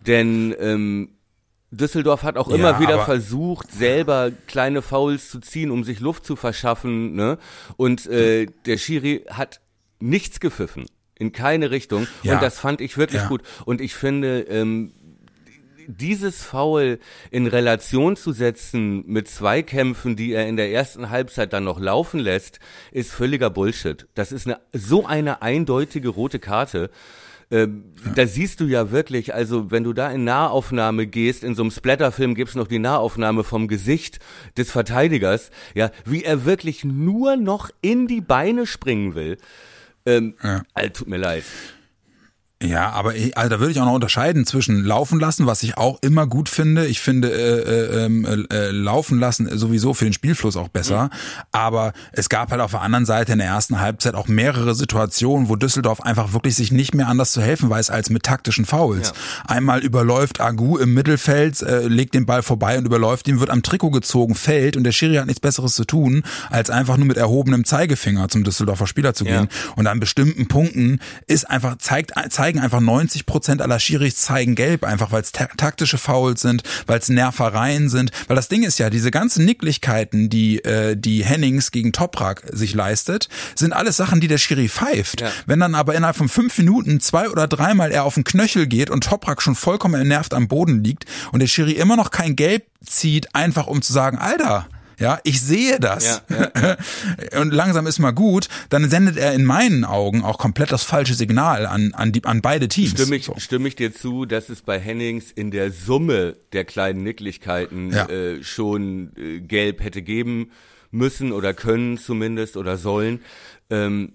Denn 0.07 0.55
ähm, 0.59 1.11
Düsseldorf 1.71 2.23
hat 2.23 2.37
auch 2.37 2.49
ja, 2.49 2.57
immer 2.57 2.81
wieder 2.81 3.05
versucht, 3.05 3.71
selber 3.73 4.31
kleine 4.47 4.83
Fouls 4.83 5.31
zu 5.31 5.41
ziehen, 5.41 5.71
um 5.71 5.85
sich 5.85 6.01
Luft 6.01 6.25
zu 6.25 6.35
verschaffen. 6.35 7.15
Ne? 7.15 7.39
Und 7.77 8.07
äh, 8.07 8.47
der 8.67 8.79
Schiri 8.79 9.25
hat 9.31 9.61
nichts 10.01 10.41
gepfiffen, 10.41 10.87
in 11.15 11.33
keine 11.33 11.71
Richtung. 11.71 12.07
Ja. 12.23 12.35
Und 12.35 12.43
das 12.43 12.59
fand 12.59 12.81
ich 12.81 12.97
wirklich 12.97 13.23
ja. 13.23 13.29
gut. 13.29 13.43
Und 13.67 13.81
ich 13.81 13.95
finde, 13.95 14.41
ähm, 14.43 14.93
dieses 15.89 16.43
Foul 16.43 17.01
in 17.31 17.47
Relation 17.47 18.15
zu 18.15 18.33
setzen 18.33 19.05
mit 19.07 19.29
Zweikämpfen, 19.29 20.17
die 20.17 20.33
er 20.33 20.47
in 20.47 20.57
der 20.57 20.71
ersten 20.71 21.09
Halbzeit 21.09 21.55
dann 21.55 21.65
noch 21.65 21.81
laufen 21.81 22.21
lässt, 22.21 22.61
ist 22.93 23.11
völliger 23.11 23.49
Bullshit. 23.49 24.07
Das 24.15 24.31
ist 24.31 24.47
eine, 24.47 24.61
so 24.73 25.07
eine 25.07 25.41
eindeutige 25.41 26.11
rote 26.11 26.39
Karte. 26.39 26.91
Ähm, 27.51 27.95
ja. 28.05 28.13
Da 28.13 28.27
siehst 28.27 28.61
du 28.61 28.67
ja 28.67 28.91
wirklich, 28.91 29.35
also 29.35 29.71
wenn 29.71 29.85
du 29.85 29.93
da 29.93 30.11
in 30.11 30.25
Nahaufnahme 30.25 31.07
gehst, 31.07 31.45
in 31.45 31.55
so 31.55 31.63
einem 31.63 31.71
Splatterfilm 31.71 32.35
gibt's 32.35 32.55
noch 32.55 32.69
die 32.69 32.79
Nahaufnahme 32.79 33.43
vom 33.43 33.69
Gesicht 33.69 34.19
des 34.57 34.71
Verteidigers, 34.71 35.51
ja, 35.75 35.91
wie 36.05 36.25
er 36.25 36.45
wirklich 36.45 36.85
nur 36.85 37.37
noch 37.37 37.71
in 37.81 38.07
die 38.07 38.21
Beine 38.21 38.67
springen 38.67 39.15
will. 39.15 39.39
Ähm, 40.05 40.35
ja. 40.43 40.63
Also, 40.75 40.91
tut 40.91 41.09
mir 41.09 41.17
leid. 41.17 41.45
Ja, 42.61 42.91
aber 42.91 43.15
ich, 43.15 43.39
also 43.39 43.51
da 43.51 43.61
würde 43.61 43.71
ich 43.71 43.81
auch 43.81 43.85
noch 43.85 43.95
unterscheiden 43.95 44.45
zwischen 44.45 44.83
laufen 44.83 45.21
lassen, 45.21 45.47
was 45.47 45.63
ich 45.63 45.77
auch 45.77 45.99
immer 46.03 46.27
gut 46.27 46.49
finde. 46.49 46.87
Ich 46.87 46.99
finde 46.99 47.31
äh, 47.31 47.61
äh, 47.61 48.05
ähm, 48.05 48.47
äh, 48.51 48.71
laufen 48.71 49.21
lassen 49.21 49.49
sowieso 49.57 49.95
für 49.95 50.05
den 50.07 50.13
Spielfluss 50.13 50.57
auch 50.57 50.67
besser. 50.67 51.05
Mhm. 51.05 51.11
Aber 51.53 51.93
es 52.11 52.29
gab 52.29 52.51
halt 52.51 52.61
auf 52.61 52.73
der 52.73 52.81
anderen 52.81 53.07
Seite 53.07 53.33
in 53.33 53.39
der 53.39 53.47
ersten 53.47 53.79
Halbzeit 53.81 54.17
auch 54.17 54.27
mehrere 54.27 54.75
Situationen, 54.75 55.49
wo 55.49 55.55
Düsseldorf 55.55 56.01
einfach 56.01 56.33
wirklich 56.33 56.57
sich 56.57 56.73
nicht 56.73 56.95
mehr 56.95 57.07
anders 57.07 57.31
zu 57.31 57.41
helfen 57.41 57.71
weiß 57.71 57.91
als 57.91 58.11
mit 58.11 58.25
taktischen 58.25 58.65
Fouls. 58.65 59.11
Ja. 59.11 59.55
Einmal 59.55 59.85
überläuft 59.85 60.41
Agu 60.41 60.79
im 60.79 60.95
Mittelfeld, 60.95 61.63
äh, 61.63 61.87
legt 61.87 62.15
den 62.15 62.27
Ball 62.27 62.43
vorbei 62.43 62.77
und 62.77 62.87
überläuft 62.87 63.29
ihn, 63.29 63.39
wird 63.39 63.51
am 63.51 63.63
Trikot 63.63 63.91
gezogen, 63.91 64.35
fällt 64.35 64.77
und 64.77 64.83
der 64.83 64.93
Schiri 64.93 65.15
hat 65.15 65.27
nichts 65.27 65.41
Besseres 65.41 65.77
zu 65.77 65.85
tun, 65.85 66.25
als 66.51 66.71
einfach 66.71 66.97
nur 66.97 67.07
mit 67.07 67.19
erhobenem 67.19 67.65
Zeigefinger 67.65 68.29
zum 68.29 68.43
Düsseldorfer 68.43 68.89
Spieler 68.89 69.15
zu 69.15 69.23
gehen. 69.23 69.49
Ja. 69.49 69.73
Und 69.77 69.87
an 69.87 70.01
bestimmten 70.01 70.49
Punkten 70.49 70.99
ist 71.29 71.49
einfach 71.49 71.79
zeigt 71.79 72.11
zeigt 72.31 72.48
zeigen 72.49 72.61
einfach 72.61 72.81
90 72.81 73.27
Prozent 73.27 73.61
aller 73.61 73.79
Schiris 73.79 74.17
zeigen 74.17 74.55
gelb, 74.55 74.83
einfach 74.83 75.13
weil 75.13 75.21
es 75.21 75.33
ta 75.33 75.49
taktische 75.59 75.99
Fouls 75.99 76.41
sind, 76.41 76.63
weil 76.87 76.99
es 76.99 77.11
Nervereien 77.11 77.91
sind. 77.91 78.11
Weil 78.27 78.37
das 78.37 78.49
Ding 78.49 78.63
ist 78.63 78.79
ja, 78.79 78.89
diese 78.89 79.11
ganzen 79.11 79.45
Nicklichkeiten, 79.45 80.31
die, 80.31 80.65
äh, 80.65 80.97
die 80.97 81.27
Hennings 81.27 81.73
gegen 81.73 81.93
Toprak 81.93 82.45
sich 82.51 82.73
leistet, 82.73 83.29
sind 83.55 83.75
alles 83.75 83.99
Sachen, 83.99 84.23
die 84.23 84.29
der 84.29 84.39
Schiri 84.39 84.71
pfeift. 84.71 85.21
Ja. 85.21 85.31
Wenn 85.45 85.61
dann 85.61 85.75
aber 85.75 85.95
innerhalb 85.95 86.17
von 86.17 86.31
fünf 86.31 86.57
Minuten 86.57 87.01
zwei 87.01 87.29
oder 87.29 87.47
dreimal 87.49 87.91
er 87.91 88.05
auf 88.05 88.15
den 88.15 88.25
Knöchel 88.25 88.67
geht 88.67 88.89
und 88.89 89.05
Toprak 89.05 89.43
schon 89.43 89.55
vollkommen 89.55 90.01
entnervt 90.01 90.33
am 90.33 90.49
Boden 90.49 90.83
liegt 90.83 91.05
und 91.33 91.41
der 91.41 91.49
Schiri 91.49 91.73
immer 91.73 91.97
noch 91.97 92.11
kein 92.11 92.35
Gelb 92.35 92.65
zieht, 92.83 93.35
einfach 93.35 93.67
um 93.67 93.83
zu 93.83 93.93
sagen, 93.93 94.17
Alter, 94.17 94.69
ja, 94.99 95.21
ich 95.25 95.41
sehe 95.41 95.79
das. 95.79 96.23
Ja, 96.29 96.51
ja, 96.55 96.77
ja. 97.33 97.41
Und 97.41 97.53
langsam 97.53 97.87
ist 97.87 97.99
mal 97.99 98.11
gut, 98.11 98.49
dann 98.69 98.89
sendet 98.91 99.17
er 99.17 99.33
in 99.33 99.45
meinen 99.45 99.85
Augen 99.85 100.23
auch 100.23 100.39
komplett 100.39 100.73
das 100.73 100.83
falsche 100.83 101.15
Signal 101.15 101.67
an, 101.67 101.95
an, 101.95 102.13
die, 102.13 102.25
an 102.25 102.43
beide 102.43 102.69
Teams. 102.69 102.91
Stimme 102.91 103.17
ich, 103.17 103.25
so. 103.25 103.35
stimme 103.39 103.69
ich 103.69 103.77
dir 103.77 103.95
zu, 103.95 104.25
dass 104.25 104.49
es 104.49 104.63
bei 104.63 104.79
Hennings 104.79 105.31
in 105.31 105.51
der 105.51 105.71
Summe 105.71 106.37
der 106.53 106.65
kleinen 106.65 107.03
Nicklichkeiten 107.03 107.93
äh, 107.93 108.43
schon 108.43 109.13
äh, 109.17 109.41
gelb 109.41 109.83
hätte 109.83 110.03
geben 110.03 110.51
müssen 110.91 111.33
oder 111.33 111.55
können 111.55 111.99
zumindest 111.99 112.57
oder 112.57 112.77
sollen. 112.77 113.21
Ähm, 113.71 114.13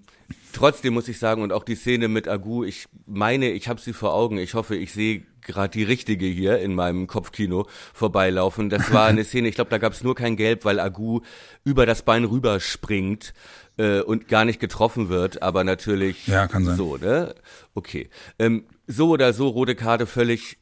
Trotzdem 0.54 0.94
muss 0.94 1.08
ich 1.08 1.18
sagen, 1.18 1.42
und 1.42 1.52
auch 1.52 1.64
die 1.64 1.74
Szene 1.74 2.06
mit 2.06 2.28
Agu, 2.28 2.62
ich 2.62 2.86
meine, 3.06 3.50
ich 3.50 3.68
habe 3.68 3.80
sie 3.80 3.92
vor 3.92 4.14
Augen. 4.14 4.38
Ich 4.38 4.54
hoffe, 4.54 4.76
ich 4.76 4.92
sehe 4.92 5.22
gerade 5.44 5.70
die 5.70 5.84
richtige 5.84 6.26
hier 6.26 6.58
in 6.58 6.74
meinem 6.74 7.06
Kopfkino 7.06 7.66
vorbeilaufen. 7.92 8.70
Das 8.70 8.92
war 8.92 9.06
eine 9.06 9.24
Szene, 9.24 9.48
ich 9.48 9.54
glaube, 9.54 9.70
da 9.70 9.78
gab 9.78 9.92
es 9.92 10.02
nur 10.02 10.14
kein 10.14 10.36
Gelb, 10.36 10.64
weil 10.64 10.80
Agu 10.80 11.20
über 11.64 11.86
das 11.86 12.02
Bein 12.02 12.24
rüberspringt 12.24 13.34
äh, 13.76 14.00
und 14.00 14.28
gar 14.28 14.44
nicht 14.44 14.60
getroffen 14.60 15.08
wird, 15.08 15.42
aber 15.42 15.64
natürlich 15.64 16.26
Ja, 16.26 16.46
kann 16.46 16.64
sein. 16.64 16.76
so, 16.76 16.96
ne? 16.96 17.34
Okay. 17.74 18.08
Ähm, 18.38 18.64
so 18.86 19.10
oder 19.10 19.32
so, 19.32 19.48
rote 19.48 19.74
Karte 19.74 20.06
völlig 20.06 20.58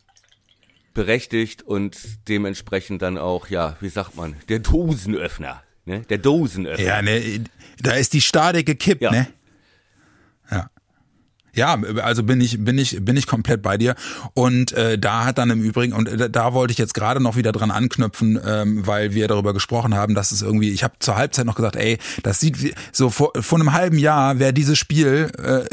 berechtigt 0.95 1.63
und 1.63 1.97
dementsprechend 2.29 3.01
dann 3.03 3.17
auch, 3.19 3.49
ja, 3.49 3.77
wie 3.81 3.89
sagt 3.89 4.15
man, 4.17 4.37
der 4.49 4.59
Dosenöffner, 4.59 5.63
ne? 5.87 6.01
Der 6.11 6.19
Dosenöffner. 6.19 6.85
Ja, 6.85 7.01
ne, 7.03 7.45
da 7.81 7.93
ist 7.93 8.13
die 8.13 8.21
Stade 8.21 8.63
gekippt, 8.63 9.01
Ja. 9.03 9.11
ne? 9.11 9.27
Ja. 11.55 11.79
Also 12.03 12.23
bin 12.23 12.41
ich 12.41 12.65
bin 12.65 12.79
ich 12.79 13.05
bin 13.05 13.17
ich 13.17 13.27
komplett 13.27 13.63
bei 13.63 13.77
dir 13.77 13.95
und 14.35 14.73
äh, 14.73 14.99
da 14.99 15.25
hat 15.25 15.39
dann 15.39 15.51
im 15.51 15.63
Übrigen 15.63 15.93
und 15.93 16.09
da, 16.21 16.29
da 16.29 16.55
wollte 16.55 16.73
ich 16.73 16.79
jetzt 16.79 16.95
gerade 16.95 17.21
noch 17.21 17.37
wieder 17.37 17.53
dran 17.53 17.71
anknüpfen, 17.71 18.41
ähm, 18.45 18.87
weil 18.87 19.13
wir 19.15 19.29
darüber 19.29 19.53
gesprochen 19.53 19.95
haben, 19.95 20.15
dass 20.15 20.33
es 20.33 20.43
irgendwie 20.43 20.71
ich 20.71 20.83
habe 20.83 20.95
zur 20.99 21.17
Halbzeit 21.17 21.45
noch 21.45 21.57
gesagt, 21.57 21.77
ey, 21.77 21.99
das 22.23 22.41
sieht 22.41 22.63
wie, 22.63 22.75
so 22.91 23.11
vor, 23.11 23.33
vor 23.41 23.59
einem 23.59 23.73
halben 23.73 23.99
Jahr 23.99 24.39
wäre 24.39 24.53
dieses 24.53 24.79
Spiel 24.79 25.31
äh, 25.39 25.65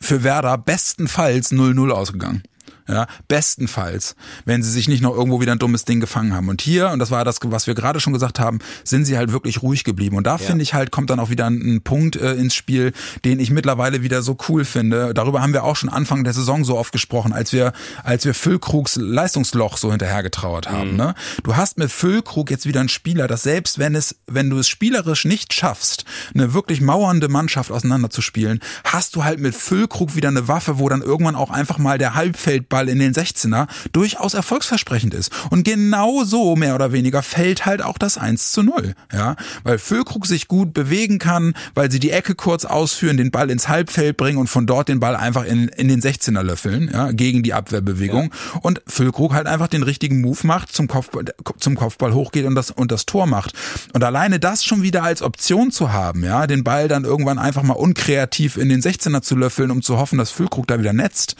für 0.00 0.24
Werder 0.24 0.58
bestenfalls 0.58 1.52
0-0 1.52 1.90
ausgegangen. 1.90 2.42
Ja, 2.88 3.06
bestenfalls, 3.28 4.16
wenn 4.46 4.62
sie 4.62 4.70
sich 4.70 4.88
nicht 4.88 5.02
noch 5.02 5.14
irgendwo 5.14 5.42
wieder 5.42 5.52
ein 5.52 5.58
dummes 5.58 5.84
Ding 5.84 6.00
gefangen 6.00 6.32
haben. 6.32 6.48
Und 6.48 6.62
hier, 6.62 6.88
und 6.88 7.00
das 7.00 7.10
war 7.10 7.22
das, 7.24 7.38
was 7.44 7.66
wir 7.66 7.74
gerade 7.74 8.00
schon 8.00 8.14
gesagt 8.14 8.40
haben, 8.40 8.60
sind 8.82 9.04
sie 9.04 9.18
halt 9.18 9.30
wirklich 9.30 9.62
ruhig 9.62 9.84
geblieben. 9.84 10.16
Und 10.16 10.26
da 10.26 10.38
finde 10.38 10.62
ich 10.62 10.72
halt, 10.72 10.90
kommt 10.90 11.10
dann 11.10 11.20
auch 11.20 11.28
wieder 11.28 11.46
ein, 11.46 11.82
Punkt 11.82 12.16
äh, 12.16 12.34
ins 12.34 12.54
Spiel, 12.54 12.92
den 13.24 13.40
ich 13.40 13.50
mittlerweile 13.50 14.02
wieder 14.02 14.22
so 14.22 14.36
cool 14.48 14.64
finde. 14.64 15.12
Darüber 15.12 15.42
haben 15.42 15.52
wir 15.52 15.64
auch 15.64 15.76
schon 15.76 15.90
Anfang 15.90 16.24
der 16.24 16.32
Saison 16.32 16.64
so 16.64 16.78
oft 16.78 16.92
gesprochen, 16.92 17.32
als 17.32 17.52
wir, 17.52 17.72
als 18.04 18.24
wir 18.24 18.34
Füllkrugs 18.34 18.96
Leistungsloch 18.96 19.76
so 19.76 19.90
hinterhergetrauert 19.90 20.70
haben. 20.70 20.96
Ne? 20.96 21.14
Du 21.42 21.56
hast 21.56 21.78
mit 21.78 21.90
Füllkrug 21.90 22.50
jetzt 22.50 22.66
wieder 22.66 22.80
einen 22.80 22.88
Spieler, 22.88 23.28
dass 23.28 23.42
selbst 23.42 23.78
wenn 23.78 23.94
es, 23.94 24.16
wenn 24.26 24.50
du 24.50 24.58
es 24.58 24.68
spielerisch 24.68 25.24
nicht 25.24 25.52
schaffst, 25.52 26.04
eine 26.34 26.54
wirklich 26.54 26.80
mauernde 26.80 27.28
Mannschaft 27.28 27.70
auseinanderzuspielen, 27.70 28.60
hast 28.84 29.14
du 29.14 29.24
halt 29.24 29.40
mit 29.40 29.54
Füllkrug 29.54 30.16
wieder 30.16 30.28
eine 30.28 30.48
Waffe, 30.48 30.78
wo 30.78 30.88
dann 30.88 31.02
irgendwann 31.02 31.36
auch 31.36 31.50
einfach 31.50 31.78
mal 31.78 31.98
der 31.98 32.14
Halbfeldball 32.14 32.77
in 32.86 32.98
den 32.98 33.14
16er 33.14 33.66
durchaus 33.92 34.34
erfolgsversprechend 34.34 35.14
ist. 35.14 35.32
Und 35.50 35.64
genau 35.64 36.24
so 36.24 36.54
mehr 36.54 36.74
oder 36.74 36.92
weniger 36.92 37.22
fällt 37.22 37.64
halt 37.64 37.82
auch 37.82 37.96
das 37.96 38.18
1 38.18 38.52
zu 38.52 38.62
0. 38.62 38.94
Ja, 39.12 39.36
weil 39.64 39.78
Füllkrug 39.78 40.26
sich 40.26 40.48
gut 40.48 40.74
bewegen 40.74 41.18
kann, 41.18 41.54
weil 41.74 41.90
sie 41.90 41.98
die 41.98 42.10
Ecke 42.10 42.34
kurz 42.34 42.64
ausführen, 42.64 43.16
den 43.16 43.30
Ball 43.30 43.50
ins 43.50 43.68
Halbfeld 43.68 44.16
bringen 44.16 44.38
und 44.38 44.48
von 44.48 44.66
dort 44.66 44.88
den 44.88 45.00
Ball 45.00 45.16
einfach 45.16 45.44
in, 45.44 45.68
in 45.68 45.88
den 45.88 46.00
16er 46.00 46.42
löffeln, 46.42 46.90
ja, 46.92 47.12
gegen 47.12 47.42
die 47.42 47.54
Abwehrbewegung. 47.54 48.32
Und 48.60 48.82
Füllkrug 48.86 49.32
halt 49.32 49.46
einfach 49.46 49.68
den 49.68 49.82
richtigen 49.82 50.20
Move 50.20 50.46
macht, 50.46 50.72
zum 50.72 50.88
Kopfball, 50.88 51.24
zum 51.58 51.76
Kopfball 51.76 52.12
hochgeht 52.12 52.44
und 52.44 52.54
das, 52.54 52.70
und 52.70 52.92
das 52.92 53.06
Tor 53.06 53.26
macht. 53.26 53.52
Und 53.92 54.04
alleine 54.04 54.38
das 54.38 54.64
schon 54.64 54.82
wieder 54.82 55.02
als 55.02 55.22
Option 55.22 55.70
zu 55.70 55.92
haben, 55.92 56.24
ja, 56.24 56.46
den 56.46 56.64
Ball 56.64 56.88
dann 56.88 57.04
irgendwann 57.04 57.38
einfach 57.38 57.62
mal 57.62 57.74
unkreativ 57.74 58.56
in 58.56 58.68
den 58.68 58.82
16er 58.82 59.22
zu 59.22 59.36
löffeln, 59.36 59.70
um 59.70 59.82
zu 59.82 59.98
hoffen, 59.98 60.18
dass 60.18 60.30
Füllkrug 60.30 60.66
da 60.66 60.78
wieder 60.78 60.92
netzt, 60.92 61.36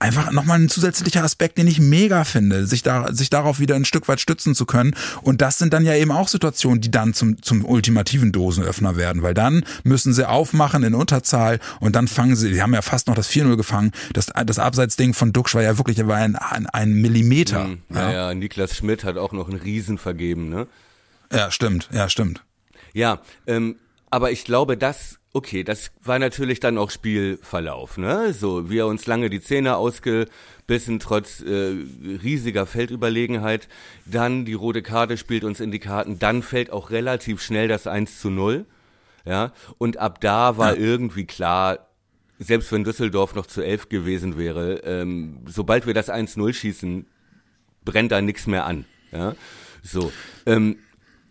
einfach 0.00 0.32
nochmal 0.32 0.58
ein 0.58 0.68
zusätzlicher 0.68 1.22
Aspekt, 1.22 1.58
den 1.58 1.66
ich 1.66 1.78
mega 1.78 2.24
finde, 2.24 2.66
sich 2.66 2.82
da, 2.82 3.12
sich 3.12 3.30
darauf 3.30 3.60
wieder 3.60 3.76
ein 3.76 3.84
Stück 3.84 4.08
weit 4.08 4.20
stützen 4.20 4.54
zu 4.54 4.66
können. 4.66 4.96
Und 5.22 5.42
das 5.42 5.58
sind 5.58 5.72
dann 5.72 5.84
ja 5.84 5.94
eben 5.94 6.10
auch 6.10 6.26
Situationen, 6.26 6.80
die 6.80 6.90
dann 6.90 7.14
zum, 7.14 7.40
zum 7.42 7.64
ultimativen 7.64 8.32
Dosenöffner 8.32 8.96
werden, 8.96 9.22
weil 9.22 9.34
dann 9.34 9.64
müssen 9.84 10.12
sie 10.14 10.28
aufmachen 10.28 10.82
in 10.82 10.94
Unterzahl 10.94 11.60
und 11.78 11.94
dann 11.94 12.08
fangen 12.08 12.34
sie, 12.34 12.50
die 12.50 12.62
haben 12.62 12.74
ja 12.74 12.82
fast 12.82 13.06
noch 13.06 13.14
das 13.14 13.30
4-0 13.30 13.56
gefangen. 13.56 13.92
Das, 14.14 14.26
das 14.46 14.58
Abseitsding 14.58 15.14
von 15.14 15.32
Duxch 15.32 15.54
war 15.54 15.62
ja 15.62 15.76
wirklich, 15.78 16.04
war 16.06 16.16
ein, 16.16 16.34
ein, 16.34 16.66
ein 16.66 16.94
Millimeter. 16.94 17.64
Hm, 17.64 17.82
Naja, 17.90 18.34
Niklas 18.34 18.74
Schmidt 18.76 19.04
hat 19.04 19.18
auch 19.18 19.32
noch 19.32 19.48
einen 19.48 19.60
Riesen 19.60 19.98
vergeben, 19.98 20.48
ne? 20.48 20.66
Ja, 21.32 21.50
stimmt, 21.50 21.88
ja, 21.92 22.08
stimmt. 22.08 22.42
Ja, 22.92 23.20
ähm, 23.46 23.76
aber 24.10 24.32
ich 24.32 24.44
glaube, 24.44 24.76
das, 24.76 25.19
okay, 25.32 25.62
das 25.64 25.92
war 26.02 26.18
natürlich 26.18 26.60
dann 26.60 26.76
auch 26.78 26.90
Spielverlauf, 26.90 27.98
ne? 27.98 28.32
So, 28.32 28.68
wir 28.70 28.86
uns 28.86 29.06
lange 29.06 29.30
die 29.30 29.40
Zähne 29.40 29.76
ausgebissen, 29.76 30.98
trotz 30.98 31.40
äh, 31.40 31.74
riesiger 32.22 32.66
Feldüberlegenheit. 32.66 33.68
Dann 34.06 34.44
die 34.44 34.54
rote 34.54 34.82
Karte 34.82 35.16
spielt 35.16 35.44
uns 35.44 35.60
in 35.60 35.70
die 35.70 35.78
Karten. 35.78 36.18
Dann 36.18 36.42
fällt 36.42 36.70
auch 36.72 36.90
relativ 36.90 37.42
schnell 37.42 37.68
das 37.68 37.86
1 37.86 38.20
zu 38.20 38.30
0. 38.30 38.66
Ja, 39.24 39.52
und 39.78 39.98
ab 39.98 40.20
da 40.20 40.56
war 40.56 40.74
Ja. 40.74 40.80
irgendwie 40.80 41.26
klar, 41.26 41.90
selbst 42.38 42.72
wenn 42.72 42.84
Düsseldorf 42.84 43.34
noch 43.34 43.46
zu 43.46 43.60
elf 43.62 43.88
gewesen 43.90 44.38
wäre, 44.38 44.78
ähm, 44.84 45.40
sobald 45.46 45.86
wir 45.86 45.92
das 45.94 46.08
1-0 46.08 46.54
schießen, 46.54 47.06
brennt 47.84 48.12
da 48.12 48.22
nichts 48.22 48.46
mehr 48.46 48.64
an. 48.64 48.86
Ja? 49.12 49.34
So. 49.82 50.10
Ähm, 50.46 50.78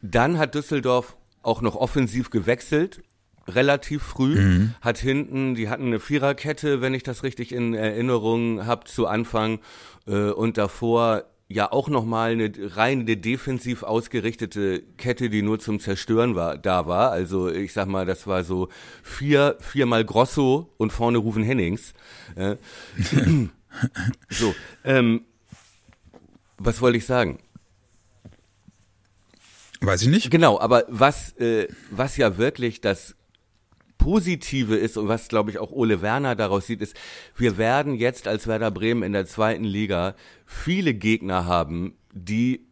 dann 0.03 0.37
hat 0.37 0.53
Düsseldorf 0.53 1.17
auch 1.41 1.61
noch 1.61 1.75
offensiv 1.75 2.29
gewechselt, 2.29 3.01
relativ 3.49 4.03
früh, 4.03 4.67
hat 4.81 4.97
hinten, 4.97 5.55
die 5.55 5.69
hatten 5.69 5.87
eine 5.87 5.99
Viererkette, 5.99 6.81
wenn 6.81 6.93
ich 6.93 7.03
das 7.03 7.23
richtig 7.23 7.51
in 7.51 7.73
Erinnerung 7.73 8.65
habe, 8.65 8.85
zu 8.85 9.07
Anfang 9.07 9.59
äh, 10.07 10.29
und 10.31 10.57
davor 10.57 11.25
ja 11.49 11.71
auch 11.71 11.89
nochmal 11.89 12.31
eine 12.31 12.51
reine 12.75 13.17
defensiv 13.17 13.81
ausgerichtete 13.81 14.83
Kette, 14.97 15.29
die 15.31 15.41
nur 15.41 15.59
zum 15.59 15.79
Zerstören 15.79 16.35
war, 16.35 16.57
da 16.57 16.85
war. 16.85 17.11
Also 17.11 17.49
ich 17.49 17.73
sag 17.73 17.87
mal, 17.87 18.05
das 18.05 18.27
war 18.27 18.43
so 18.43 18.69
vier, 19.01 19.57
viermal 19.59 20.05
Grosso 20.05 20.71
und 20.77 20.93
vorne 20.93 21.17
Rufen 21.17 21.43
Hennings. 21.43 21.93
Äh, 22.35 22.57
so, 24.29 24.53
ähm, 24.83 25.25
was 26.59 26.81
wollte 26.81 26.99
ich 26.99 27.05
sagen? 27.05 27.39
Weiß 29.81 30.01
ich 30.01 30.09
nicht. 30.09 30.29
Genau, 30.29 30.59
aber 30.59 30.83
was, 30.87 31.31
äh, 31.37 31.67
was 31.89 32.17
ja 32.17 32.37
wirklich 32.37 32.81
das 32.81 33.15
Positive 33.99 34.75
ist 34.75 34.97
und 34.97 35.07
was, 35.07 35.27
glaube 35.27 35.51
ich, 35.51 35.59
auch 35.59 35.71
Ole 35.71 36.01
Werner 36.01 36.35
daraus 36.35 36.65
sieht, 36.65 36.81
ist, 36.81 36.95
wir 37.37 37.57
werden 37.59 37.93
jetzt 37.93 38.27
als 38.27 38.47
Werder 38.47 38.71
Bremen 38.71 39.03
in 39.03 39.13
der 39.13 39.27
zweiten 39.27 39.63
Liga 39.65 40.15
viele 40.47 40.95
Gegner 40.95 41.45
haben, 41.45 41.93
die 42.11 42.65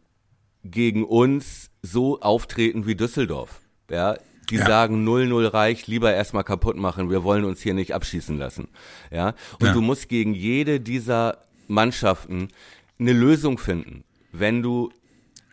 gegen 0.64 1.04
uns 1.04 1.70
so 1.82 2.20
auftreten 2.20 2.86
wie 2.86 2.96
Düsseldorf. 2.96 3.60
Ja, 3.90 4.16
die 4.50 4.56
Ja. 4.56 4.66
sagen 4.66 5.04
0-0 5.06 5.46
reicht, 5.52 5.86
lieber 5.86 6.12
erstmal 6.12 6.44
kaputt 6.44 6.76
machen, 6.76 7.10
wir 7.10 7.22
wollen 7.22 7.44
uns 7.44 7.60
hier 7.60 7.74
nicht 7.74 7.94
abschießen 7.94 8.36
lassen. 8.38 8.68
Ja, 9.12 9.34
und 9.60 9.66
Ja. 9.66 9.72
du 9.72 9.80
musst 9.82 10.08
gegen 10.08 10.34
jede 10.34 10.80
dieser 10.80 11.44
Mannschaften 11.68 12.48
eine 12.98 13.12
Lösung 13.12 13.58
finden, 13.58 14.02
wenn 14.32 14.62
du 14.62 14.90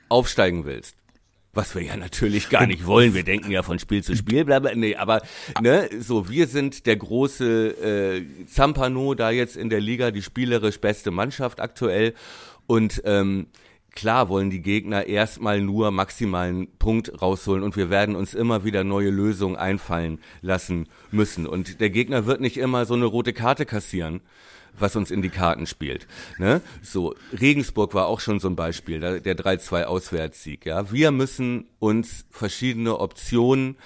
aufsteigen 0.09 0.65
willst. 0.65 0.95
Was 1.55 1.73
wir 1.73 1.81
ja 1.81 1.95
natürlich 1.95 2.49
gar 2.49 2.67
nicht 2.67 2.85
wollen. 2.85 3.13
Wir 3.13 3.23
denken 3.23 3.49
ja 3.49 3.63
von 3.63 3.79
Spiel 3.79 4.03
zu 4.03 4.15
Spiel, 4.15 4.43
bla. 4.43 4.59
Nee, 4.59 4.97
aber 4.97 5.21
ne, 5.61 5.89
so, 5.99 6.29
wir 6.29 6.47
sind 6.47 6.85
der 6.85 6.97
große 6.97 7.69
äh, 7.69 8.45
Zampano 8.45 9.15
da 9.15 9.31
jetzt 9.31 9.55
in 9.55 9.69
der 9.69 9.79
Liga, 9.79 10.11
die 10.11 10.21
spielerisch 10.21 10.81
beste 10.81 11.11
Mannschaft 11.11 11.61
aktuell. 11.61 12.13
Und 12.67 13.01
ähm, 13.05 13.47
klar 13.91 14.27
wollen 14.27 14.49
die 14.49 14.61
Gegner 14.61 15.07
erstmal 15.07 15.61
nur 15.61 15.91
maximalen 15.91 16.67
Punkt 16.77 17.21
rausholen 17.21 17.63
und 17.63 17.77
wir 17.77 17.89
werden 17.89 18.17
uns 18.17 18.33
immer 18.33 18.65
wieder 18.65 18.83
neue 18.83 19.09
Lösungen 19.09 19.55
einfallen 19.55 20.19
lassen 20.41 20.89
müssen. 21.11 21.47
Und 21.47 21.79
der 21.79 21.89
Gegner 21.89 22.25
wird 22.25 22.41
nicht 22.41 22.57
immer 22.57 22.85
so 22.85 22.95
eine 22.95 23.05
rote 23.05 23.31
Karte 23.31 23.65
kassieren 23.65 24.19
was 24.79 24.95
uns 24.95 25.11
in 25.11 25.21
die 25.21 25.29
Karten 25.29 25.67
spielt. 25.67 26.07
Ne? 26.37 26.61
So, 26.81 27.15
Regensburg 27.39 27.93
war 27.93 28.07
auch 28.07 28.19
schon 28.19 28.39
so 28.39 28.47
ein 28.47 28.55
Beispiel, 28.55 28.99
der 28.99 29.37
3-2 29.37 29.83
Auswärtssieg. 29.83 30.65
Ja? 30.65 30.91
Wir 30.91 31.11
müssen 31.11 31.67
uns 31.79 32.25
verschiedene 32.29 32.99
Optionen 32.99 33.77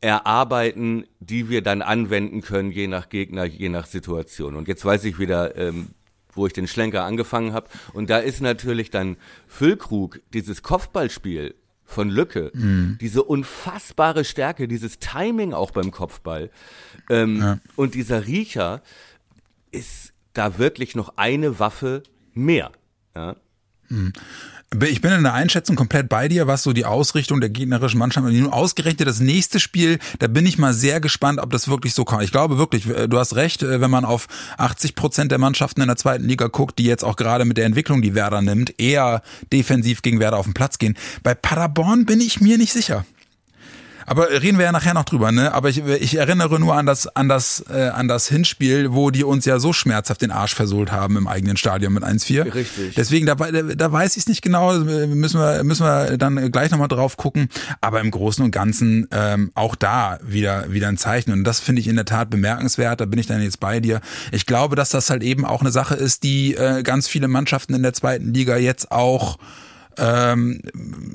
erarbeiten, 0.00 1.04
die 1.18 1.48
wir 1.48 1.62
dann 1.62 1.82
anwenden 1.82 2.40
können, 2.40 2.70
je 2.70 2.86
nach 2.86 3.08
Gegner, 3.08 3.44
je 3.44 3.68
nach 3.68 3.86
Situation. 3.86 4.54
Und 4.54 4.68
jetzt 4.68 4.84
weiß 4.84 5.04
ich 5.04 5.18
wieder, 5.18 5.56
ähm, 5.56 5.88
wo 6.32 6.46
ich 6.46 6.52
den 6.52 6.68
Schlenker 6.68 7.04
angefangen 7.04 7.52
habe. 7.52 7.68
Und 7.92 8.10
da 8.10 8.18
ist 8.18 8.40
natürlich 8.40 8.90
dann 8.90 9.16
Füllkrug, 9.48 10.20
dieses 10.32 10.62
Kopfballspiel 10.62 11.54
von 11.84 12.10
Lücke, 12.10 12.52
diese 13.00 13.22
unfassbare 13.22 14.24
Stärke, 14.24 14.68
dieses 14.68 14.98
Timing 14.98 15.54
auch 15.54 15.70
beim 15.70 15.90
Kopfball 15.90 16.50
ähm, 17.08 17.60
und 17.76 17.94
dieser 17.94 18.26
Riecher, 18.26 18.82
ist 19.70 20.07
da 20.38 20.58
wirklich 20.58 20.94
noch 20.94 21.14
eine 21.16 21.58
Waffe 21.58 22.02
mehr. 22.32 22.72
Ja? 23.14 23.36
Ich 24.86 25.00
bin 25.00 25.12
in 25.12 25.22
der 25.22 25.32
Einschätzung 25.32 25.76
komplett 25.76 26.10
bei 26.10 26.28
dir, 26.28 26.46
was 26.46 26.62
so 26.62 26.74
die 26.74 26.84
Ausrichtung 26.84 27.40
der 27.40 27.48
gegnerischen 27.48 27.98
Mannschaft 27.98 28.26
angeht. 28.26 28.42
Nun 28.42 28.52
ausgerechnet 28.52 29.08
das 29.08 29.18
nächste 29.18 29.60
Spiel, 29.60 29.98
da 30.18 30.26
bin 30.26 30.44
ich 30.44 30.58
mal 30.58 30.74
sehr 30.74 31.00
gespannt, 31.00 31.40
ob 31.40 31.50
das 31.50 31.68
wirklich 31.68 31.94
so 31.94 32.04
kommt. 32.04 32.22
Ich 32.22 32.32
glaube 32.32 32.58
wirklich, 32.58 32.86
äh, 32.86 33.08
du 33.08 33.18
hast 33.18 33.34
recht, 33.34 33.62
äh, 33.62 33.80
wenn 33.80 33.90
man 33.90 34.04
auf 34.04 34.28
80 34.58 34.94
Prozent 34.94 35.32
der 35.32 35.38
Mannschaften 35.38 35.80
in 35.80 35.86
der 35.88 35.96
zweiten 35.96 36.24
Liga 36.24 36.48
guckt, 36.48 36.78
die 36.78 36.84
jetzt 36.84 37.02
auch 37.02 37.16
gerade 37.16 37.46
mit 37.46 37.56
der 37.56 37.64
Entwicklung, 37.64 38.02
die 38.02 38.14
Werder 38.14 38.42
nimmt, 38.42 38.78
eher 38.78 39.22
defensiv 39.52 40.02
gegen 40.02 40.20
Werder 40.20 40.36
auf 40.36 40.46
den 40.46 40.54
Platz 40.54 40.76
gehen. 40.76 40.98
Bei 41.22 41.34
Paderborn 41.34 42.04
bin 42.04 42.20
ich 42.20 42.42
mir 42.42 42.58
nicht 42.58 42.72
sicher. 42.72 43.06
Aber 44.08 44.30
reden 44.30 44.58
wir 44.58 44.64
ja 44.64 44.72
nachher 44.72 44.94
noch 44.94 45.04
drüber, 45.04 45.32
ne? 45.32 45.52
Aber 45.52 45.68
ich, 45.68 45.84
ich 45.84 46.16
erinnere 46.16 46.58
nur 46.58 46.74
an 46.74 46.86
das, 46.86 47.06
an 47.08 47.28
das, 47.28 47.64
äh, 47.70 47.88
an 47.88 48.08
das 48.08 48.28
Hinspiel, 48.28 48.92
wo 48.92 49.10
die 49.10 49.22
uns 49.22 49.44
ja 49.44 49.58
so 49.58 49.72
schmerzhaft 49.72 50.22
den 50.22 50.30
Arsch 50.30 50.54
versohlt 50.54 50.90
haben 50.90 51.16
im 51.16 51.28
eigenen 51.28 51.56
Stadion 51.56 51.92
mit 51.92 52.04
1-4. 52.04 52.54
Richtig. 52.54 52.94
Deswegen, 52.96 53.26
da, 53.26 53.34
da 53.34 53.92
weiß 53.92 54.16
ich 54.16 54.22
es 54.22 54.28
nicht 54.28 54.42
genau, 54.42 54.74
müssen 54.74 55.40
wir, 55.40 55.62
müssen 55.62 55.84
wir 55.84 56.16
dann 56.16 56.50
gleich 56.50 56.70
nochmal 56.70 56.88
drauf 56.88 57.16
gucken. 57.16 57.48
Aber 57.80 58.00
im 58.00 58.10
Großen 58.10 58.42
und 58.42 58.50
Ganzen 58.50 59.08
ähm, 59.10 59.50
auch 59.54 59.74
da 59.74 60.18
wieder, 60.22 60.72
wieder 60.72 60.88
ein 60.88 60.96
Zeichen. 60.96 61.32
Und 61.32 61.44
das 61.44 61.60
finde 61.60 61.80
ich 61.80 61.88
in 61.88 61.96
der 61.96 62.06
Tat 62.06 62.30
bemerkenswert. 62.30 63.00
Da 63.00 63.04
bin 63.04 63.18
ich 63.18 63.26
dann 63.26 63.42
jetzt 63.42 63.60
bei 63.60 63.80
dir. 63.80 64.00
Ich 64.32 64.46
glaube, 64.46 64.74
dass 64.74 64.88
das 64.88 65.10
halt 65.10 65.22
eben 65.22 65.44
auch 65.44 65.60
eine 65.60 65.70
Sache 65.70 65.94
ist, 65.94 66.22
die 66.22 66.54
äh, 66.54 66.82
ganz 66.82 67.08
viele 67.08 67.28
Mannschaften 67.28 67.74
in 67.74 67.82
der 67.82 67.92
zweiten 67.92 68.32
Liga 68.32 68.56
jetzt 68.56 68.90
auch 68.90 69.38
ähm, 69.98 70.60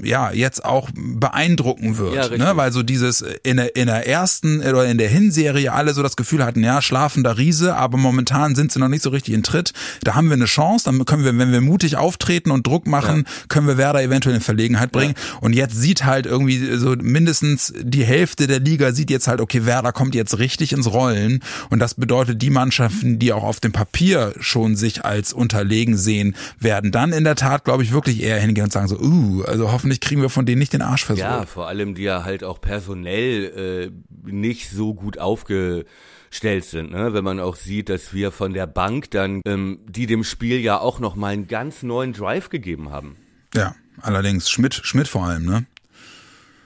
ja 0.04 0.32
jetzt 0.32 0.66
auch 0.66 0.90
beeindrucken 0.96 1.98
wird, 1.98 2.16
Ja, 2.16 2.38
ne? 2.38 2.52
weil 2.56 2.72
so 2.72 2.84
dieses 2.84 3.24
in 3.44 3.58
der, 3.58 3.76
in 3.76 3.88
der 3.88 4.08
ersten 4.08 4.62
oder 4.62 4.86
in 4.86 4.98
der 4.98 5.10
Hinserie 5.10 5.72
alle 5.72 5.94
so 5.94 6.04
das 6.04 6.16
Gefühl 6.16 6.44
hatten, 6.46 6.64
ja 6.64 6.82
schlafender 6.82 7.38
Riese, 7.38 7.76
aber 7.76 7.98
momentan 7.98 8.56
sind 8.56 8.72
sie 8.72 8.80
noch 8.80 8.88
nicht 8.90 9.04
so 9.04 9.10
richtig 9.10 9.34
in 9.34 9.44
Tritt. 9.44 9.74
Da 10.04 10.16
haben 10.16 10.28
wir 10.28 10.34
eine 10.34 10.46
Chance, 10.46 10.86
dann 10.86 11.04
können 11.06 11.24
wir, 11.24 11.38
wenn 11.38 11.52
wir 11.52 11.62
mutig 11.62 11.96
auftreten 11.98 12.52
und 12.52 12.68
Druck 12.68 12.88
machen, 12.88 13.26
können 13.48 13.68
wir 13.68 13.78
Werder 13.78 14.04
eventuell 14.04 14.36
in 14.36 14.42
Verlegenheit 14.42 14.92
bringen. 14.92 15.16
Und 15.42 15.54
jetzt 15.54 15.76
sieht 15.76 16.06
halt 16.06 16.26
irgendwie 16.26 16.76
so 16.78 16.96
mindestens 17.00 17.74
die 17.82 18.04
Hälfte 18.04 18.48
der 18.48 18.60
Liga 18.60 18.92
sieht 18.92 19.10
jetzt 19.10 19.28
halt, 19.28 19.42
okay, 19.42 19.66
Werder 19.66 19.92
kommt 19.92 20.16
jetzt 20.16 20.40
richtig 20.40 20.74
ins 20.74 20.92
Rollen 20.92 21.42
und 21.70 21.80
das 21.80 21.94
bedeutet, 21.96 22.42
die 22.42 22.50
Mannschaften, 22.50 23.20
die 23.20 23.34
auch 23.34 23.44
auf 23.44 23.60
dem 23.60 23.72
Papier 23.72 24.34
schon 24.40 24.76
sich 24.76 25.06
als 25.06 25.34
unterlegen 25.34 25.98
sehen, 25.98 26.36
werden 26.60 26.92
dann 26.92 27.14
in 27.14 27.24
der 27.24 27.36
Tat, 27.36 27.64
glaube 27.66 27.84
ich, 27.84 27.92
wirklich 27.94 28.22
eher 28.22 28.40
hingehen 28.40 28.70
sagen 28.74 28.88
so, 28.88 28.98
uh, 29.00 29.44
also 29.44 29.72
hoffentlich 29.72 30.00
kriegen 30.02 30.22
wir 30.22 30.30
von 30.30 30.46
denen 30.46 30.60
nicht 30.60 30.74
den 30.74 30.82
Arsch 30.82 31.06
versohlt. 31.06 31.26
Ja, 31.26 31.46
vor 31.46 31.68
allem 31.68 31.96
die 31.96 32.04
ja 32.04 32.24
halt 32.24 32.44
auch 32.44 32.60
personell 32.60 33.92
äh, 33.92 34.30
nicht 34.30 34.70
so 34.70 34.94
gut 34.94 35.18
aufgestellt 35.18 36.66
sind, 36.66 36.92
ne? 36.92 37.14
wenn 37.14 37.24
man 37.24 37.40
auch 37.40 37.56
sieht, 37.56 37.90
dass 37.90 38.14
wir 38.14 38.32
von 38.32 38.54
der 38.54 38.68
Bank 38.68 39.12
dann, 39.12 39.42
ähm, 39.46 39.80
die 39.88 40.08
dem 40.08 40.24
Spiel 40.24 40.60
ja 40.60 40.80
auch 40.80 41.00
nochmal 41.00 41.34
einen 41.34 41.48
ganz 41.48 41.84
neuen 41.84 42.14
Drive 42.14 42.50
gegeben 42.50 42.90
haben. 42.92 43.16
Ja, 43.56 43.76
allerdings 44.02 44.50
Schmidt, 44.50 44.74
Schmidt 44.74 45.08
vor 45.08 45.26
allem, 45.26 45.46
ne? 45.46 45.66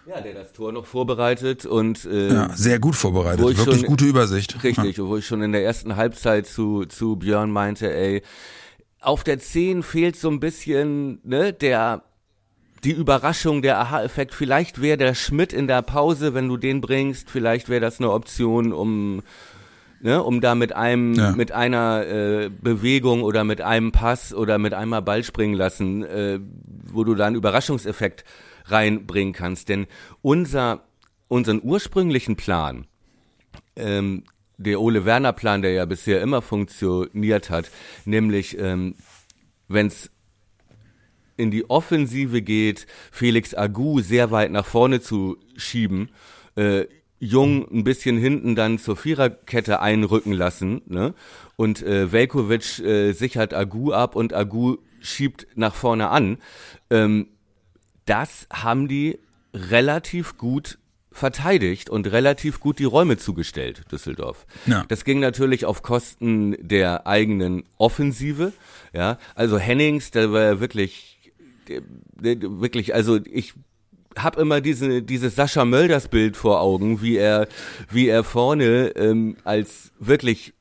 Ja, 0.07 0.21
der 0.21 0.33
das 0.33 0.53
Tor 0.53 0.71
noch 0.71 0.85
vorbereitet 0.85 1.65
und 1.65 2.05
äh, 2.05 2.33
Ja, 2.33 2.49
sehr 2.55 2.79
gut 2.79 2.95
vorbereitet, 2.95 3.45
wirklich 3.45 3.79
schon- 3.79 3.87
gute 3.87 4.05
Übersicht. 4.05 4.63
Richtig, 4.63 4.99
wo 4.99 5.17
ich 5.17 5.27
schon 5.27 5.41
in 5.41 5.51
der 5.51 5.65
ersten 5.65 5.97
Halbzeit 5.97 6.47
zu, 6.47 6.85
zu 6.85 7.17
Björn 7.17 7.51
meinte, 7.51 7.93
ey, 7.93 8.21
auf 9.07 9.23
der 9.23 9.39
10 9.39 9.83
fehlt 9.83 10.17
so 10.17 10.29
ein 10.29 10.39
bisschen, 10.41 11.19
ne, 11.23 11.53
der, 11.53 12.03
die 12.83 12.91
Überraschung, 12.91 13.61
der 13.61 13.79
Aha-Effekt. 13.79 14.33
Vielleicht 14.33 14.81
wäre 14.81 14.97
der 14.97 15.15
Schmidt 15.15 15.53
in 15.53 15.67
der 15.67 15.81
Pause, 15.81 16.33
wenn 16.33 16.49
du 16.49 16.57
den 16.57 16.81
bringst, 16.81 17.29
vielleicht 17.29 17.69
wäre 17.69 17.79
das 17.79 17.99
eine 17.99 18.11
Option, 18.11 18.73
um, 18.73 19.23
ne, 20.01 20.21
um 20.21 20.41
da 20.41 20.55
mit 20.55 20.73
einem, 20.75 21.13
Ja. 21.13 21.31
mit 21.31 21.53
einer 21.53 22.05
äh, 22.05 22.49
Bewegung 22.49 23.23
oder 23.23 23.45
mit 23.45 23.61
einem 23.61 23.93
Pass 23.93 24.33
oder 24.33 24.57
mit 24.57 24.73
einmal 24.73 25.01
Ball 25.01 25.23
springen 25.23 25.55
lassen, 25.55 26.03
äh, 26.03 26.39
wo 26.91 27.05
du 27.05 27.15
da 27.15 27.27
einen 27.27 27.37
Überraschungseffekt 27.37 28.25
reinbringen 28.65 29.33
kannst. 29.33 29.69
Denn 29.69 29.87
unser, 30.21 30.81
unseren 31.29 31.61
ursprünglichen 31.63 32.35
Plan, 32.35 32.87
ähm, 33.77 34.23
der 34.57 34.81
Ole 34.81 35.05
Werner 35.05 35.33
Plan, 35.33 35.61
der 35.61 35.71
ja 35.71 35.85
bisher 35.85 36.21
immer 36.21 36.41
funktioniert 36.41 37.49
hat, 37.49 37.69
nämlich 38.05 38.57
ähm, 38.57 38.95
wenn 39.67 39.87
es 39.87 40.09
in 41.37 41.51
die 41.51 41.69
Offensive 41.69 42.41
geht, 42.41 42.87
Felix 43.11 43.53
Agu 43.53 43.99
sehr 44.01 44.31
weit 44.31 44.51
nach 44.51 44.65
vorne 44.65 45.01
zu 45.01 45.37
schieben, 45.55 46.09
äh, 46.55 46.85
Jung 47.19 47.67
ein 47.71 47.83
bisschen 47.83 48.17
hinten 48.17 48.55
dann 48.55 48.77
zur 48.77 48.95
Viererkette 48.95 49.79
einrücken 49.79 50.33
lassen, 50.33 50.81
ne? 50.85 51.13
Und 51.55 51.81
äh, 51.81 52.11
Velkovic 52.11 52.79
äh, 52.79 53.11
sichert 53.13 53.53
Agu 53.53 53.91
ab 53.91 54.15
und 54.15 54.33
Agu 54.33 54.77
schiebt 54.99 55.47
nach 55.55 55.73
vorne 55.73 56.09
an. 56.09 56.37
Ähm, 56.91 57.29
das 58.05 58.47
haben 58.51 58.87
die 58.87 59.19
relativ 59.53 60.37
gut 60.37 60.77
verteidigt 61.17 61.89
und 61.89 62.11
relativ 62.11 62.59
gut 62.59 62.79
die 62.79 62.85
Räume 62.85 63.17
zugestellt, 63.17 63.91
Düsseldorf. 63.91 64.45
Ja. 64.65 64.85
Das 64.87 65.03
ging 65.03 65.19
natürlich 65.19 65.65
auf 65.65 65.81
Kosten 65.81 66.55
der 66.59 67.07
eigenen 67.07 67.63
Offensive. 67.77 68.53
Ja, 68.93 69.17
also 69.35 69.57
Hennings, 69.57 70.11
der 70.11 70.31
war 70.31 70.41
ja 70.41 70.59
wirklich, 70.59 71.31
der, 71.67 71.81
der, 72.13 72.61
wirklich, 72.61 72.93
also 72.93 73.19
ich 73.25 73.53
hab 74.15 74.37
immer 74.37 74.61
diese 74.61 75.03
dieses 75.03 75.35
Sascha 75.35 75.65
Mölders 75.65 76.07
Bild 76.07 76.37
vor 76.37 76.61
Augen, 76.61 77.01
wie 77.01 77.17
er 77.17 77.47
wie 77.91 78.07
er 78.07 78.23
vorne 78.23 78.93
ähm, 78.95 79.37
als 79.43 79.91
wirklich 79.99 80.53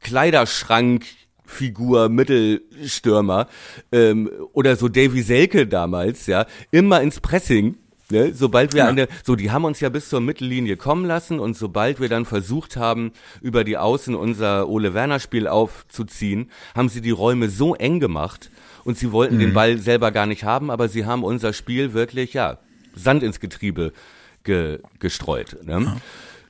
Kleiderschrankfigur, 0.00 2.08
Mittelstürmer 2.08 3.48
ähm, 3.92 4.30
oder 4.52 4.76
so 4.76 4.88
Davy 4.88 5.22
Selke 5.22 5.66
damals, 5.66 6.26
ja, 6.26 6.46
immer 6.70 7.02
ins 7.02 7.20
Pressing. 7.20 7.76
Ne, 8.08 8.32
sobald 8.32 8.72
wir 8.72 8.84
Ja. 8.84 8.86
eine, 8.88 9.08
so 9.24 9.34
die 9.34 9.50
haben 9.50 9.64
uns 9.64 9.80
ja 9.80 9.88
bis 9.88 10.08
zur 10.08 10.20
Mittellinie 10.20 10.76
kommen 10.76 11.04
lassen 11.04 11.40
und 11.40 11.56
sobald 11.56 12.00
wir 12.00 12.08
dann 12.08 12.24
versucht 12.24 12.76
haben, 12.76 13.12
über 13.42 13.64
die 13.64 13.76
Außen 13.76 14.14
unser 14.14 14.68
Ole 14.68 14.94
Werner 14.94 15.18
Spiel 15.18 15.48
aufzuziehen, 15.48 16.50
haben 16.76 16.88
sie 16.88 17.00
die 17.00 17.10
Räume 17.10 17.48
so 17.48 17.74
eng 17.74 17.98
gemacht 17.98 18.50
und 18.84 18.96
sie 18.96 19.10
wollten 19.10 19.40
den 19.40 19.52
Ball 19.52 19.78
selber 19.78 20.12
gar 20.12 20.26
nicht 20.26 20.44
haben, 20.44 20.70
aber 20.70 20.88
sie 20.88 21.04
haben 21.04 21.24
unser 21.24 21.52
Spiel 21.52 21.94
wirklich, 21.94 22.32
ja, 22.32 22.58
Sand 22.94 23.24
ins 23.24 23.40
Getriebe 23.40 23.92
ge, 24.44 24.78
gestreut. 25.00 25.56
Ne? 25.64 25.96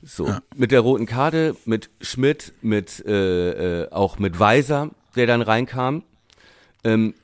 So, 0.03 0.31
mit 0.55 0.71
der 0.71 0.81
roten 0.81 1.07
Karte, 1.07 1.55
mit 1.65 1.89
Schmidt, 2.01 2.53
mit 2.61 3.03
äh, 3.05 3.81
äh, 3.85 3.91
auch 3.91 4.19
mit 4.19 4.39
Weiser, 4.39 4.91
der 5.15 5.25
dann 5.25 5.41
reinkam, 5.41 6.03
ähm, 6.83 7.15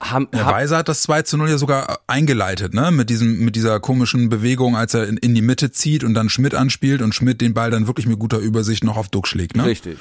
haben, 0.00 0.28
Der 0.32 0.46
Weiser 0.46 0.78
hat 0.78 0.88
das 0.88 1.02
2 1.02 1.22
zu 1.22 1.36
0 1.36 1.50
ja 1.50 1.58
sogar 1.58 2.00
eingeleitet, 2.06 2.74
ne? 2.74 2.90
Mit 2.90 3.10
diesem, 3.10 3.44
mit 3.44 3.54
dieser 3.56 3.80
komischen 3.80 4.28
Bewegung, 4.28 4.76
als 4.76 4.94
er 4.94 5.06
in, 5.06 5.16
in 5.18 5.34
die 5.34 5.42
Mitte 5.42 5.70
zieht 5.72 6.04
und 6.04 6.14
dann 6.14 6.28
Schmidt 6.28 6.54
anspielt 6.54 7.02
und 7.02 7.14
Schmidt 7.14 7.40
den 7.40 7.54
Ball 7.54 7.70
dann 7.70 7.86
wirklich 7.86 8.06
mit 8.06 8.18
guter 8.18 8.38
Übersicht 8.38 8.82
noch 8.84 8.96
auf 8.96 9.08
Duck 9.08 9.28
schlägt, 9.28 9.56
ne? 9.56 9.64
Richtig. 9.64 9.98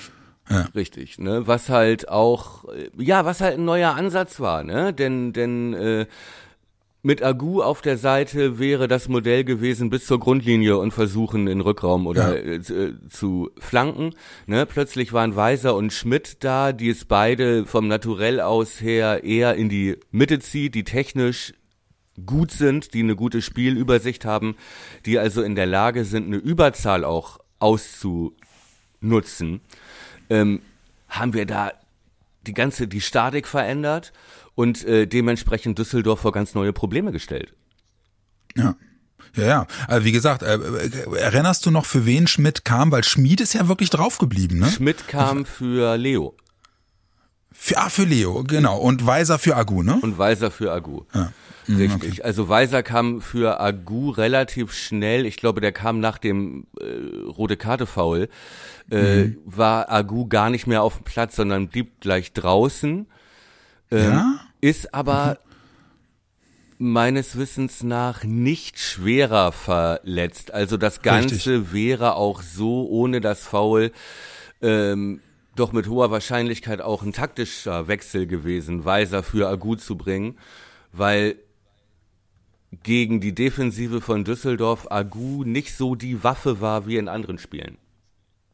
Ja. 0.49 0.67
Richtig, 0.73 1.19
ne? 1.19 1.45
Was 1.45 1.69
halt 1.69 2.09
auch, 2.09 2.65
äh, 2.65 2.89
ja, 2.97 3.25
was 3.25 3.41
halt 3.41 3.59
ein 3.59 3.65
neuer 3.65 3.93
Ansatz 3.93 4.39
war, 4.39 4.63
ne? 4.63 4.93
Denn, 4.93 5.33
denn 5.33 5.73
äh, 5.73 6.05
mit 7.01 7.23
Agu 7.23 7.61
auf 7.61 7.81
der 7.81 7.97
Seite 7.97 8.59
wäre 8.59 8.89
das 8.89 9.07
Modell 9.07 9.45
gewesen 9.45 9.89
bis 9.89 10.05
zur 10.05 10.19
Grundlinie 10.19 10.77
und 10.77 10.91
versuchen 10.91 11.47
in 11.47 11.61
Rückraum 11.61 12.07
oder 12.07 12.43
äh, 12.45 12.61
zu- 12.61 12.75
äh, 12.75 12.93
zu 13.09 13.51
flanken. 13.57 14.13
Ne? 14.47 14.65
Plötzlich 14.65 15.13
waren 15.13 15.37
Weiser 15.37 15.75
und 15.75 15.93
Schmidt 15.93 16.43
da, 16.43 16.73
die 16.73 16.89
es 16.89 17.05
beide 17.05 17.65
vom 17.65 17.87
Naturell 17.87 18.41
aus 18.41 18.81
her 18.81 19.23
eher 19.23 19.55
in 19.55 19.69
die 19.69 19.95
Mitte 20.11 20.39
zieht, 20.39 20.75
die 20.75 20.83
technisch 20.83 21.53
gut 22.25 22.51
sind, 22.51 22.93
die 22.93 22.99
eine 22.99 23.15
gute 23.15 23.41
Spielübersicht 23.41 24.25
haben, 24.25 24.57
die 25.05 25.19
also 25.19 25.41
in 25.41 25.55
der 25.55 25.67
Lage 25.67 26.03
sind, 26.03 26.25
eine 26.27 26.35
Überzahl 26.35 27.05
auch 27.05 27.39
auszunutzen, 27.59 29.61
ähm, 30.29 30.61
haben 31.07 31.33
wir 31.33 31.45
da 31.45 31.71
die 32.45 32.53
ganze, 32.53 32.89
die 32.89 32.99
Statik 33.01 33.47
verändert 33.47 34.11
und 34.55 34.83
äh, 34.85 35.07
dementsprechend 35.07 35.77
Düsseldorf 35.79 36.21
vor 36.21 36.31
ganz 36.31 36.55
neue 36.55 36.73
Probleme 36.73 37.11
gestellt. 37.11 37.53
Ja. 38.55 38.75
Ja, 39.35 39.43
ja. 39.45 39.67
Also 39.87 40.05
wie 40.05 40.11
gesagt, 40.11 40.41
äh, 40.41 40.55
äh, 40.55 41.17
erinnerst 41.17 41.65
du 41.65 41.71
noch, 41.71 41.85
für 41.85 42.05
wen 42.05 42.27
Schmidt 42.27 42.65
kam? 42.65 42.91
Weil 42.91 43.03
Schmied 43.03 43.41
ist 43.41 43.53
ja 43.53 43.67
wirklich 43.67 43.89
draufgeblieben, 43.89 44.59
ne? 44.59 44.67
Schmidt 44.67 45.07
kam 45.07 45.45
für 45.45 45.97
Leo 45.97 46.35
Für, 47.51 47.77
ah, 47.77 47.89
für 47.89 48.05
Leo, 48.05 48.43
genau. 48.43 48.79
Und 48.79 49.05
Weiser 49.05 49.37
für 49.37 49.55
Agu, 49.55 49.83
ne? 49.83 49.99
und 50.01 50.17
Weiser 50.17 50.49
für 50.51 50.71
Agu. 50.71 51.03
Ja. 51.13 51.31
Richtig. 51.67 52.25
Also 52.25 52.49
Weiser 52.49 52.81
kam 52.81 53.21
für 53.21 53.59
Agu 53.59 54.09
relativ 54.09 54.73
schnell. 54.73 55.27
Ich 55.27 55.37
glaube, 55.37 55.61
der 55.61 55.71
kam 55.71 55.99
nach 55.99 56.17
dem 56.17 56.65
äh, 56.79 57.27
rote 57.27 57.57
Karte 57.57 57.85
Foul. 57.85 58.29
Äh, 58.89 59.31
War 59.45 59.91
Agu 59.91 60.27
gar 60.27 60.49
nicht 60.49 60.65
mehr 60.65 60.81
auf 60.81 60.95
dem 60.95 61.03
Platz, 61.03 61.35
sondern 61.35 61.67
blieb 61.67 62.01
gleich 62.01 62.33
draußen. 62.33 63.05
Ähm, 63.91 64.11
Ja? 64.11 64.39
Ist 64.61 64.93
aber 64.93 65.39
meines 66.77 67.37
Wissens 67.37 67.83
nach 67.83 68.23
nicht 68.23 68.79
schwerer 68.79 69.51
verletzt. 69.51 70.53
Also 70.53 70.77
das 70.77 71.01
Ganze 71.01 71.59
Richtig. 71.59 71.73
wäre 71.73 72.15
auch 72.15 72.41
so 72.41 72.87
ohne 72.87 73.21
das 73.21 73.45
Foul 73.45 73.91
ähm, 74.61 75.21
doch 75.55 75.73
mit 75.73 75.87
hoher 75.87 76.09
Wahrscheinlichkeit 76.09 76.81
auch 76.81 77.03
ein 77.03 77.11
taktischer 77.11 77.87
Wechsel 77.87 78.27
gewesen, 78.27 78.85
Weiser 78.85 79.23
für 79.23 79.49
Agu 79.49 79.75
zu 79.75 79.97
bringen, 79.97 80.37
weil 80.93 81.35
gegen 82.83 83.19
die 83.19 83.35
Defensive 83.35 83.99
von 83.99 84.23
Düsseldorf 84.23 84.87
Agu 84.89 85.43
nicht 85.43 85.75
so 85.75 85.95
die 85.95 86.23
Waffe 86.23 86.61
war 86.61 86.87
wie 86.87 86.97
in 86.97 87.09
anderen 87.09 87.39
Spielen. 87.39 87.77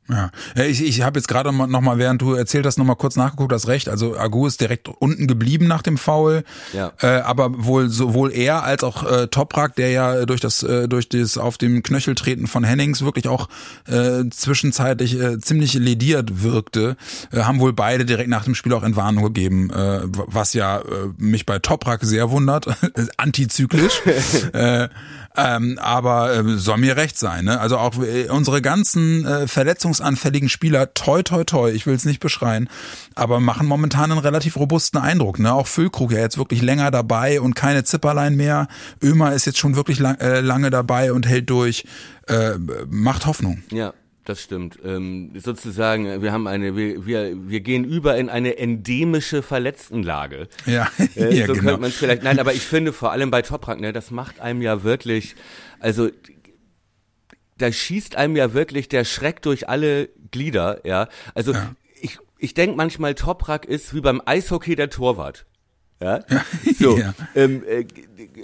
Ja, 0.08 0.30
ich, 0.56 0.84
ich 0.84 1.02
habe 1.02 1.18
jetzt 1.18 1.28
gerade 1.28 1.52
noch 1.52 1.82
mal, 1.82 1.98
während 1.98 2.22
du 2.22 2.34
erzählt 2.34 2.66
hast, 2.68 2.78
noch 2.78 2.86
mal 2.86 2.94
kurz 2.96 3.16
nachgeguckt, 3.16 3.52
hast 3.52 3.68
recht. 3.68 3.90
Also 3.90 4.16
Agu 4.16 4.46
ist 4.46 4.62
direkt 4.62 4.88
unten 4.88 5.26
geblieben 5.26 5.66
nach 5.66 5.82
dem 5.82 5.98
Foul, 5.98 6.44
Ja. 6.74 6.92
äh, 7.02 7.22
aber 7.22 7.66
wohl 7.66 7.90
sowohl 7.90 8.32
er 8.32 8.64
als 8.64 8.84
auch 8.84 9.04
äh, 9.10 9.28
Toprak, 9.28 9.76
der 9.76 9.90
ja 9.90 10.26
durch 10.28 10.42
das 10.42 10.62
äh, 10.62 10.88
durch 10.88 11.10
das 11.10 11.40
auf 11.40 11.58
dem 11.58 11.82
Knöchel 11.82 12.14
treten 12.14 12.46
von 12.46 12.64
Hennings 12.64 13.04
wirklich 13.04 13.28
auch 13.28 13.50
äh, 13.88 14.26
zwischenzeitlich 14.30 15.20
äh, 15.20 15.40
ziemlich 15.40 15.74
lediert 15.74 16.44
wirkte, 16.44 16.98
äh, 17.32 17.42
haben 17.42 17.60
wohl 17.60 17.74
beide 17.74 18.06
direkt 18.06 18.30
nach 18.30 18.44
dem 18.44 18.54
Spiel 18.54 18.74
auch 18.74 18.84
Entwarnung 18.84 19.24
gegeben, 19.24 19.72
äh, 19.72 20.02
was 20.06 20.54
ja 20.54 20.80
äh, 20.82 20.84
mich 21.18 21.48
bei 21.48 21.58
Toprak 21.58 22.04
sehr 22.04 22.30
wundert, 22.30 22.68
antizyklisch. 23.18 24.02
äh, 24.54 24.88
ähm, 25.38 25.80
aber 25.82 26.34
äh, 26.34 26.58
soll 26.58 26.78
mir 26.78 26.96
recht 26.96 27.18
sein. 27.18 27.46
Ne? 27.46 27.60
Also 27.60 27.78
auch 27.78 28.02
äh, 28.02 28.30
unsere 28.30 28.62
ganzen 28.62 29.26
äh, 29.26 29.48
verletzungsanfälligen 29.48 30.50
Spieler, 30.50 30.94
toi 30.94 31.24
toi 31.24 31.44
toi, 31.44 31.72
ich 31.72 31.86
will 31.86 31.96
es 31.96 32.06
nicht 32.06 32.20
beschreien, 32.20 32.70
aber 33.16 33.40
machen 33.40 33.68
momentan 33.68 34.12
einen 34.12 34.20
relativ 34.20 34.58
robusten 34.58 35.00
Eindruck. 35.00 35.40
Ne? 35.40 35.54
Auch 35.54 35.68
Füllkrug 35.68 36.12
ja 36.12 36.20
jetzt 36.20 36.38
wirklich 36.38 36.62
länger 36.62 36.92
dabei 36.92 37.42
und 37.42 37.56
keine 37.56 37.84
Zipperlein 37.84 38.36
mehr. 38.36 38.68
Ömer 39.02 39.34
ist 39.34 39.46
jetzt 39.46 39.58
schon 39.58 39.76
wirklich 39.76 40.00
lang, 40.00 40.16
äh, 40.20 40.42
lange 40.42 40.70
dabei 40.70 41.12
und 41.12 41.28
hält 41.28 41.50
durch. 41.50 41.86
Äh, 42.28 42.54
macht 42.90 43.28
Hoffnung. 43.28 43.62
Ja, 43.72 43.94
das 44.26 44.42
stimmt. 44.42 44.80
Ähm, 44.84 45.32
sozusagen, 45.36 46.22
wir 46.22 46.32
haben 46.32 46.48
eine, 46.48 46.76
wir, 46.76 47.06
wir, 47.06 47.50
wir 47.50 47.60
gehen 47.62 47.84
über 47.84 48.18
in 48.18 48.30
eine 48.30 48.58
endemische 48.58 49.42
Verletztenlage. 49.42 50.48
Ja, 50.66 50.90
Äh, 51.16 51.36
ja 51.36 51.48
so 51.48 51.54
genau. 51.54 51.66
könnte 51.66 51.82
man 51.82 51.90
es 51.90 51.96
vielleicht. 51.96 52.24
Nein, 52.24 52.40
aber 52.40 52.54
ich 52.54 52.64
finde 52.64 52.92
vor 52.92 53.12
allem 53.12 53.32
bei 53.32 53.42
Toprak, 53.42 53.80
ne, 53.80 53.94
das 53.94 54.12
macht 54.12 54.40
einem 54.40 54.62
ja 54.62 54.84
wirklich, 54.84 55.36
also 55.80 56.10
da 57.58 57.72
schießt 57.72 58.16
einem 58.16 58.36
ja 58.36 58.54
wirklich 58.54 58.90
der 58.90 59.06
Schreck 59.06 59.42
durch 59.42 59.70
alle 59.70 60.10
Glieder, 60.32 60.82
ja. 60.86 61.08
Also 61.34 61.54
ich, 62.02 62.18
ich 62.38 62.54
denke 62.54 62.76
manchmal, 62.76 63.16
Toprak 63.16 63.66
ist 63.66 63.94
wie 63.94 64.02
beim 64.02 64.22
Eishockey 64.26 64.76
der 64.76 64.90
Torwart. 64.90 65.46
Ja? 66.02 66.20
So, 66.80 66.98
Ja. 66.98 67.14
ähm, 67.36 67.64
äh, 67.68 67.86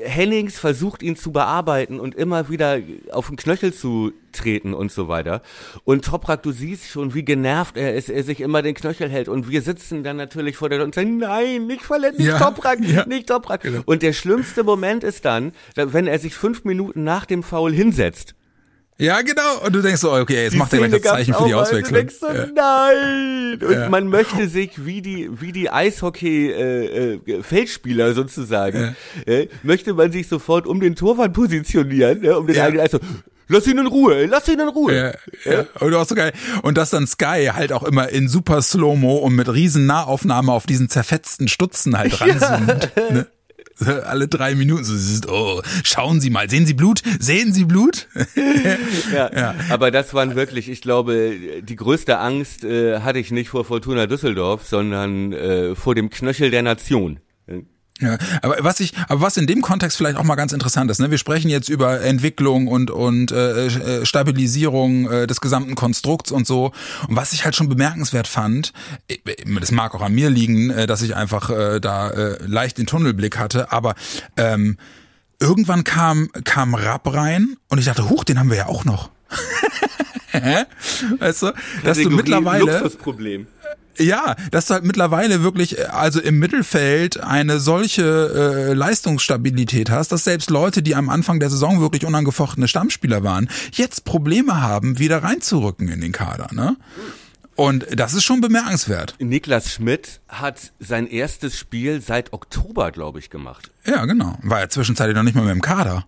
Hennings 0.03 0.57
versucht 0.57 1.03
ihn 1.03 1.15
zu 1.15 1.31
bearbeiten 1.31 1.99
und 1.99 2.15
immer 2.15 2.49
wieder 2.49 2.79
auf 3.11 3.27
den 3.27 3.35
Knöchel 3.35 3.73
zu 3.73 4.13
treten 4.31 4.73
und 4.73 4.91
so 4.91 5.07
weiter. 5.09 5.41
Und 5.83 6.05
Toprak, 6.05 6.43
du 6.43 6.51
siehst 6.51 6.87
schon, 6.87 7.13
wie 7.13 7.23
genervt 7.23 7.75
er 7.77 7.93
ist, 7.95 8.09
er 8.09 8.23
sich 8.23 8.39
immer 8.39 8.61
den 8.61 8.73
Knöchel 8.73 9.09
hält. 9.09 9.27
Und 9.27 9.49
wir 9.49 9.61
sitzen 9.61 10.03
dann 10.03 10.15
natürlich 10.17 10.55
vor 10.55 10.69
der 10.69 10.77
Tür 10.79 10.85
und 10.85 10.95
sagen, 10.95 11.17
nein, 11.17 11.67
nicht 11.67 11.81
verletzen, 11.83 12.17
nicht 12.21 12.27
Ja, 12.27 12.39
Toprak, 12.39 12.79
ja. 12.81 13.05
nicht 13.05 13.27
Toprak. 13.27 13.67
Und 13.85 14.01
der 14.01 14.13
schlimmste 14.13 14.63
Moment 14.63 15.03
ist 15.03 15.25
dann, 15.25 15.51
wenn 15.75 16.07
er 16.07 16.19
sich 16.19 16.33
fünf 16.35 16.63
Minuten 16.63 17.03
nach 17.03 17.25
dem 17.25 17.43
Foul 17.43 17.73
hinsetzt. 17.73 18.35
Ja, 19.01 19.21
genau. 19.21 19.59
Und 19.65 19.73
du 19.73 19.81
denkst 19.81 19.99
so, 20.01 20.13
okay, 20.13 20.43
jetzt 20.43 20.55
macht 20.55 20.71
er 20.73 20.79
gleich 20.79 20.91
das 20.91 21.01
Zeichen 21.01 21.33
für 21.33 21.45
die 21.45 21.51
mal, 21.53 21.57
und 21.57 21.63
Auswechslung. 21.63 21.93
Du 21.93 21.99
denkst 21.99 22.15
so, 22.19 22.27
nein! 22.55 23.59
Und 23.61 23.71
Ja. 23.73 23.89
man 23.89 24.07
möchte 24.07 24.47
sich 24.47 24.85
wie 24.85 25.01
die, 25.01 25.29
wie 25.41 25.51
die 25.51 25.69
Eishockey-Feldspieler 25.71 28.13
sozusagen, 28.13 28.95
äh, 29.25 29.47
möchte 29.63 29.93
man 29.93 30.11
sich 30.11 30.27
sofort 30.27 30.67
um 30.67 30.79
den 30.79 30.95
Torwart 30.95 31.33
positionieren, 31.33 32.21
ne, 32.21 32.37
um 32.37 32.45
den 32.47 32.55
Ja. 32.55 32.65
eigenen 32.65 32.85
Eis. 32.85 32.91
Lass 33.47 33.67
ihn 33.67 33.77
in 33.79 33.87
Ruhe, 33.87 34.27
lass 34.27 34.47
ihn 34.47 34.59
in 34.61 34.69
Ruhe. 34.69 35.13
Ja, 35.45 35.51
ja. 35.51 35.65
Und 35.79 35.93
auch 35.93 36.07
so 36.07 36.15
geil. 36.15 36.31
Und 36.61 36.77
dass 36.77 36.91
dann 36.91 37.05
Sky 37.05 37.49
halt 37.53 37.73
auch 37.73 37.83
immer 37.83 38.07
in 38.07 38.29
super 38.29 38.61
Slow-Mo 38.61 39.17
und 39.17 39.35
mit 39.35 39.51
riesen 39.51 39.85
Nahaufnahme 39.87 40.53
auf 40.53 40.65
diesen 40.65 40.87
zerfetzten 40.89 41.49
Stutzen 41.49 41.97
halt 41.97 42.21
ranzoomt. 42.21 42.91
Ne? 43.11 43.27
Alle 44.05 44.27
drei 44.27 44.55
Minuten 44.55 44.83
so, 44.83 45.29
oh, 45.29 45.61
schauen 45.83 46.21
Sie 46.21 46.29
mal, 46.29 46.49
sehen 46.49 46.65
Sie 46.65 46.73
Blut? 46.73 47.01
Sehen 47.19 47.53
Sie 47.53 47.65
Blut? 47.65 48.07
Ja, 49.11 49.55
aber 49.69 49.91
das 49.91 50.13
waren 50.13 50.35
wirklich, 50.35 50.69
ich 50.69 50.81
glaube, 50.81 51.61
die 51.61 51.75
größte 51.75 52.17
Angst 52.19 52.63
äh, 52.63 52.99
hatte 52.99 53.19
ich 53.19 53.31
nicht 53.31 53.49
vor 53.49 53.65
Fortuna 53.65 54.07
Düsseldorf, 54.07 54.65
sondern 54.65 55.33
äh, 55.33 55.75
vor 55.75 55.95
dem 55.95 56.09
Knöchel 56.09 56.51
der 56.51 56.61
Nation. 56.61 57.19
Ja, 58.01 58.17
aber 58.41 58.57
was 58.61 58.79
ich, 58.79 58.93
aber 59.07 59.21
was 59.21 59.37
in 59.37 59.45
dem 59.45 59.61
Kontext 59.61 59.95
vielleicht 59.95 60.17
auch 60.17 60.23
mal 60.23 60.35
ganz 60.35 60.53
interessant 60.53 60.89
ist, 60.89 60.99
ne? 60.99 61.11
Wir 61.11 61.19
sprechen 61.19 61.49
jetzt 61.49 61.69
über 61.69 62.01
Entwicklung 62.01 62.67
und 62.67 62.89
und 62.89 63.31
äh, 63.31 63.67
äh, 63.67 64.05
Stabilisierung 64.05 65.09
äh, 65.09 65.27
des 65.27 65.39
gesamten 65.39 65.75
Konstrukts 65.75 66.31
und 66.31 66.47
so. 66.47 66.71
Und 67.07 67.15
was 67.15 67.31
ich 67.33 67.45
halt 67.45 67.55
schon 67.55 67.69
bemerkenswert 67.69 68.27
fand, 68.27 68.73
äh, 69.07 69.17
das 69.59 69.71
mag 69.71 69.93
auch 69.93 70.01
an 70.01 70.13
mir 70.13 70.31
liegen, 70.31 70.71
äh, 70.71 70.87
dass 70.87 71.03
ich 71.03 71.15
einfach 71.15 71.51
äh, 71.51 71.79
da 71.79 72.09
äh, 72.09 72.43
leicht 72.43 72.79
den 72.79 72.87
Tunnelblick 72.87 73.37
hatte, 73.37 73.71
aber 73.71 73.93
ähm, 74.35 74.77
irgendwann 75.39 75.83
kam 75.83 76.29
kam 76.43 76.73
Rapp 76.73 77.13
rein 77.13 77.57
und 77.69 77.77
ich 77.77 77.85
dachte, 77.85 78.09
huch, 78.09 78.23
den 78.23 78.39
haben 78.39 78.49
wir 78.49 78.57
ja 78.57 78.65
auch 78.65 78.83
noch. 78.83 79.11
Hä? 80.31 80.63
weißt 81.19 81.43
du, 81.43 81.51
dass 81.83 81.99
du 81.99 82.09
mittlerweile 82.09 82.65
Luxusproblem. 82.65 83.47
Ja, 83.97 84.35
dass 84.51 84.67
du 84.67 84.73
halt 84.73 84.83
mittlerweile 84.83 85.43
wirklich, 85.43 85.77
äh, 85.79 85.83
also 85.83 86.19
im 86.21 86.39
Mittelfeld 86.39 87.19
eine 87.19 87.59
solche 87.59 88.69
äh, 88.69 88.73
Leistungsstabilität 88.73 89.89
hast, 89.89 90.11
dass 90.11 90.23
selbst 90.23 90.49
Leute, 90.49 90.81
die 90.81 90.95
am 90.95 91.09
Anfang 91.09 91.39
der 91.39 91.49
Saison 91.49 91.81
wirklich 91.81 92.05
unangefochtene 92.05 92.67
Stammspieler 92.67 93.23
waren, 93.23 93.49
jetzt 93.71 94.05
Probleme 94.05 94.61
haben, 94.61 94.99
wieder 94.99 95.23
reinzurücken 95.23 95.87
in 95.89 96.01
den 96.01 96.11
Kader, 96.11 96.47
ne? 96.53 96.75
Und 97.55 97.85
das 97.99 98.13
ist 98.13 98.23
schon 98.23 98.41
bemerkenswert. 98.41 99.15
Niklas 99.19 99.71
Schmidt 99.73 100.21
hat 100.29 100.71
sein 100.79 101.05
erstes 101.05 101.59
Spiel 101.59 102.01
seit 102.01 102.33
Oktober, 102.33 102.91
glaube 102.91 103.19
ich, 103.19 103.29
gemacht. 103.29 103.69
Ja, 103.85 104.05
genau. 104.05 104.37
War 104.41 104.61
ja 104.61 104.69
zwischenzeitlich 104.69 105.15
noch 105.15 105.23
nicht 105.23 105.35
mal 105.35 105.43
mehr 105.43 105.53
im 105.53 105.61
Kader. 105.61 106.05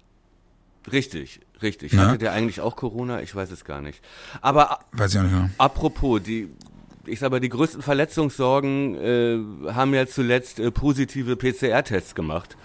Richtig, 0.91 1.41
richtig. 1.62 1.93
Na? 1.93 2.08
Hatte 2.08 2.17
der 2.17 2.32
eigentlich 2.32 2.62
auch 2.62 2.76
Corona? 2.76 3.22
Ich 3.22 3.36
weiß 3.36 3.52
es 3.52 3.65
gar 3.65 3.82
nicht. 3.82 4.02
Aber 4.41 4.80
Weiß 4.93 5.13
ich 5.13 5.19
auch 5.19 5.24
nicht 5.24 5.34
genau. 5.34 5.50
apropos, 5.58 6.24
die, 6.24 6.50
ich 7.06 7.20
sag 7.20 7.32
mal, 7.32 7.39
die 7.39 7.50
größten 7.50 7.82
Verletzungssorgen 7.82 8.96
äh, 8.96 9.72
haben 9.74 9.94
ja 9.94 10.08
zuletzt 10.08 10.60
äh, 10.60 10.72
positive 10.72 11.36
PCR-Tests 11.36 12.16
gemacht. 12.16 12.58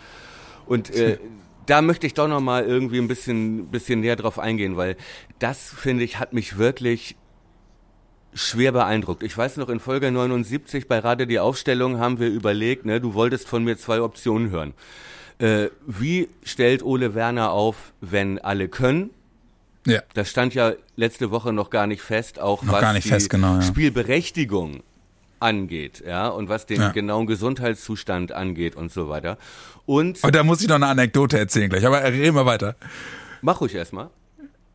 Und 0.66 0.94
äh, 0.94 1.18
da 1.66 1.82
möchte 1.82 2.06
ich 2.06 2.14
doch 2.14 2.28
noch 2.28 2.40
mal 2.40 2.64
irgendwie 2.64 2.98
ein 2.98 3.08
bisschen, 3.08 3.66
bisschen 3.66 4.00
näher 4.00 4.16
drauf 4.16 4.38
eingehen, 4.38 4.76
weil 4.76 4.96
das, 5.38 5.68
finde 5.68 6.04
ich, 6.04 6.18
hat 6.18 6.32
mich 6.32 6.58
wirklich 6.58 7.16
schwer 8.34 8.72
beeindruckt. 8.72 9.22
Ich 9.22 9.36
weiß 9.36 9.56
noch, 9.56 9.68
in 9.68 9.80
Folge 9.80 10.10
79 10.10 10.86
bei 10.86 10.98
Radio 10.98 11.26
die 11.26 11.38
Aufstellung 11.38 11.98
haben 11.98 12.20
wir 12.20 12.28
überlegt, 12.28 12.86
ne, 12.86 13.00
du 13.00 13.14
wolltest 13.14 13.48
von 13.48 13.64
mir 13.64 13.76
zwei 13.76 14.00
Optionen 14.00 14.50
hören. 14.50 14.74
Äh, 15.38 15.68
wie 15.86 16.28
stellt 16.42 16.82
Ole 16.82 17.14
Werner 17.14 17.52
auf, 17.52 17.92
wenn 18.00 18.38
alle 18.38 18.68
können? 18.68 19.10
Ja. 19.88 20.02
Das 20.14 20.30
stand 20.30 20.54
ja 20.54 20.72
letzte 20.96 21.30
Woche 21.30 21.52
noch 21.52 21.70
gar 21.70 21.86
nicht 21.86 22.02
fest, 22.02 22.38
auch 22.38 22.62
Noch 22.62 22.74
was 22.74 22.80
gar 22.80 22.92
nicht 22.92 23.04
die 23.06 23.08
fest, 23.10 23.30
genau, 23.30 23.54
ja. 23.56 23.62
Spielberechtigung 23.62 24.82
angeht, 25.40 26.02
ja, 26.06 26.28
und 26.28 26.48
was 26.48 26.66
den 26.66 26.80
Ja. 26.80 26.90
genauen 26.90 27.26
Gesundheitszustand 27.26 28.32
angeht 28.32 28.74
und 28.76 28.92
so 28.92 29.08
weiter. 29.08 29.38
Und 29.86 30.22
Und 30.24 30.34
da 30.34 30.42
muss 30.42 30.60
ich 30.60 30.68
noch 30.68 30.74
eine 30.76 30.86
Anekdote 30.86 31.38
erzählen 31.38 31.70
gleich, 31.70 31.86
aber 31.86 32.02
reden 32.04 32.34
wir 32.34 32.44
weiter. 32.46 32.74
mach 33.42 33.60
ruhig 33.60 33.74
erstmal. 33.74 34.10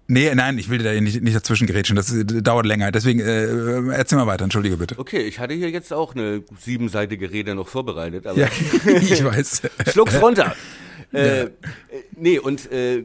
Nee, 0.08 0.34
nein, 0.36 0.58
ich 0.58 0.69
will 0.69 0.80
dir 0.80 0.93
da 0.93 0.99
nicht, 1.02 1.21
nicht 1.21 1.36
dazwischen 1.36 1.65
gerätschen, 1.65 1.95
das 1.95 2.13
äh, 2.13 2.26
dauert 2.26 2.65
länger. 2.65 2.91
Deswegen 2.91 3.19
äh, 3.21 3.93
erzähl 3.93 4.17
mal 4.17 4.28
weiter, 4.28 4.43
entschuldige 4.43 4.76
bitte. 4.78 4.99
Okay, 4.99 5.21
ich 5.21 5.39
hatte 5.39 5.54
hier 5.54 5.69
jetzt 5.69 5.93
auch 5.93 6.13
eine 6.13 6.43
siebenseitige 6.60 7.32
Rede 7.32 7.56
noch 7.56 7.69
vorbereitet, 7.69 8.28
aber 8.28 8.38
Ja, 8.39 8.47
ich 8.86 9.23
weiß. 9.23 9.62
Schluck's 9.91 10.21
runter. 10.21 10.56
äh, 11.13 11.43
äh, 11.43 11.49
nee, 12.17 12.38
und, 12.38 12.69
äh, 12.71 13.04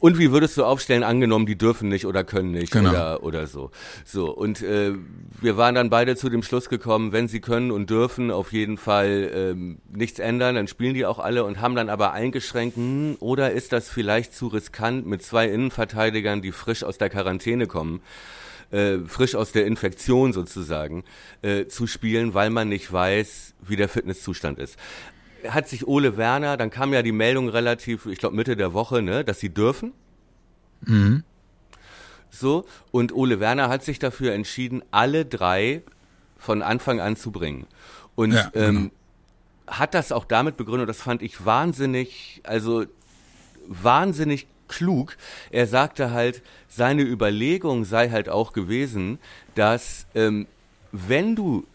und 0.00 0.18
wie 0.18 0.32
würdest 0.32 0.56
du 0.56 0.64
aufstellen, 0.64 1.04
angenommen, 1.04 1.46
die 1.46 1.56
dürfen 1.56 1.88
nicht 1.88 2.06
oder 2.06 2.24
können 2.24 2.50
nicht 2.50 2.72
Genau. 2.72 2.90
oder, 2.90 3.22
oder 3.22 3.46
so. 3.46 3.70
So, 4.04 4.30
und 4.30 4.62
äh, 4.62 4.94
wir 5.40 5.56
waren 5.56 5.74
dann 5.74 5.90
beide 5.90 6.16
zu 6.16 6.28
dem 6.28 6.42
Schluss 6.42 6.68
gekommen, 6.68 7.12
wenn 7.12 7.28
sie 7.28 7.40
können 7.40 7.70
und 7.70 7.90
dürfen, 7.90 8.30
auf 8.30 8.52
jeden 8.52 8.78
Fall 8.78 9.30
ähm, 9.32 9.78
nichts 9.92 10.18
ändern, 10.18 10.56
dann 10.56 10.66
spielen 10.66 10.94
die 10.94 11.06
auch 11.06 11.18
alle 11.18 11.44
und 11.44 11.60
haben 11.60 11.76
dann 11.76 11.88
aber 11.88 12.12
eingeschränkt, 12.12 12.76
hm, 12.76 13.16
oder 13.20 13.52
ist 13.52 13.72
das 13.72 13.88
vielleicht 13.88 14.34
zu 14.34 14.48
riskant 14.48 15.06
mit 15.06 15.22
zwei 15.22 15.46
Innenverteidigern, 15.48 16.42
die 16.42 16.52
frisch 16.52 16.82
aus 16.82 16.98
der 16.98 17.10
Quarantäne 17.10 17.66
kommen? 17.66 18.00
äh, 18.70 18.98
frisch 19.06 19.34
aus 19.34 19.52
der 19.52 19.66
Infektion 19.66 20.32
sozusagen 20.32 21.04
äh, 21.42 21.66
zu 21.66 21.86
spielen, 21.86 22.34
weil 22.34 22.50
man 22.50 22.68
nicht 22.68 22.92
weiß, 22.92 23.54
wie 23.66 23.76
der 23.76 23.88
Fitnesszustand 23.88 24.58
ist. 24.58 24.76
Hat 25.48 25.68
sich 25.68 25.86
Ole 25.86 26.16
Werner, 26.16 26.56
dann 26.56 26.70
kam 26.70 26.92
ja 26.92 27.02
die 27.02 27.12
Meldung 27.12 27.48
relativ, 27.48 28.06
ich 28.06 28.18
glaube 28.18 28.36
Mitte 28.36 28.56
der 28.56 28.72
Woche, 28.72 29.02
ne, 29.02 29.24
dass 29.24 29.40
sie 29.40 29.50
dürfen. 29.52 29.92
So, 32.30 32.64
und 32.90 33.12
Ole 33.14 33.40
Werner 33.40 33.68
hat 33.68 33.84
sich 33.84 33.98
dafür 33.98 34.32
entschieden, 34.32 34.82
alle 34.90 35.24
drei 35.26 35.82
von 36.38 36.62
Anfang 36.62 37.00
an 37.00 37.16
zu 37.16 37.30
bringen. 37.32 37.66
Und 38.14 38.32
Ja, 38.32 38.48
genau. 38.52 38.66
ähm, 38.66 38.90
hat 39.66 39.94
das 39.94 40.10
auch 40.10 40.24
damit 40.24 40.56
begründet, 40.56 40.88
das 40.88 41.00
fand 41.02 41.22
ich 41.22 41.44
wahnsinnig, 41.44 42.40
also 42.44 42.84
wahnsinnig 43.66 44.46
klug. 44.68 45.16
Er 45.50 45.66
sagte 45.66 46.10
halt, 46.12 46.42
seine 46.68 47.02
Überlegung 47.02 47.84
sei 47.84 48.10
halt 48.10 48.28
auch 48.28 48.52
gewesen, 48.52 49.18
dass 49.54 50.06
ähm, 50.14 50.46
wenn 50.92 51.36
du 51.36 51.66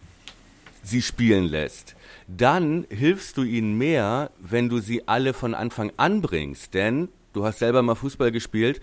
sie 0.84 1.01
spielen 1.01 1.45
lässt, 1.45 1.94
dann 2.27 2.85
hilfst 2.89 3.38
du 3.38 3.43
ihnen 3.43 3.78
mehr, 3.78 4.32
wenn 4.39 4.69
du 4.69 4.80
sie 4.80 5.07
alle 5.07 5.34
von 5.34 5.53
Anfang 5.53 5.91
an 5.97 6.21
bringst. 6.21 6.73
Denn 6.73 7.09
du 7.34 7.45
hast 7.45 7.59
selber 7.59 7.82
mal 7.82 7.95
Fußball 7.95 8.32
gespielt, 8.32 8.82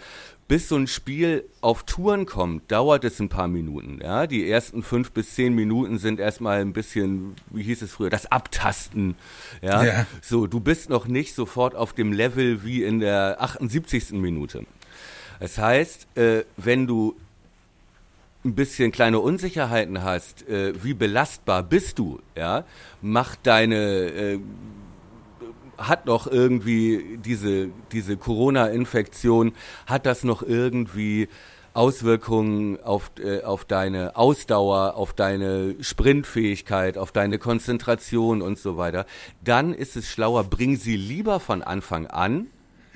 bis 0.49 0.68
so 0.68 0.76
ein 0.76 0.86
Spiel 0.86 1.45
auf 1.62 1.84
Touren 1.84 2.26
kommt, 2.26 2.70
dauert 2.70 3.05
es 3.05 3.18
ein 3.20 3.28
paar 3.30 3.49
Minuten. 3.49 4.01
Ja, 4.03 4.26
die 4.26 4.49
ersten 4.49 4.82
fünf 4.82 5.11
bis 5.12 5.34
zehn 5.34 5.55
Minuten 5.55 5.99
sind 5.99 6.20
erstmal 6.20 6.61
ein 6.61 6.72
bisschen, 6.74 7.34
wie 7.51 7.62
hieß 7.62 7.82
es 7.82 7.93
früher, 7.93 8.11
das 8.11 8.30
Abtasten. 8.30 9.16
Ja, 9.62 9.82
Ja. 9.84 10.07
so, 10.20 10.47
du 10.47 10.61
bist 10.61 10.90
noch 10.90 11.07
nicht 11.07 11.34
sofort 11.34 11.74
auf 11.74 11.95
dem 11.95 12.12
Level 12.12 12.64
wie 12.64 12.82
in 12.82 13.01
der 13.01 13.36
78. 13.40 14.12
Minute. 14.12 14.66
Das 15.40 15.57
heißt, 15.59 16.07
äh, 16.16 16.45
wenn 16.57 16.86
du 16.86 17.16
ein 18.45 18.55
bisschen 18.55 18.93
kleine 18.93 19.20
Unsicherheiten 19.20 20.03
hast, 20.03 20.49
äh, 20.49 20.72
wie 20.82 20.95
belastbar 20.95 21.62
bist 21.62 21.99
du, 21.99 22.20
ja, 22.36 22.64
macht 23.01 23.47
deine, 23.47 23.76
äh, 23.76 24.38
hat 25.78 26.07
noch 26.07 26.26
irgendwie 26.26 27.18
diese, 27.24 27.68
diese 27.93 28.16
Corona-Infektion, 28.16 29.53
hat 29.86 30.07
das 30.07 30.24
noch 30.24 30.43
irgendwie 30.43 31.28
Auswirkungen 31.74 32.82
auf, 32.82 33.12
äh, 33.18 33.43
auf 33.43 33.64
deine 33.64 34.16
Ausdauer, 34.16 34.95
auf 34.97 35.12
deine 35.14 35.76
Sprintfähigkeit, 35.80 36.99
auf 36.99 37.12
deine 37.12 37.38
Konzentration 37.38 38.43
und 38.43 38.59
so 38.59 38.76
weiter, 38.76 39.07
dann 39.43 39.72
ist 39.72 39.97
es 39.97 40.11
schlauer, 40.11 40.45
bring 40.45 40.76
sie 40.76 40.97
lieber 40.97 41.40
von 41.40 41.62
Anfang 41.62 42.07
an, 42.09 42.49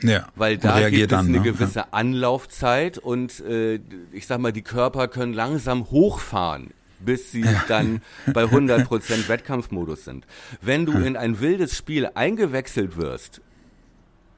Ja. 0.03 0.29
weil 0.37 0.59
da 0.59 0.91
gibt 0.91 1.03
es 1.05 1.09
dann, 1.09 1.27
eine 1.27 1.39
ne? 1.39 1.43
gewisse 1.43 1.93
Anlaufzeit 1.93 2.99
und 2.99 3.41
äh, 3.41 3.81
ich 4.13 4.27
sag 4.27 4.41
mal, 4.41 4.53
die 4.53 4.63
Körper 4.63 5.09
können 5.09 5.33
langsam 5.33 5.91
hochfahren, 5.91 6.71
bis 7.01 7.33
sie 7.33 7.45
dann 7.69 8.03
bei 8.33 8.45
100% 8.45 9.29
Wettkampfmodus 9.29 10.05
sind. 10.05 10.27
Wenn 10.61 10.85
du 10.87 10.93
in 10.93 11.17
ein 11.17 11.41
wildes 11.41 11.77
Spiel 11.77 12.11
eingewechselt 12.15 12.97
wirst, 12.97 13.41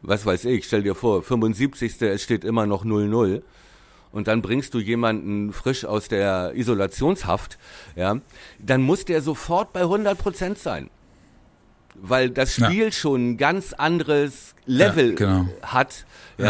was 0.03 0.25
weiß 0.25 0.45
ich, 0.45 0.65
stell 0.65 0.83
dir 0.83 0.95
vor, 0.95 1.23
75. 1.23 2.01
es 2.03 2.23
steht 2.23 2.45
immer 2.45 2.67
noch 2.67 2.85
0-0 2.85 3.43
und 4.13 4.29
dann 4.29 4.43
bringst 4.43 4.75
du 4.75 4.79
jemanden 4.79 5.53
frisch 5.53 5.85
aus 5.85 6.09
der 6.09 6.53
Isolationshaft, 6.55 7.59
ja, 7.97 8.21
dann 8.59 8.83
muss 8.83 9.05
der 9.05 9.23
sofort 9.23 9.73
bei 9.73 9.83
100% 9.83 10.57
sein. 10.57 10.91
Weil 12.01 12.31
das 12.31 12.57
Ja. 12.57 12.67
Spiel 12.67 12.93
schon 12.93 13.31
ein 13.33 13.37
ganz 13.37 13.73
anderes 13.73 14.55
Level 14.67 15.11
Ja, 15.11 15.15
genau. 15.17 15.49
hat, 15.63 16.05
ja. 16.39 16.45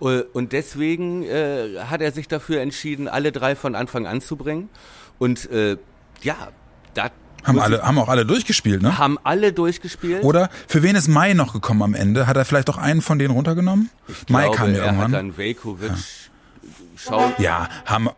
Ja. 0.00 0.08
Äh, 0.10 0.22
Und 0.32 0.52
deswegen 0.52 1.22
äh, 1.24 1.78
hat 1.88 2.00
er 2.00 2.10
sich 2.12 2.26
dafür 2.28 2.60
entschieden, 2.60 3.06
alle 3.08 3.30
drei 3.32 3.54
von 3.56 3.74
Anfang 3.76 4.06
an 4.06 4.20
zu 4.20 4.36
bringen. 4.36 4.68
Und 5.18 5.48
äh, 5.50 5.76
ja, 6.22 6.34
da 6.94 7.10
Haben 7.44 7.60
alle, 7.60 7.82
haben 7.82 7.98
auch 7.98 8.08
alle 8.08 8.26
durchgespielt, 8.26 8.82
ne? 8.82 8.90
ich- 8.90 8.98
haben 8.98 9.18
alle 9.22 9.52
durchgespielt. 9.52 10.24
Oder 10.24 10.50
für 10.66 10.82
wen 10.82 10.96
ist 10.96 11.06
Mai 11.08 11.34
noch 11.34 11.52
gekommen 11.52 11.82
am 11.82 11.94
Ende? 11.94 12.26
Hat 12.26 12.36
er 12.36 12.44
vielleicht 12.44 12.68
auch 12.70 12.78
einen 12.78 13.02
von 13.02 13.18
denen 13.20 13.32
runtergenommen? 13.34 13.90
Mai 14.28 14.42
glaube, 14.42 14.56
kam 14.56 14.70
ja 14.74 14.78
er 14.80 14.84
irgendwann. 14.86 15.12
hat 15.12 15.18
dann 15.20 15.36
Velkovic 15.36 15.92
Schau 16.96 17.32
Ja, 17.38 17.68
haben, 17.86 18.08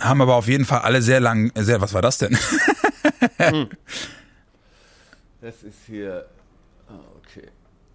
haben 0.00 0.20
aber 0.20 0.34
auf 0.34 0.46
jeden 0.48 0.64
Fall 0.64 0.80
alle 0.80 1.02
sehr 1.02 1.20
lang, 1.20 1.50
sehr, 1.56 1.80
was 1.80 1.92
war 1.94 2.02
das 2.02 2.18
denn? 2.18 2.36
Das 5.48 5.62
ist 5.62 5.78
hier. 5.86 6.26
Ah, 6.88 6.92
okay. 7.16 7.48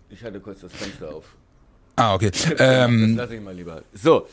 Ich 0.09 0.23
hatte 0.23 0.39
kurz 0.39 0.61
das 0.61 0.73
Fenster 0.73 1.13
auf. 1.13 1.25
ah, 1.97 2.15
okay. 2.15 2.31
das 2.31 2.51
Ähm, 2.57 3.15
lasse 3.15 3.35
ich 3.35 3.41
mal 3.41 3.53
lieber. 3.53 3.83
So, 3.93 4.27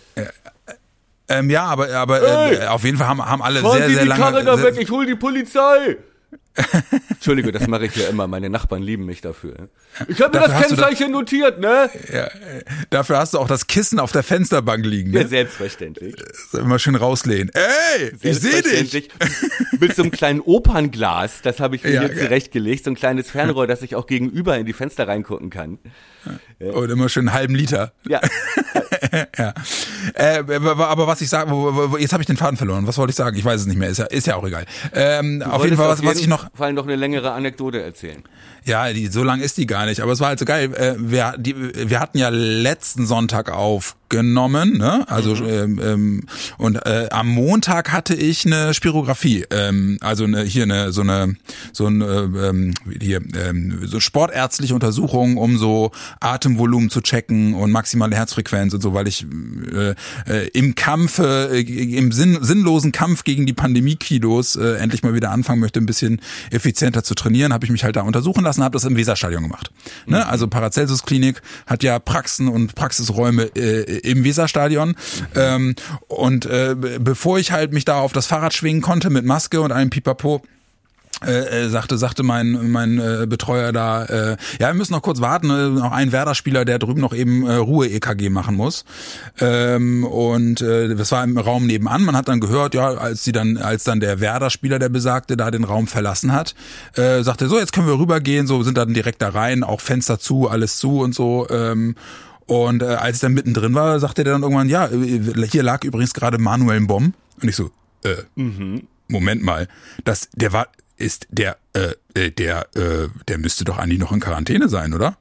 ähm, 1.28 1.50
ja, 1.50 1.64
aber, 1.64 1.90
aber 1.90 2.22
äh, 2.22 2.66
auf 2.66 2.82
jeden 2.82 2.96
Fall 2.96 3.08
haben, 3.08 3.22
haben 3.22 3.42
alle 3.42 3.60
fahren 3.60 3.76
sehr, 3.76 3.88
Sie 3.88 3.94
sehr 3.94 4.02
die 4.04 4.08
lange. 4.08 4.22
Karre 4.22 4.42
da 4.42 4.56
sehr, 4.56 4.74
weg, 4.74 4.82
ich 4.82 4.90
hol 4.90 5.04
die 5.04 5.16
Polizei! 5.16 5.98
Entschuldige, 7.10 7.52
das 7.52 7.66
mache 7.68 7.86
ich 7.86 7.94
ja 7.96 8.08
immer. 8.08 8.26
Meine 8.26 8.50
Nachbarn 8.50 8.82
lieben 8.82 9.06
mich 9.06 9.20
dafür. 9.20 9.68
Ich 10.08 10.20
habe 10.20 10.36
mir 10.38 10.44
Dafür 10.46 10.58
das 10.60 10.68
du 10.68 10.76
da- 10.76 10.86
Kennzeichen 10.88 11.12
notiert, 11.12 11.60
ne? 11.60 11.88
ja, 12.12 12.24
äh, 12.26 12.64
dafür 12.90 13.18
hast 13.18 13.34
du 13.34 13.38
auch 13.38 13.46
das 13.48 13.66
Kissen 13.66 13.98
auf 14.00 14.12
der 14.12 14.22
Fensterbank 14.22 14.84
liegen. 14.84 15.12
Ja, 15.12 15.22
Ne? 15.22 15.28
selbstverständlich. 15.28 16.14
Immer 16.52 16.78
schön 16.78 16.96
rauslehnen. 16.96 17.50
Ey, 17.54 18.12
ich 18.20 18.38
sehe 18.40 18.62
dich. 18.62 19.10
Mit 19.78 19.94
so 19.94 20.02
einem 20.02 20.10
kleinen 20.10 20.40
Opernglas, 20.40 21.40
das 21.42 21.60
habe 21.60 21.76
ich 21.76 21.84
mir 21.84 21.92
Ja, 21.92 22.00
hier 22.02 22.16
zurechtgelegt, 22.16 22.84
so 22.84 22.90
ein 22.90 22.96
kleines 22.96 23.30
Fernrohr, 23.30 23.66
dass 23.66 23.82
ich 23.82 23.94
auch 23.94 24.06
gegenüber 24.06 24.58
in 24.58 24.66
die 24.66 24.72
Fenster 24.72 25.06
reingucken 25.08 25.50
kann. 25.50 25.78
Und 26.58 26.90
immer 26.90 27.08
schön 27.08 27.28
einen 27.28 27.32
halben 27.36 27.54
Liter. 27.54 27.92
Ja, 28.08 28.20
ja. 29.38 29.54
Äh, 30.14 30.42
aber 30.54 31.06
was 31.06 31.20
ich 31.20 31.30
wo- 31.32 31.96
jetzt 31.96 32.12
habe 32.12 32.22
ich 32.22 32.26
den 32.26 32.36
Faden 32.36 32.56
verloren. 32.56 32.86
Was 32.86 32.98
wollte 32.98 33.10
ich 33.10 33.16
sagen? 33.16 33.36
Ich 33.36 33.44
weiß 33.44 33.60
es 33.62 33.66
nicht 33.66 33.78
mehr. 33.78 33.88
Ist 33.88 33.98
ja, 33.98 34.06
ist 34.06 34.26
ja 34.26 34.36
auch 34.36 34.44
egal. 34.44 34.64
Ähm, 34.94 35.42
auf 35.42 35.64
jeden 35.64 35.76
Fall, 35.76 35.88
was, 35.88 36.04
was 36.04 36.18
ich 36.18 36.26
noch, 36.26 36.48
Fall 36.54 36.72
noch 36.72 36.84
eine 36.84 36.96
längere 36.96 37.32
Anekdote 37.32 37.82
erzählen. 37.82 38.22
Ja, 38.64 38.92
die, 38.92 39.06
so 39.06 39.22
lang 39.22 39.40
ist 39.40 39.56
die 39.56 39.66
gar 39.66 39.86
nicht, 39.86 40.00
aber 40.00 40.12
es 40.12 40.20
war 40.20 40.28
halt 40.28 40.38
so 40.38 40.44
geil. 40.44 40.72
Äh, 40.74 40.94
wir, 40.98 41.34
die, 41.38 41.54
wir 41.88 42.00
hatten 42.00 42.18
ja 42.18 42.28
letzten 42.28 43.06
Sonntag 43.06 43.50
aufgenommen, 44.10 44.78
ne? 44.78 45.04
Also 45.08 45.34
ähm, 45.36 45.80
ähm, 45.82 46.22
und 46.58 46.76
äh, 46.86 47.08
am 47.10 47.28
Montag 47.28 47.92
hatte 47.92 48.14
ich 48.14 48.44
eine 48.44 48.74
Spirographie, 48.74 49.44
ähm, 49.50 49.98
also 50.00 50.24
eine, 50.24 50.42
hier 50.42 50.64
eine 50.64 50.92
so 50.92 51.02
eine 51.02 51.36
so 51.72 51.86
ein 51.86 52.00
äh, 52.00 52.48
ähm, 52.48 52.74
hier 53.00 53.20
ähm, 53.34 53.80
so 53.84 54.00
sportärztliche 54.00 54.74
Untersuchung, 54.74 55.36
um 55.36 55.58
so 55.58 55.92
Atemvolumen 56.20 56.90
zu 56.90 57.00
checken 57.00 57.54
und 57.54 57.70
maximale 57.70 58.16
Herzfrequenz 58.16 58.74
und 58.74 58.82
so, 58.82 58.94
weil 58.94 59.06
ich 59.06 59.24
äh, 59.72 59.94
äh, 60.26 60.48
im 60.48 60.74
Kampfe, 60.74 61.50
äh, 61.52 61.60
im 61.60 62.10
Sinn, 62.10 62.38
sinnlosen 62.40 62.92
Kampf 62.92 63.24
gegen 63.24 63.46
die 63.46 63.52
Pandemie-Kilos 63.52 64.56
äh, 64.56 64.74
endlich 64.74 65.02
mal 65.02 65.14
wieder 65.14 65.30
anfangen 65.30 65.60
möchte, 65.60 65.80
ein 65.80 65.86
bisschen 65.86 66.20
effizienter 66.50 67.04
zu 67.04 67.14
trainieren, 67.14 67.52
habe 67.52 67.64
ich 67.64 67.70
mich 67.70 67.84
halt 67.84 67.96
da 67.96 68.02
untersuchen 68.02 68.42
lassen, 68.42 68.64
habe 68.64 68.72
das 68.72 68.84
im 68.84 68.96
Weserstadion 68.96 69.42
gemacht. 69.42 69.70
Ne? 70.06 70.26
Also 70.26 70.48
Paracelsus 70.48 71.04
Klinik 71.04 71.42
hat 71.66 71.82
ja 71.82 71.98
Praxen 71.98 72.48
und 72.48 72.74
Praxisräume 72.74 73.44
äh, 73.54 73.99
im 74.04 74.24
Weserstadion. 74.24 74.94
Ähm, 75.34 75.74
und 76.08 76.46
äh, 76.46 76.74
be- 76.76 76.98
bevor 77.00 77.38
ich 77.38 77.52
halt 77.52 77.72
mich 77.72 77.84
da 77.84 77.98
auf 78.00 78.12
das 78.12 78.26
Fahrrad 78.26 78.54
schwingen 78.54 78.82
konnte 78.82 79.10
mit 79.10 79.24
Maske 79.24 79.60
und 79.60 79.72
einem 79.72 79.90
Pipapo, 79.90 80.42
äh, 81.26 81.64
äh, 81.64 81.68
sagte 81.68 81.98
sagte 81.98 82.22
mein 82.22 82.70
mein 82.70 82.98
äh, 82.98 83.26
Betreuer 83.26 83.72
da 83.72 84.04
äh, 84.06 84.36
ja 84.58 84.68
wir 84.68 84.74
müssen 84.74 84.94
noch 84.94 85.02
kurz 85.02 85.20
warten 85.20 85.50
äh, 85.50 85.68
noch 85.68 85.92
ein 85.92 86.12
Werder-Spieler 86.12 86.64
der 86.64 86.78
drüben 86.78 87.02
noch 87.02 87.12
eben 87.12 87.46
äh, 87.46 87.56
Ruhe 87.56 87.88
EKG 87.88 88.30
machen 88.30 88.54
muss. 88.54 88.86
Ähm, 89.38 90.04
und 90.04 90.62
äh, 90.62 90.94
das 90.94 91.12
war 91.12 91.22
im 91.22 91.36
Raum 91.36 91.66
nebenan. 91.66 92.04
Man 92.04 92.16
hat 92.16 92.28
dann 92.28 92.40
gehört 92.40 92.74
ja 92.74 92.88
als 92.94 93.22
sie 93.22 93.32
dann 93.32 93.58
als 93.58 93.84
dann 93.84 94.00
der 94.00 94.20
Werder-Spieler 94.20 94.78
der 94.78 94.88
besagte 94.88 95.36
da 95.36 95.50
den 95.50 95.64
Raum 95.64 95.88
verlassen 95.88 96.32
hat 96.32 96.54
äh, 96.94 97.22
sagte 97.22 97.48
so 97.48 97.58
jetzt 97.58 97.74
können 97.74 97.86
wir 97.88 97.98
rübergehen. 97.98 98.46
So 98.46 98.62
sind 98.62 98.78
dann 98.78 98.94
direkt 98.94 99.20
da 99.20 99.28
rein 99.28 99.62
auch 99.62 99.82
Fenster 99.82 100.18
zu 100.20 100.48
alles 100.48 100.78
zu 100.78 101.00
und 101.00 101.14
so. 101.14 101.46
Ähm, 101.50 101.96
und 102.50 102.82
äh, 102.82 102.86
als 102.86 103.18
ich 103.18 103.20
dann 103.20 103.32
mittendrin 103.32 103.74
war 103.74 104.00
sagte 104.00 104.24
der 104.24 104.32
dann 104.32 104.42
irgendwann 104.42 104.68
ja 104.68 104.86
äh, 104.86 105.46
hier 105.46 105.62
lag 105.62 105.84
übrigens 105.84 106.12
gerade 106.14 106.38
Manuel 106.38 106.80
Bomb. 106.80 107.14
Und 107.40 107.48
ich 107.48 107.54
so 107.54 107.70
äh, 108.02 108.24
Moment 109.06 109.42
mal, 109.42 109.68
das, 110.04 110.28
der 110.34 110.52
war, 110.52 110.66
ist 110.96 111.28
der, 111.30 111.58
äh, 111.74 111.94
äh, 112.14 112.32
der, 112.32 112.66
äh, 112.74 113.08
der 113.28 113.38
müsste 113.38 113.64
doch 113.64 113.78
eigentlich 113.78 114.00
noch 114.00 114.10
in 114.10 114.18
Quarantäne 114.18 114.68
sein, 114.68 114.94
oder? 114.94 115.16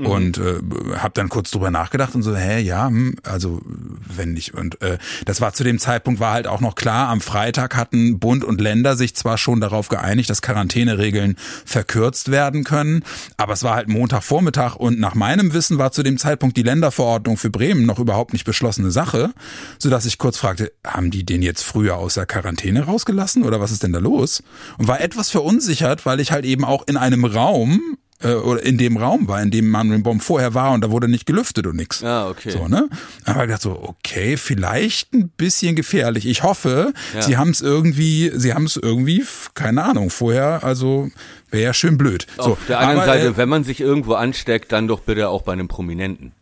Und 0.00 0.38
äh, 0.38 0.60
habe 0.96 1.10
dann 1.14 1.28
kurz 1.28 1.50
drüber 1.50 1.72
nachgedacht 1.72 2.14
und 2.14 2.22
so, 2.22 2.36
hä, 2.36 2.60
ja, 2.60 2.86
hm, 2.86 3.16
also 3.24 3.60
wenn 3.64 4.32
nicht. 4.32 4.54
Und 4.54 4.80
äh, 4.80 4.98
das 5.24 5.40
war 5.40 5.54
zu 5.54 5.64
dem 5.64 5.80
Zeitpunkt 5.80 6.20
war 6.20 6.32
halt 6.32 6.46
auch 6.46 6.60
noch 6.60 6.76
klar, 6.76 7.08
am 7.08 7.20
Freitag 7.20 7.74
hatten 7.74 8.20
Bund 8.20 8.44
und 8.44 8.60
Länder 8.60 8.96
sich 8.96 9.16
zwar 9.16 9.38
schon 9.38 9.60
darauf 9.60 9.88
geeinigt, 9.88 10.30
dass 10.30 10.40
Quarantäneregeln 10.40 11.34
verkürzt 11.64 12.30
werden 12.30 12.62
können, 12.62 13.02
aber 13.38 13.54
es 13.54 13.64
war 13.64 13.74
halt 13.74 13.88
Montagvormittag 13.88 14.76
und 14.76 15.00
nach 15.00 15.16
meinem 15.16 15.52
Wissen 15.52 15.78
war 15.78 15.90
zu 15.90 16.04
dem 16.04 16.16
Zeitpunkt 16.16 16.56
die 16.56 16.62
Länderverordnung 16.62 17.36
für 17.36 17.50
Bremen 17.50 17.84
noch 17.84 17.98
überhaupt 17.98 18.32
nicht 18.32 18.44
beschlossene 18.44 18.92
Sache, 18.92 19.32
sodass 19.80 20.06
ich 20.06 20.18
kurz 20.18 20.38
fragte, 20.38 20.72
haben 20.86 21.10
die 21.10 21.26
den 21.26 21.42
jetzt 21.42 21.64
früher 21.64 21.96
aus 21.96 22.14
der 22.14 22.26
Quarantäne 22.26 22.84
rausgelassen 22.84 23.42
oder 23.42 23.60
was 23.60 23.72
ist 23.72 23.82
denn 23.82 23.92
da 23.92 23.98
los? 23.98 24.44
Und 24.78 24.86
war 24.86 25.00
etwas 25.00 25.30
verunsichert, 25.30 26.06
weil 26.06 26.20
ich 26.20 26.30
halt 26.30 26.44
eben 26.44 26.64
auch 26.64 26.86
in 26.86 26.96
einem 26.96 27.24
Raum 27.24 27.98
äh, 28.22 28.32
oder 28.34 28.62
in 28.64 28.78
dem 28.78 28.96
Raum 28.96 29.28
war, 29.28 29.40
in 29.42 29.50
dem 29.50 29.68
Manuel 29.68 30.00
Bomb 30.00 30.22
vorher 30.22 30.54
war 30.54 30.72
und 30.72 30.82
da 30.82 30.90
wurde 30.90 31.08
nicht 31.08 31.26
gelüftet 31.26 31.66
und 31.66 31.76
nix. 31.76 32.02
Ah, 32.02 32.28
okay. 32.28 32.50
So, 32.50 32.66
ne? 32.68 32.88
Aber 33.24 33.40
ich 33.40 33.46
gedacht 33.46 33.62
so, 33.62 33.72
okay, 33.82 34.36
vielleicht 34.36 35.12
ein 35.14 35.28
bisschen 35.30 35.76
gefährlich. 35.76 36.26
Ich 36.26 36.42
hoffe, 36.42 36.92
Ja. 37.14 37.22
sie 37.22 37.36
haben 37.36 37.50
es 37.50 37.60
irgendwie, 37.60 38.30
sie 38.34 38.54
haben 38.54 38.64
es 38.64 38.76
irgendwie, 38.76 39.24
keine 39.54 39.84
Ahnung, 39.84 40.10
vorher, 40.10 40.64
also 40.64 41.10
wäre 41.50 41.62
ja 41.64 41.74
schön 41.74 41.96
blöd. 41.96 42.26
So, 42.36 42.52
Auf 42.52 42.58
der 42.66 42.80
anderen 42.80 43.00
aber, 43.00 43.06
Seite, 43.12 43.26
äh, 43.28 43.36
wenn 43.36 43.48
man 43.48 43.64
sich 43.64 43.80
irgendwo 43.80 44.14
ansteckt, 44.14 44.72
dann 44.72 44.88
doch 44.88 45.00
bitte 45.00 45.28
auch 45.28 45.42
bei 45.42 45.52
einem 45.52 45.68
Prominenten. 45.68 46.32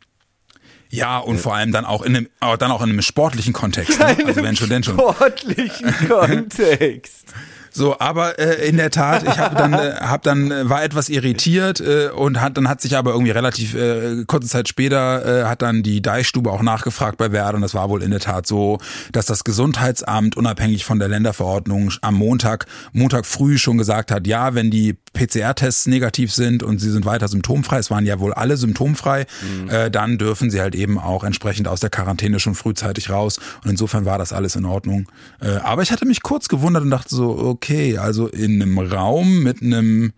ja, 0.88 1.18
und 1.18 1.38
vor 1.38 1.54
allem 1.54 1.72
dann 1.72 1.84
auch 1.84 2.02
in 2.02 2.16
einem, 2.16 2.28
aber 2.40 2.56
dann 2.56 2.70
auch 2.70 2.80
in 2.82 2.90
einem 2.90 3.02
sportlichen 3.02 3.52
Kontext. 3.52 3.98
Ne? 3.98 4.16
Also 4.26 4.42
wenn 4.42 4.56
schon, 4.56 4.68
denn 4.68 4.82
schon. 4.82 4.94
Sportlichen 4.94 5.92
Kontext. 6.08 7.26
So, 7.76 7.98
aber 7.98 8.38
äh, 8.38 8.66
in 8.66 8.78
der 8.78 8.90
Tat, 8.90 9.22
ich 9.22 9.38
habe 9.38 9.54
dann, 9.54 9.74
äh, 9.74 9.96
hab 10.00 10.22
dann 10.22 10.50
äh, 10.50 10.70
war 10.70 10.82
etwas 10.82 11.10
irritiert 11.10 11.78
äh, 11.78 12.08
und 12.08 12.40
hat 12.40 12.56
dann 12.56 12.70
hat 12.70 12.80
sich 12.80 12.96
aber 12.96 13.10
irgendwie 13.10 13.32
relativ 13.32 13.74
äh, 13.74 14.24
kurze 14.26 14.48
Zeit 14.48 14.66
später 14.66 15.42
äh, 15.42 15.44
hat 15.44 15.60
dann 15.60 15.82
die 15.82 16.00
Deichstube 16.00 16.50
auch 16.50 16.62
nachgefragt 16.62 17.18
bei 17.18 17.32
Werder 17.32 17.56
und 17.56 17.60
das 17.60 17.74
war 17.74 17.90
wohl 17.90 18.02
in 18.02 18.12
der 18.12 18.20
Tat 18.20 18.46
so, 18.46 18.78
dass 19.12 19.26
das 19.26 19.44
Gesundheitsamt 19.44 20.38
unabhängig 20.38 20.86
von 20.86 20.98
der 20.98 21.08
Länderverordnung 21.08 21.92
am 22.00 22.14
Montag 22.14 22.64
Montag 22.94 23.26
früh 23.26 23.58
schon 23.58 23.76
gesagt 23.76 24.10
hat, 24.10 24.26
ja, 24.26 24.54
wenn 24.54 24.70
die 24.70 24.94
PCR-Tests 25.12 25.86
negativ 25.86 26.32
sind 26.32 26.62
und 26.62 26.78
sie 26.78 26.90
sind 26.90 27.04
weiter 27.04 27.28
symptomfrei, 27.28 27.76
es 27.76 27.90
waren 27.90 28.06
ja 28.06 28.20
wohl 28.20 28.32
alle 28.32 28.56
symptomfrei, 28.56 29.26
mhm. 29.42 29.68
äh, 29.68 29.90
dann 29.90 30.16
dürfen 30.16 30.50
sie 30.50 30.62
halt 30.62 30.74
eben 30.74 30.98
auch 30.98 31.24
entsprechend 31.24 31.68
aus 31.68 31.80
der 31.80 31.90
Quarantäne 31.90 32.40
schon 32.40 32.54
frühzeitig 32.54 33.10
raus 33.10 33.38
und 33.64 33.70
insofern 33.70 34.06
war 34.06 34.16
das 34.16 34.32
alles 34.32 34.56
in 34.56 34.64
Ordnung. 34.64 35.08
Äh, 35.42 35.56
aber 35.56 35.82
ich 35.82 35.92
hatte 35.92 36.06
mich 36.06 36.22
kurz 36.22 36.48
gewundert 36.48 36.82
und 36.82 36.90
dachte 36.90 37.14
so, 37.14 37.36
okay, 37.36 37.65
also 37.98 38.28
in 38.28 38.62
einem 38.62 38.78
Raum 38.78 39.42
mit 39.42 39.62
einem 39.62 40.12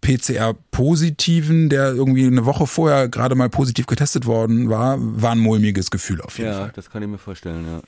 PCR-Positiven, 0.00 1.68
der 1.68 1.92
irgendwie 1.92 2.26
eine 2.26 2.44
Woche 2.44 2.66
vorher 2.66 3.08
gerade 3.08 3.34
mal 3.34 3.48
positiv 3.48 3.86
getestet 3.86 4.26
worden 4.26 4.68
war, 4.68 4.96
war 4.98 5.32
ein 5.32 5.38
mulmiges 5.38 5.90
Gefühl 5.90 6.20
auf 6.20 6.38
jeden 6.38 6.50
ja, 6.50 6.56
Fall. 6.56 6.66
Ja, 6.66 6.72
das 6.74 6.90
kann 6.90 7.02
ich 7.02 7.08
mir 7.08 7.18
vorstellen, 7.18 7.66
ja. 7.66 7.80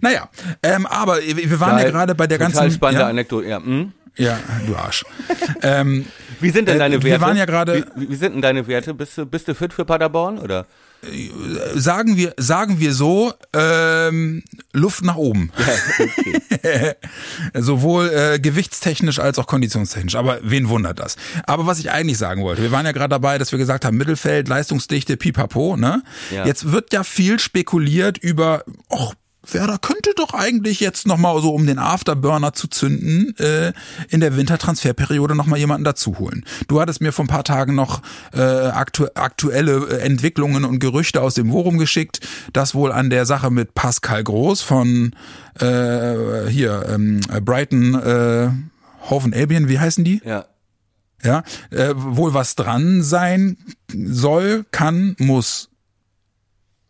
Naja, 0.00 0.28
ähm, 0.62 0.86
aber 0.86 1.18
wir 1.22 1.60
waren 1.60 1.76
Geil. 1.76 1.86
ja 1.86 1.90
gerade 1.90 2.14
bei 2.14 2.26
der 2.26 2.38
Total 2.38 2.52
ganzen. 2.52 2.70
spannende 2.76 3.02
ja? 3.02 3.08
Anekdote, 3.08 3.48
ja. 3.48 3.62
Hm? 3.62 3.92
Ja, 4.16 4.38
du 4.66 4.76
Arsch. 4.76 5.04
ähm, 5.62 6.06
Wie 6.40 6.50
sind 6.50 6.68
denn 6.68 6.76
äh, 6.76 6.78
deine 6.78 6.94
Werte? 6.96 7.06
Wir 7.06 7.20
waren 7.20 7.36
ja 7.36 7.46
gerade. 7.46 7.84
Wie, 7.96 8.10
wie 8.10 8.14
sind 8.14 8.34
denn 8.34 8.42
deine 8.42 8.66
Werte? 8.68 8.94
Bist 8.94 9.18
du, 9.18 9.26
bist 9.26 9.48
du 9.48 9.54
fit 9.54 9.72
für 9.72 9.84
Paderborn 9.84 10.38
oder? 10.38 10.66
Sagen 11.74 12.16
wir, 12.16 12.34
sagen 12.36 12.80
wir 12.80 12.94
so, 12.94 13.32
ähm, 13.52 14.42
Luft 14.72 15.04
nach 15.04 15.16
oben. 15.16 15.50
Ja, 15.64 16.04
okay. 16.04 16.94
Sowohl 17.54 18.10
äh, 18.10 18.38
gewichtstechnisch 18.38 19.18
als 19.18 19.38
auch 19.38 19.46
konditionstechnisch. 19.46 20.14
Aber 20.14 20.38
wen 20.42 20.68
wundert 20.68 20.98
das? 20.98 21.16
Aber 21.46 21.66
was 21.66 21.78
ich 21.78 21.90
eigentlich 21.90 22.18
sagen 22.18 22.42
wollte, 22.42 22.62
wir 22.62 22.70
waren 22.70 22.86
ja 22.86 22.92
gerade 22.92 23.10
dabei, 23.10 23.38
dass 23.38 23.52
wir 23.52 23.58
gesagt 23.58 23.84
haben, 23.84 23.96
Mittelfeld, 23.96 24.48
Leistungsdichte, 24.48 25.16
pipapo, 25.16 25.76
ne? 25.76 26.02
Ja. 26.30 26.46
Jetzt 26.46 26.72
wird 26.72 26.92
ja 26.92 27.04
viel 27.04 27.38
spekuliert 27.38 28.18
über, 28.18 28.64
och, 28.90 29.14
Werder 29.52 29.78
könnte 29.78 30.10
doch 30.16 30.32
eigentlich 30.32 30.80
jetzt 30.80 31.06
nochmal 31.06 31.40
so, 31.42 31.52
um 31.54 31.66
den 31.66 31.78
Afterburner 31.78 32.52
zu 32.52 32.68
zünden, 32.68 33.36
äh, 33.38 33.72
in 34.08 34.20
der 34.20 34.36
Wintertransferperiode 34.36 35.34
nochmal 35.34 35.58
jemanden 35.58 35.84
dazu 35.84 36.18
holen. 36.18 36.44
Du 36.68 36.80
hattest 36.80 37.00
mir 37.00 37.12
vor 37.12 37.24
ein 37.24 37.28
paar 37.28 37.44
Tagen 37.44 37.74
noch 37.74 38.02
äh, 38.32 38.40
aktu 38.40 39.06
aktuelle 39.14 40.00
Entwicklungen 40.00 40.64
und 40.64 40.78
Gerüchte 40.78 41.20
aus 41.20 41.34
dem 41.34 41.50
Forum 41.50 41.78
geschickt, 41.78 42.20
das 42.52 42.74
wohl 42.74 42.92
an 42.92 43.10
der 43.10 43.26
Sache 43.26 43.50
mit 43.50 43.74
Pascal 43.74 44.24
Groß 44.24 44.62
von 44.62 45.14
äh, 45.60 46.48
hier 46.48 46.86
ähm, 46.88 47.20
Brighton 47.44 47.94
äh, 47.94 48.50
Hoven 49.10 49.34
Albion, 49.34 49.68
wie 49.68 49.78
heißen 49.78 50.04
die? 50.04 50.22
Ja. 50.24 50.46
Ja, 51.22 51.42
äh, 51.70 51.94
wohl 51.96 52.34
was 52.34 52.54
dran 52.54 53.02
sein 53.02 53.56
soll, 53.90 54.66
kann, 54.70 55.16
muss 55.18 55.70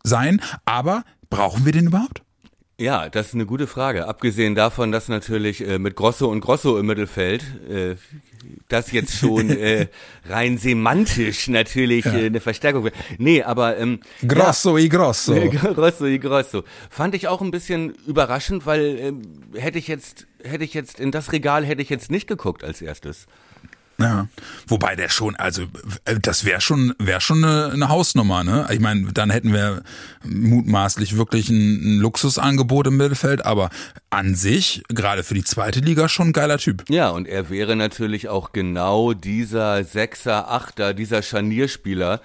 sein, 0.03 0.41
aber 0.65 1.05
brauchen 1.29 1.63
wir 1.65 1.71
den 1.71 1.87
überhaupt? 1.87 2.24
Ja, 2.77 3.07
das 3.09 3.27
ist 3.27 3.33
eine 3.35 3.45
gute 3.45 3.67
Frage. 3.67 4.05
Abgesehen 4.07 4.53
davon, 4.53 4.91
dass 4.91 5.07
natürlich 5.07 5.65
äh, 5.65 5.79
mit 5.79 5.95
Grosso 5.95 6.27
und 6.29 6.41
Grosso 6.41 6.77
im 6.77 6.87
Mittelfeld 6.87 7.41
äh, 7.69 7.95
das 8.67 8.91
jetzt 8.91 9.17
schon 9.17 9.49
äh, 9.57 9.87
rein 10.27 10.57
semantisch 10.57 11.47
natürlich 11.47 12.03
Ja. 12.03 12.13
äh, 12.15 12.25
eine 12.25 12.41
Verstärkung 12.41 12.83
wird. 12.83 12.93
Nee, 13.17 13.43
aber 13.43 13.77
ähm, 13.77 14.01
Grosso 14.27 14.77
y 14.77 14.89
grosso. 14.89 15.33
ja, 15.35 15.47
grosso, 15.73 16.05
y 16.05 16.19
grosso. 16.19 16.63
Fand 16.89 17.15
ich 17.15 17.29
auch 17.29 17.41
ein 17.41 17.51
bisschen 17.51 17.93
überraschend, 18.07 18.65
weil 18.65 18.97
ähm, 18.99 19.21
hätte 19.53 19.79
ich 19.79 19.87
jetzt 19.87 20.27
hätte 20.43 20.65
ich 20.65 20.73
jetzt 20.73 20.99
in 20.99 21.11
das 21.11 21.31
Regal 21.31 21.63
hätte 21.65 21.81
ich 21.81 21.89
jetzt 21.89 22.11
nicht 22.11 22.27
geguckt 22.27 22.63
als 22.65 22.81
erstes. 22.81 23.25
Ja, 23.97 24.27
wobei 24.67 24.97
der 24.97 25.07
schon, 25.07 25.37
also 25.37 25.63
äh, 26.03 26.19
das 26.21 26.43
wäre 26.43 26.59
schon, 26.59 26.93
wäre 26.99 27.21
schon 27.21 27.43
eine, 27.45 27.71
eine 27.71 27.87
Hausnummer, 27.87 28.43
ne? 28.43 28.67
Ich 28.71 28.81
meine, 28.81 29.13
dann 29.13 29.29
hätten 29.29 29.53
wir 29.53 29.83
mutmaßlich 30.25 31.15
wirklich 31.15 31.49
ein, 31.49 31.97
ein 31.97 31.99
Luxusangebot 31.99 32.87
im 32.87 32.97
Mittelfeld, 32.97 33.45
aber 33.45 33.69
an 34.09 34.35
sich, 34.35 34.83
gerade 34.89 35.23
für 35.23 35.33
die 35.33 35.45
zweite 35.45 35.79
Liga, 35.79 36.09
schon 36.09 36.29
ein 36.29 36.33
geiler 36.33 36.57
Typ. 36.57 36.83
Ja, 36.89 37.09
und 37.09 37.25
er 37.25 37.49
wäre 37.49 37.77
natürlich 37.77 38.27
auch 38.27 38.51
genau 38.51 39.13
dieser 39.13 39.85
Sechser, 39.85 40.51
Achter, 40.51 40.93
dieser 40.93 41.21
Scharnierspieler, 41.21 42.19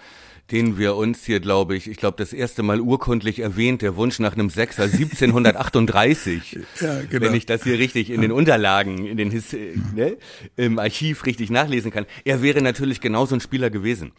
den 0.51 0.79
wir 0.79 0.97
uns 0.97 1.25
hier, 1.25 1.41
glaube 1.41 1.77
ich, 1.77 1.89
ich 1.89 1.97
glaube, 1.97 2.17
das 2.19 2.33
erste 2.33 2.63
Mal 2.63 2.81
urkundlich 2.81 3.41
erwähnt, 3.41 3.83
der 3.83 3.97
Wunsch 3.97 4.19
nach 4.19 4.35
einem 4.35 4.51
Sechser 4.51 4.85
1738. 4.85 6.59
Ja, 6.81 7.01
genau. 7.03 7.27
Wenn 7.27 7.35
ich 7.35 7.47
das 7.47 7.65
hier 7.65 7.79
richtig 7.79 8.11
in 8.11 8.23
den 8.23 8.33
Unterlagen, 8.33 9.07
in 9.07 9.17
den 9.17 9.31
His 9.31 9.53
äh, 9.53 9.75
ne, 9.95 10.17
im 10.57 10.79
Archiv 10.79 11.27
richtig 11.27 11.51
nachlesen 11.51 11.91
kann. 11.91 12.07
Er 12.25 12.43
wäre 12.43 12.63
natürlich 12.63 13.01
genauso 13.01 13.35
ein 13.35 13.41
Spieler 13.41 13.71
gewesen. 13.71 14.13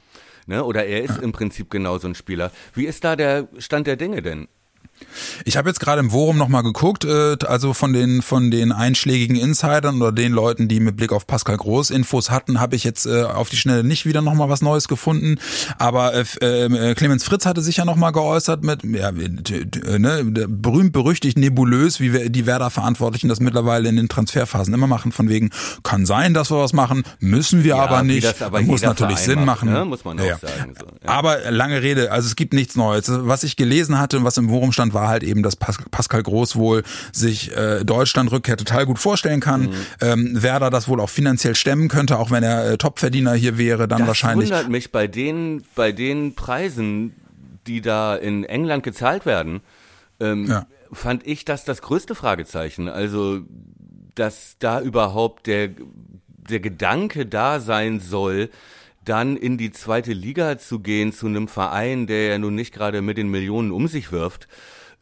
Ne? 0.47 0.63
Oder 0.63 0.85
er 0.85 1.03
ist 1.03 1.17
im 1.17 1.31
Prinzip 1.31 1.69
genauso 1.69 2.07
ein 2.07 2.15
Spieler. 2.15 2.51
Wie 2.73 2.85
ist 2.85 3.03
da 3.03 3.15
der 3.15 3.47
Stand 3.57 3.87
der 3.87 3.95
Dinge 3.95 4.21
denn? 4.21 4.47
Ich 5.45 5.57
habe 5.57 5.69
jetzt 5.69 5.79
gerade 5.79 5.99
im 5.99 6.11
Forum 6.11 6.37
nochmal 6.37 6.63
geguckt, 6.63 7.05
äh, 7.05 7.37
also 7.45 7.73
von 7.73 7.93
den 7.93 8.21
von 8.21 8.51
den 8.51 8.71
einschlägigen 8.71 9.35
Insidern 9.35 10.01
oder 10.01 10.11
den 10.11 10.31
Leuten, 10.31 10.67
die 10.67 10.79
mit 10.79 10.97
Blick 10.97 11.11
auf 11.11 11.27
Pascal 11.27 11.57
Groß 11.57 11.89
Infos 11.91 12.29
hatten, 12.31 12.59
habe 12.59 12.75
ich 12.75 12.83
jetzt 12.83 13.05
äh, 13.05 13.23
auf 13.23 13.49
die 13.49 13.57
Schnelle 13.57 13.83
nicht 13.83 14.05
wieder 14.05 14.21
nochmal 14.21 14.49
was 14.49 14.61
Neues 14.61 14.87
gefunden. 14.87 15.37
Aber 15.77 16.13
äh, 16.13 16.23
äh, 16.41 16.95
Clemens 16.95 17.23
Fritz 17.23 17.45
hatte 17.45 17.61
sich 17.61 17.77
ja 17.77 17.85
nochmal 17.85 18.11
geäußert 18.11 18.63
mit, 18.63 18.83
ja, 18.83 19.11
t- 19.11 19.65
ne, 19.99 20.23
berühmt 20.47 20.93
berüchtigt 20.93 21.37
nebulös, 21.37 21.99
wie 21.99 22.13
wir, 22.13 22.29
die 22.29 22.45
Werder-Verantwortlichen 22.45 23.27
das 23.29 23.39
mittlerweile 23.39 23.89
in 23.89 23.95
den 23.95 24.09
Transferphasen 24.09 24.73
immer 24.73 24.87
machen, 24.87 25.11
von 25.11 25.29
wegen, 25.29 25.49
kann 25.83 26.05
sein, 26.05 26.33
dass 26.33 26.51
wir 26.51 26.57
was 26.59 26.73
machen, 26.73 27.03
müssen 27.19 27.63
wir 27.63 27.75
Ja, 27.75 27.83
aber 27.83 28.03
nicht, 28.03 28.23
das 28.25 28.41
aber 28.41 28.61
muss 28.61 28.81
natürlich 28.81 29.19
Verein 29.19 29.37
Sinn 29.37 29.45
machen. 29.45 29.71
ne? 29.71 29.85
Muss 29.85 30.05
man 30.05 30.19
auch 30.19 30.23
sagen, 30.23 30.73
so, 30.79 30.85
ja. 31.03 31.09
Aber 31.09 31.51
lange 31.51 31.81
Rede, 31.81 32.11
also 32.11 32.27
es 32.27 32.35
gibt 32.35 32.53
nichts 32.53 32.75
Neues. 32.75 33.05
Was 33.09 33.43
ich 33.43 33.55
gelesen 33.55 33.99
hatte 33.99 34.17
und 34.17 34.23
was 34.23 34.37
im 34.37 34.49
Forum 34.49 34.71
stand, 34.71 34.90
war 34.93 35.07
halt 35.07 35.23
eben, 35.23 35.43
dass 35.43 35.55
Pas 35.55 35.77
Pascal 35.91 36.23
Groß 36.23 36.55
wohl 36.55 36.83
sich 37.11 37.55
äh, 37.55 37.83
Deutschland-Rückkehr 37.83 38.57
total 38.57 38.85
gut 38.85 38.99
vorstellen 38.99 39.39
kann. 39.39 39.61
Mhm. 39.63 39.73
Ähm, 40.01 40.41
Werder 40.43 40.69
das 40.69 40.87
wohl 40.87 40.99
auch 40.99 41.09
finanziell 41.09 41.55
stemmen 41.55 41.87
könnte, 41.87 42.17
auch 42.17 42.31
wenn 42.31 42.43
er 42.43 42.71
äh, 42.71 42.77
Topverdiener 42.77 43.33
hier 43.33 43.57
wäre, 43.57 43.87
dann 43.87 43.99
Das 43.99 44.07
wahrscheinlich. 44.07 44.49
wundert 44.49 44.69
mich 44.69 44.91
bei 44.91 45.07
den, 45.07 45.63
bei 45.75 45.91
den 45.91 46.35
Preisen, 46.35 47.13
die 47.67 47.81
da 47.81 48.15
in 48.15 48.43
England 48.43 48.83
gezahlt 48.83 49.25
werden, 49.25 49.61
ähm, 50.19 50.45
Ja. 50.47 50.65
fand 50.91 51.25
ich 51.27 51.45
das 51.45 51.63
das 51.65 51.81
größte 51.81 52.15
Fragezeichen. 52.15 52.87
Also, 52.87 53.41
dass 54.15 54.55
da 54.59 54.81
überhaupt 54.81 55.47
der, 55.47 55.69
der 56.49 56.59
Gedanke 56.59 57.25
da 57.25 57.59
sein 57.59 57.99
soll, 57.99 58.49
dann 59.05 59.35
in 59.37 59.57
die 59.57 59.71
zweite 59.71 60.13
Liga 60.13 60.59
zu 60.59 60.79
gehen 60.79 61.11
zu 61.11 61.25
einem 61.25 61.47
Verein, 61.47 62.05
der 62.07 62.27
ja 62.27 62.37
nun 62.37 62.53
nicht 62.55 62.73
gerade 62.73 63.01
mit 63.01 63.17
den 63.17 63.29
Millionen 63.29 63.71
um 63.71 63.87
sich 63.87 64.11
wirft, 64.11 64.47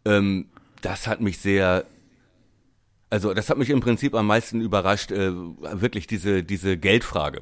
ähm, 0.06 0.48
das 0.82 1.08
hat 1.08 1.22
mich 1.22 1.40
sehr 1.40 1.86
also 3.10 3.34
das 3.34 3.50
hat 3.50 3.58
mich 3.58 3.70
im 3.70 3.80
Prinzip 3.80 4.14
am 4.14 4.28
meisten 4.28 4.62
überrascht, 4.62 5.12
äh, 5.12 5.32
wirklich 5.34 6.08
diese, 6.08 6.44
diese 6.44 6.78
Geldfrage. 6.78 7.42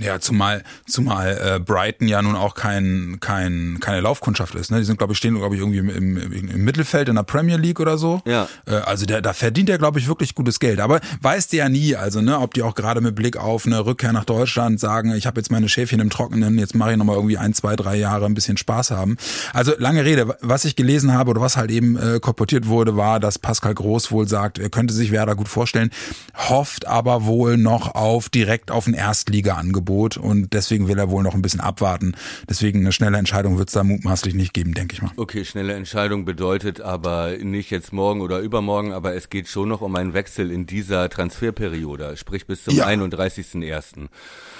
Ja, 0.00 0.20
zumal 0.20 0.62
zumal 0.86 1.38
äh, 1.38 1.60
Brighton 1.60 2.08
ja 2.08 2.22
nun 2.22 2.34
auch 2.34 2.54
kein 2.54 3.18
kein 3.20 3.76
keine 3.78 4.00
Laufkundschaft 4.00 4.54
ist. 4.54 4.70
Ne? 4.70 4.78
Die 4.78 4.84
sind 4.84 4.96
glaube 4.96 5.12
ich 5.12 5.18
stehen 5.18 5.34
glaube 5.34 5.54
ich 5.54 5.60
irgendwie 5.60 5.80
im, 5.80 5.90
im, 6.16 6.48
im 6.48 6.64
Mittelfeld 6.64 7.10
in 7.10 7.16
der 7.16 7.24
Premier 7.24 7.58
League 7.58 7.78
oder 7.78 7.98
so. 7.98 8.22
Ja. 8.24 8.48
Äh, 8.66 8.76
also 8.76 9.04
der, 9.04 9.20
da 9.20 9.34
verdient 9.34 9.68
er 9.68 9.76
glaube 9.76 9.98
ich 9.98 10.08
wirklich 10.08 10.34
gutes 10.34 10.60
Geld. 10.60 10.80
Aber 10.80 11.00
weißt 11.20 11.52
du 11.52 11.58
ja 11.58 11.68
nie, 11.68 11.94
also 11.94 12.22
ne, 12.22 12.38
ob 12.38 12.54
die 12.54 12.62
auch 12.62 12.74
gerade 12.74 13.02
mit 13.02 13.14
Blick 13.14 13.36
auf 13.36 13.66
eine 13.66 13.84
Rückkehr 13.84 14.14
nach 14.14 14.24
Deutschland 14.24 14.80
sagen, 14.80 15.12
ich 15.14 15.26
habe 15.26 15.38
jetzt 15.38 15.50
meine 15.50 15.68
Schäfchen 15.68 16.00
im 16.00 16.08
Trockenen, 16.08 16.58
jetzt 16.58 16.74
mache 16.74 16.92
ich 16.92 16.96
noch 16.96 17.04
mal 17.04 17.14
irgendwie 17.14 17.36
ein, 17.36 17.52
zwei, 17.52 17.76
drei 17.76 17.96
Jahre 17.96 18.24
ein 18.24 18.34
bisschen 18.34 18.56
Spaß 18.56 18.92
haben. 18.92 19.18
Also 19.52 19.72
lange 19.76 20.06
Rede. 20.06 20.38
Was 20.40 20.64
ich 20.64 20.74
gelesen 20.74 21.12
habe 21.12 21.30
oder 21.30 21.42
was 21.42 21.58
halt 21.58 21.70
eben 21.70 21.96
äh, 21.96 22.18
kolportiert 22.18 22.66
wurde, 22.66 22.96
war, 22.96 23.20
dass 23.20 23.38
Pascal 23.38 23.74
Groß 23.74 24.10
wohl 24.10 24.26
sagt, 24.26 24.58
er 24.58 24.70
könnte 24.70 24.94
sich 24.94 25.10
Werder 25.10 25.36
gut 25.36 25.48
vorstellen, 25.48 25.90
hofft 26.34 26.86
aber 26.86 27.26
wohl 27.26 27.58
noch 27.58 27.94
auf 27.94 28.30
direkt 28.30 28.70
auf 28.70 28.86
ein 28.86 28.94
Erstliga-Angebot 28.94 29.81
und 30.16 30.52
deswegen 30.52 30.88
will 30.88 30.98
er 30.98 31.10
wohl 31.10 31.22
noch 31.22 31.34
ein 31.34 31.42
bisschen 31.42 31.60
abwarten. 31.60 32.14
Deswegen 32.48 32.80
eine 32.80 32.92
schnelle 32.92 33.18
Entscheidung 33.18 33.58
wird 33.58 33.68
es 33.68 33.74
da 33.74 33.84
mutmaßlich 33.84 34.34
nicht 34.34 34.54
geben, 34.54 34.74
denke 34.74 34.94
ich 34.94 35.02
mal. 35.02 35.12
Okay, 35.16 35.44
schnelle 35.44 35.74
Entscheidung 35.74 36.24
bedeutet 36.24 36.80
aber 36.80 37.36
nicht 37.38 37.70
jetzt 37.70 37.92
morgen 37.92 38.20
oder 38.20 38.40
übermorgen, 38.40 38.92
aber 38.92 39.14
es 39.14 39.30
geht 39.30 39.48
schon 39.48 39.68
noch 39.68 39.80
um 39.80 39.94
einen 39.96 40.14
Wechsel 40.14 40.50
in 40.50 40.66
dieser 40.66 41.08
Transferperiode, 41.08 42.16
sprich 42.16 42.46
bis 42.46 42.64
zum 42.64 42.74
Ja. 42.74 42.86
31.01. 42.86 44.08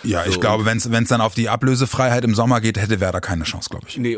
Ja, 0.04 0.24
ich 0.26 0.34
So, 0.34 0.40
glaube, 0.40 0.64
wenn 0.64 0.78
es 0.78 1.08
dann 1.08 1.20
auf 1.20 1.34
die 1.34 1.48
Ablösefreiheit 1.48 2.24
im 2.24 2.34
Sommer 2.34 2.60
geht, 2.60 2.78
hätte 2.78 3.00
Werder 3.00 3.20
keine 3.20 3.44
Chance, 3.44 3.70
glaube 3.70 3.86
ich. 3.88 3.98
Nee, 3.98 4.16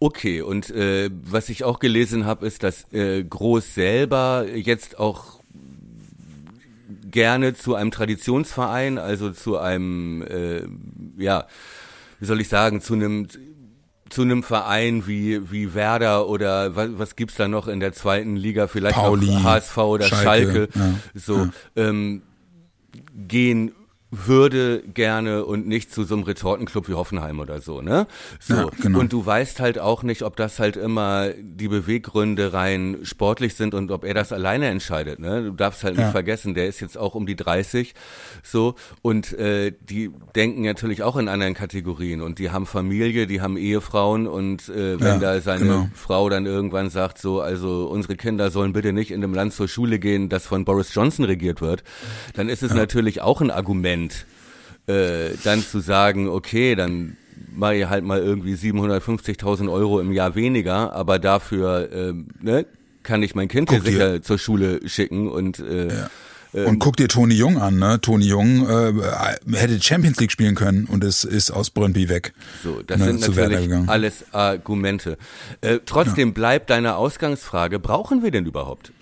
okay. 0.00 0.42
Und 0.42 0.70
äh, 0.70 1.10
was 1.22 1.48
ich 1.48 1.64
auch 1.64 1.78
gelesen 1.78 2.26
habe, 2.26 2.46
ist, 2.46 2.62
dass 2.62 2.92
äh, 2.92 3.22
Groß 3.22 3.74
selber 3.74 4.46
jetzt 4.54 4.98
auch 4.98 5.33
gerne 7.14 7.54
zu 7.54 7.76
einem 7.76 7.92
Traditionsverein, 7.92 8.98
also 8.98 9.30
zu 9.30 9.56
einem, 9.56 10.22
äh, 10.22 10.62
ja, 11.16 11.46
wie 12.18 12.26
soll 12.26 12.40
ich 12.40 12.48
sagen, 12.48 12.80
zu 12.80 12.94
einem 12.94 13.28
zu 14.10 14.22
einem 14.22 14.42
Verein 14.42 15.06
wie, 15.06 15.50
wie 15.50 15.74
Werder 15.74 16.28
oder 16.28 16.76
was, 16.76 16.90
was 16.98 17.16
gibt's 17.16 17.36
da 17.36 17.48
noch 17.48 17.68
in 17.68 17.80
der 17.80 17.92
zweiten 17.92 18.36
Liga, 18.36 18.66
vielleicht 18.66 18.96
Pauli, 18.96 19.28
HSV 19.28 19.78
oder 19.78 20.06
Schalke, 20.06 20.22
Schalke, 20.24 20.68
ja, 20.74 20.94
so 21.14 21.36
ja. 21.36 21.50
Ähm, 21.76 22.22
gehen 23.14 23.72
würde 24.26 24.82
gerne 24.94 25.44
und 25.44 25.66
nicht 25.66 25.92
zu 25.92 26.04
so 26.04 26.14
einem 26.14 26.24
Retortenclub 26.24 26.88
wie 26.88 26.94
Hoffenheim 26.94 27.40
oder 27.40 27.60
so, 27.60 27.80
ne? 27.80 28.06
So. 28.40 28.54
Ja, 28.54 28.68
genau. 28.80 29.00
Und 29.00 29.12
du 29.12 29.24
weißt 29.24 29.60
halt 29.60 29.78
auch 29.78 30.02
nicht, 30.02 30.22
ob 30.22 30.36
das 30.36 30.58
halt 30.58 30.76
immer 30.76 31.30
die 31.38 31.68
Beweggründe 31.68 32.52
rein 32.52 32.98
sportlich 33.02 33.54
sind 33.54 33.74
und 33.74 33.90
ob 33.90 34.04
er 34.04 34.14
das 34.14 34.32
alleine 34.32 34.68
entscheidet, 34.68 35.18
ne? 35.18 35.42
Du 35.44 35.50
darfst 35.52 35.84
halt 35.84 35.96
nicht 35.96 36.04
Ja. 36.06 36.10
vergessen, 36.10 36.54
der 36.54 36.66
ist 36.68 36.80
jetzt 36.80 36.98
auch 36.98 37.14
um 37.14 37.26
die 37.26 37.36
30, 37.36 37.94
so. 38.42 38.74
Und 39.02 39.32
äh, 39.34 39.72
die 39.80 40.10
denken 40.34 40.62
natürlich 40.62 41.02
auch 41.02 41.16
in 41.16 41.28
anderen 41.28 41.54
Kategorien 41.54 42.20
und 42.22 42.38
die 42.38 42.50
haben 42.50 42.66
Familie, 42.66 43.26
die 43.26 43.40
haben 43.40 43.56
Ehefrauen 43.56 44.26
und 44.26 44.68
äh, 44.68 45.00
wenn 45.00 45.20
Ja, 45.20 45.34
da 45.34 45.40
seine 45.40 45.60
genau. 45.64 45.88
Frau 45.94 46.28
dann 46.28 46.46
irgendwann 46.46 46.90
sagt, 46.90 47.18
so, 47.18 47.40
also 47.40 47.86
unsere 47.86 48.16
Kinder 48.16 48.50
sollen 48.50 48.72
bitte 48.72 48.92
nicht 48.92 49.10
in 49.10 49.22
einem 49.22 49.34
Land 49.34 49.52
zur 49.54 49.68
Schule 49.68 49.98
gehen, 49.98 50.28
das 50.28 50.46
von 50.46 50.64
Boris 50.64 50.92
Johnson 50.94 51.24
regiert 51.24 51.60
wird, 51.60 51.82
dann 52.34 52.48
ist 52.48 52.62
es 52.62 52.74
natürlich 52.74 53.20
auch 53.20 53.40
ein 53.40 53.50
Argument, 53.50 54.03
äh, 54.86 55.30
dann 55.44 55.62
zu 55.62 55.80
sagen, 55.80 56.28
okay, 56.28 56.74
dann 56.74 57.16
mache 57.54 57.76
ich 57.76 57.88
halt 57.88 58.04
mal 58.04 58.20
irgendwie 58.20 58.54
750.000 58.54 59.70
Euro 59.70 60.00
im 60.00 60.12
Jahr 60.12 60.34
weniger, 60.34 60.92
aber 60.92 61.18
dafür 61.18 61.88
ähm, 61.92 62.28
ne, 62.40 62.66
kann 63.02 63.22
ich 63.22 63.34
mein 63.34 63.48
Kind 63.48 63.70
sicher 63.70 64.22
zur 64.22 64.38
Schule 64.38 64.80
schicken 64.88 65.28
und 65.28 65.58
äh, 65.60 65.88
Und 66.52 66.78
guck 66.78 66.96
dir 66.96 67.08
Toni 67.08 67.34
Jung 67.34 67.58
an, 67.58 67.78
ne? 67.78 68.00
Toni 68.00 68.26
Jung 68.26 68.68
äh, 68.68 68.92
hätte 69.56 69.80
Champions 69.82 70.20
League 70.20 70.30
spielen 70.30 70.54
können 70.54 70.86
und 70.86 71.02
es 71.02 71.24
ist 71.24 71.50
aus 71.50 71.70
Brøndby 71.70 72.08
weg. 72.08 72.32
So, 72.62 72.80
das 72.86 72.98
Ne, 72.98 73.06
sind 73.06 73.20
natürlich 73.20 73.88
alles 73.88 74.24
Argumente. 74.32 75.18
Äh, 75.62 75.80
trotzdem 75.84 76.32
bleibt 76.32 76.70
deine 76.70 76.94
Ausgangsfrage, 76.96 77.80
brauchen 77.80 78.22
wir 78.22 78.30
denn 78.30 78.46
überhaupt? 78.46 78.92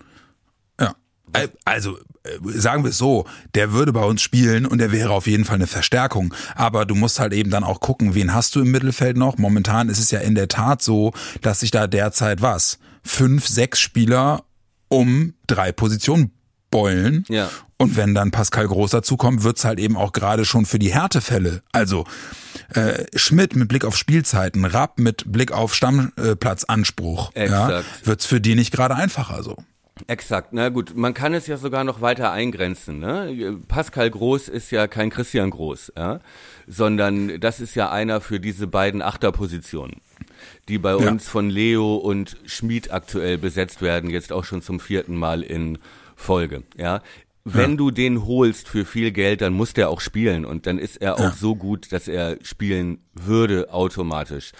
Ja. 1.34 1.42
Äh, 1.42 1.48
Also 1.64 1.98
äh, 2.24 2.38
sagen 2.44 2.84
wir 2.84 2.90
es 2.90 2.98
so, 2.98 3.26
der 3.54 3.72
würde 3.72 3.92
bei 3.92 4.04
uns 4.04 4.22
spielen 4.22 4.66
und 4.66 4.78
der 4.78 4.92
wäre 4.92 5.10
auf 5.10 5.26
jeden 5.26 5.44
Fall 5.44 5.56
eine 5.56 5.66
Verstärkung. 5.66 6.34
Aber 6.54 6.84
du 6.84 6.94
musst 6.94 7.18
halt 7.18 7.32
eben 7.32 7.50
dann 7.50 7.64
auch 7.64 7.80
gucken, 7.80 8.14
wen 8.14 8.32
hast 8.34 8.54
du 8.54 8.60
im 8.60 8.70
Mittelfeld 8.70 9.16
noch? 9.16 9.38
Momentan 9.38 9.88
ist 9.88 9.98
es 9.98 10.10
ja 10.10 10.20
in 10.20 10.34
der 10.34 10.48
Tat 10.48 10.82
so, 10.82 11.12
dass 11.40 11.60
sich 11.60 11.70
da 11.70 11.86
derzeit 11.86 12.42
was? 12.42 12.78
Fünf, 13.02 13.46
sechs 13.48 13.80
Spieler 13.80 14.44
um 14.88 15.34
drei 15.46 15.72
Positionen 15.72 16.30
beulen. 16.70 17.24
Ja. 17.28 17.50
Und 17.76 17.96
wenn 17.96 18.14
dann 18.14 18.30
Pascal 18.30 18.68
Groß 18.68 18.92
dazukommt, 18.92 19.42
wird's 19.42 19.64
halt 19.64 19.80
eben 19.80 19.96
auch 19.96 20.12
gerade 20.12 20.44
schon 20.44 20.66
für 20.66 20.78
die 20.78 20.92
Härtefälle. 20.94 21.62
Also 21.72 22.04
äh, 22.74 23.04
Schmidt 23.16 23.56
mit 23.56 23.68
Blick 23.68 23.84
auf 23.84 23.96
Spielzeiten, 23.96 24.64
Rapp 24.64 25.00
mit 25.00 25.24
Blick 25.30 25.50
auf 25.50 25.74
Stammplatzanspruch, 25.74 27.32
ja, 27.34 27.42
Exakt. 27.42 27.84
wird's 28.04 28.26
für 28.26 28.40
die 28.40 28.54
nicht 28.54 28.70
gerade 28.72 28.94
einfacher 28.94 29.42
so. 29.42 29.56
Exakt, 30.08 30.52
na 30.52 30.68
gut, 30.68 30.96
man 30.96 31.14
kann 31.14 31.34
es 31.34 31.46
ja 31.46 31.56
sogar 31.56 31.84
noch 31.84 32.00
weiter 32.00 32.32
eingrenzen. 32.32 32.98
Ne? 32.98 33.58
Pascal 33.68 34.10
Groß 34.10 34.48
ist 34.48 34.70
ja 34.70 34.86
kein 34.86 35.10
Christian 35.10 35.50
Groß, 35.50 35.92
ja? 35.96 36.20
sondern 36.66 37.40
das 37.40 37.60
ist 37.60 37.74
ja 37.74 37.90
einer 37.90 38.20
für 38.20 38.40
diese 38.40 38.66
beiden 38.66 39.02
Achterpositionen, 39.02 40.00
die 40.68 40.78
bei 40.78 40.90
Ja. 40.90 40.96
uns 41.10 41.28
von 41.28 41.50
Leo 41.50 41.96
und 41.96 42.36
Schmid 42.46 42.92
aktuell 42.92 43.38
besetzt 43.38 43.82
werden, 43.82 44.10
jetzt 44.10 44.32
auch 44.32 44.44
schon 44.44 44.62
zum 44.62 44.80
vierten 44.80 45.16
Mal 45.16 45.42
in 45.42 45.78
Folge. 46.16 46.62
Ja? 46.76 47.02
Wenn 47.44 47.76
du 47.76 47.90
den 47.90 48.24
holst 48.26 48.68
für 48.68 48.84
viel 48.84 49.10
Geld, 49.10 49.40
dann 49.40 49.52
muss 49.52 49.72
der 49.72 49.88
auch 49.90 50.00
spielen 50.00 50.44
und 50.44 50.66
dann 50.66 50.78
ist 50.78 50.96
er 50.98 51.16
auch 51.16 51.20
Ja. 51.20 51.30
so 51.32 51.56
gut, 51.56 51.90
dass 51.92 52.06
er 52.06 52.38
spielen 52.42 52.98
würde 53.14 53.72
automatisch 53.72 54.52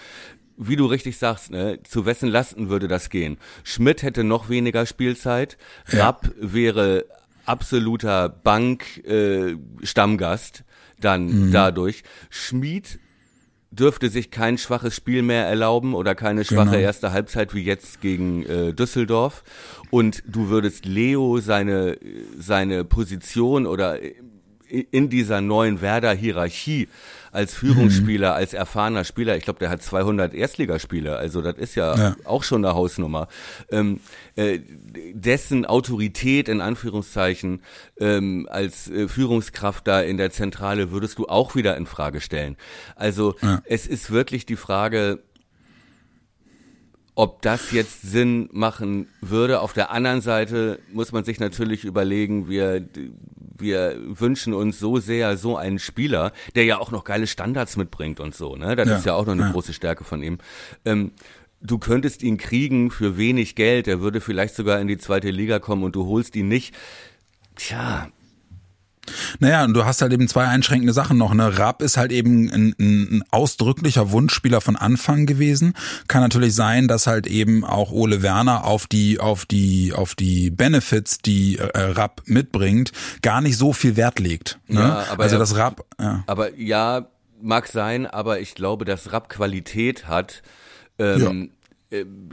wie 0.57 0.75
du 0.75 0.85
richtig 0.85 1.17
sagst, 1.17 1.51
ne, 1.51 1.79
zu 1.83 2.05
wessen 2.05 2.29
Lasten 2.29 2.69
würde 2.69 2.87
das 2.87 3.09
gehen? 3.09 3.37
Schmidt 3.63 4.03
hätte 4.03 4.23
noch 4.23 4.49
weniger 4.49 4.85
Spielzeit, 4.85 5.57
Ja. 5.91 6.05
Rapp 6.05 6.31
wäre 6.39 7.05
absoluter 7.45 8.29
Bank 8.29 9.05
äh, 9.05 9.55
dann 10.99 11.51
dadurch. 11.51 12.03
Schmied 12.29 12.99
dürfte 13.71 14.09
sich 14.09 14.29
kein 14.29 14.57
schwaches 14.59 14.95
Spiel 14.95 15.23
mehr 15.23 15.45
erlauben 15.47 15.95
oder 15.95 16.13
keine 16.15 16.45
schwache 16.45 16.69
Genau. 16.71 16.77
erste 16.83 17.11
Halbzeit 17.11 17.53
wie 17.55 17.63
jetzt 17.63 18.01
gegen 18.01 18.43
äh, 18.45 18.71
Düsseldorf. 18.73 19.43
Und 19.89 20.23
du 20.27 20.49
würdest 20.49 20.85
Leo 20.85 21.39
seine, 21.39 21.97
seine 22.37 22.85
Position 22.85 23.65
oder 23.65 23.97
in 24.69 25.09
dieser 25.09 25.41
neuen 25.41 25.81
Werder-Hierarchie 25.81 26.87
als 27.33 27.53
Führungsspieler, 27.55 28.33
als 28.35 28.53
erfahrener 28.53 29.03
Spieler, 29.03 29.35
ich 29.35 29.43
glaube, 29.43 29.59
der 29.59 29.69
hat 29.69 29.81
200 29.81 30.33
Erstligaspiele, 30.33 31.17
also 31.17 31.41
das 31.41 31.57
ist 31.57 31.75
ja, 31.75 31.95
Ja. 31.97 32.15
auch 32.25 32.43
schon 32.43 32.63
eine 32.63 32.75
Hausnummer, 32.75 33.27
ähm, 33.71 33.99
äh, 34.35 34.59
dessen 35.13 35.65
Autorität 35.65 36.47
in 36.47 36.61
Anführungszeichen 36.61 37.61
ähm, 37.99 38.47
als 38.49 38.89
äh, 38.89 39.07
Führungskraft 39.07 39.87
da 39.87 40.01
in 40.01 40.17
der 40.17 40.31
Zentrale 40.31 40.91
würdest 40.91 41.17
du 41.17 41.25
auch 41.27 41.55
wieder 41.55 41.75
in 41.75 41.85
Frage 41.87 42.21
stellen. 42.21 42.55
Also 42.95 43.35
Ja. 43.41 43.61
es 43.65 43.87
ist 43.87 44.11
wirklich 44.11 44.45
die 44.45 44.55
Frage, 44.55 45.19
ob 47.15 47.41
das 47.41 47.71
jetzt 47.71 48.01
Sinn 48.01 48.49
machen 48.51 49.07
würde. 49.21 49.61
Auf 49.61 49.73
der 49.73 49.91
anderen 49.91 50.21
Seite 50.21 50.79
muss 50.91 51.11
man 51.11 51.23
sich 51.23 51.39
natürlich 51.39 51.85
überlegen, 51.85 52.49
wir, 52.49 52.87
wir 53.57 53.97
wünschen 54.07 54.53
uns 54.53 54.79
so 54.79 54.97
sehr 54.97 55.37
so 55.37 55.55
einen 55.55 55.79
Spieler, 55.79 56.33
der 56.55 56.65
ja 56.65 56.79
auch 56.79 56.91
noch 56.91 57.03
geile 57.03 57.27
Standards 57.27 57.77
mitbringt 57.77 58.19
und 58.19 58.33
so. 58.33 58.55
Ne? 58.55 58.75
Das 58.75 58.87
Ja, 58.89 58.97
ist 58.97 59.05
ja 59.05 59.13
auch 59.13 59.25
noch 59.25 59.33
eine 59.33 59.43
ja. 59.43 59.51
große 59.51 59.73
Stärke 59.73 60.03
von 60.03 60.23
ihm. 60.23 60.39
Ähm, 60.85 61.11
du 61.61 61.77
könntest 61.77 62.23
ihn 62.23 62.37
kriegen 62.37 62.89
für 62.89 63.15
wenig 63.17 63.55
Geld, 63.55 63.87
er 63.87 64.01
würde 64.01 64.19
vielleicht 64.19 64.55
sogar 64.55 64.79
in 64.81 64.87
die 64.87 64.97
zweite 64.97 65.29
Liga 65.29 65.59
kommen 65.59 65.83
und 65.83 65.95
du 65.95 66.07
holst 66.07 66.35
ihn 66.35 66.47
nicht. 66.47 66.75
Tja, 67.55 68.09
Naja, 69.39 69.63
und 69.63 69.73
du 69.73 69.85
hast 69.85 70.01
halt 70.01 70.13
eben 70.13 70.27
zwei 70.27 70.45
einschränkende 70.45 70.93
Sachen 70.93 71.17
noch. 71.17 71.33
Ne? 71.33 71.57
Rapp 71.57 71.81
ist 71.81 71.97
halt 71.97 72.11
eben 72.11 72.49
ein, 72.49 72.75
ein, 72.79 73.23
ausdrücklicher 73.31 74.11
Wunschspieler 74.11 74.61
von 74.61 74.75
Anfang 74.75 75.25
gewesen. 75.25 75.73
Kann 76.07 76.21
natürlich 76.21 76.55
sein, 76.55 76.87
dass 76.87 77.07
halt 77.07 77.27
eben 77.27 77.65
auch 77.65 77.91
Ole 77.91 78.21
Werner 78.21 78.65
auf 78.65 78.87
die 78.87 79.19
auf 79.19 79.45
die 79.45 79.93
auf 79.93 80.15
die 80.15 80.49
Benefits, 80.49 81.17
die 81.19 81.57
äh, 81.57 81.69
Rapp 81.77 82.21
mitbringt, 82.25 82.91
gar 83.21 83.41
nicht 83.41 83.57
so 83.57 83.73
viel 83.73 83.95
Wert 83.97 84.19
legt. 84.19 84.59
Ne? 84.67 84.79
Ja, 84.79 85.05
aber 85.11 85.23
also 85.23 85.37
das 85.37 85.57
Rapp, 85.57 85.85
ja. 85.99 86.23
Aber 86.27 86.55
ja, 86.57 87.07
mag 87.41 87.67
sein, 87.67 88.07
aber 88.07 88.39
ich 88.39 88.55
glaube, 88.55 88.85
dass 88.85 89.11
Rapp 89.11 89.29
Qualität 89.29 90.07
hat. 90.07 90.41
Ähm, 90.99 91.43
äh, 91.43 91.49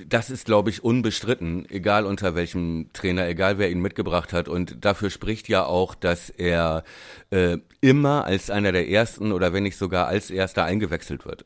Das 0.09 0.31
ist, 0.31 0.47
glaube 0.47 0.71
ich, 0.71 0.83
unbestritten, 0.83 1.69
egal 1.69 2.07
unter 2.07 2.35
welchem 2.35 2.91
Trainer, 2.93 3.29
egal 3.29 3.59
wer 3.59 3.71
ihn 3.71 3.81
mitgebracht 3.81 4.33
hat. 4.33 4.49
Und 4.49 4.85
dafür 4.85 5.11
spricht 5.11 5.49
ja 5.49 5.65
auch, 5.65 5.95
dass 5.95 6.31
er 6.31 6.85
äh, 7.31 7.59
immer 7.81 8.25
als 8.25 8.51
einer 8.51 8.73
der 8.73 8.89
ersten 8.89 9.33
oder 9.33 9.53
wenn 9.53 9.65
nicht 9.65 9.77
sogar 9.77 10.07
als 10.07 10.31
erster 10.31 10.65
eingewechselt 10.65 11.27
wird. 11.27 11.45